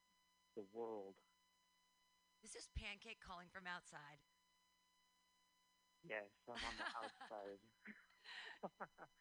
[0.55, 1.15] the world.
[2.41, 4.23] This is Pancake calling from outside.
[6.07, 7.59] Yes, I'm on the outside.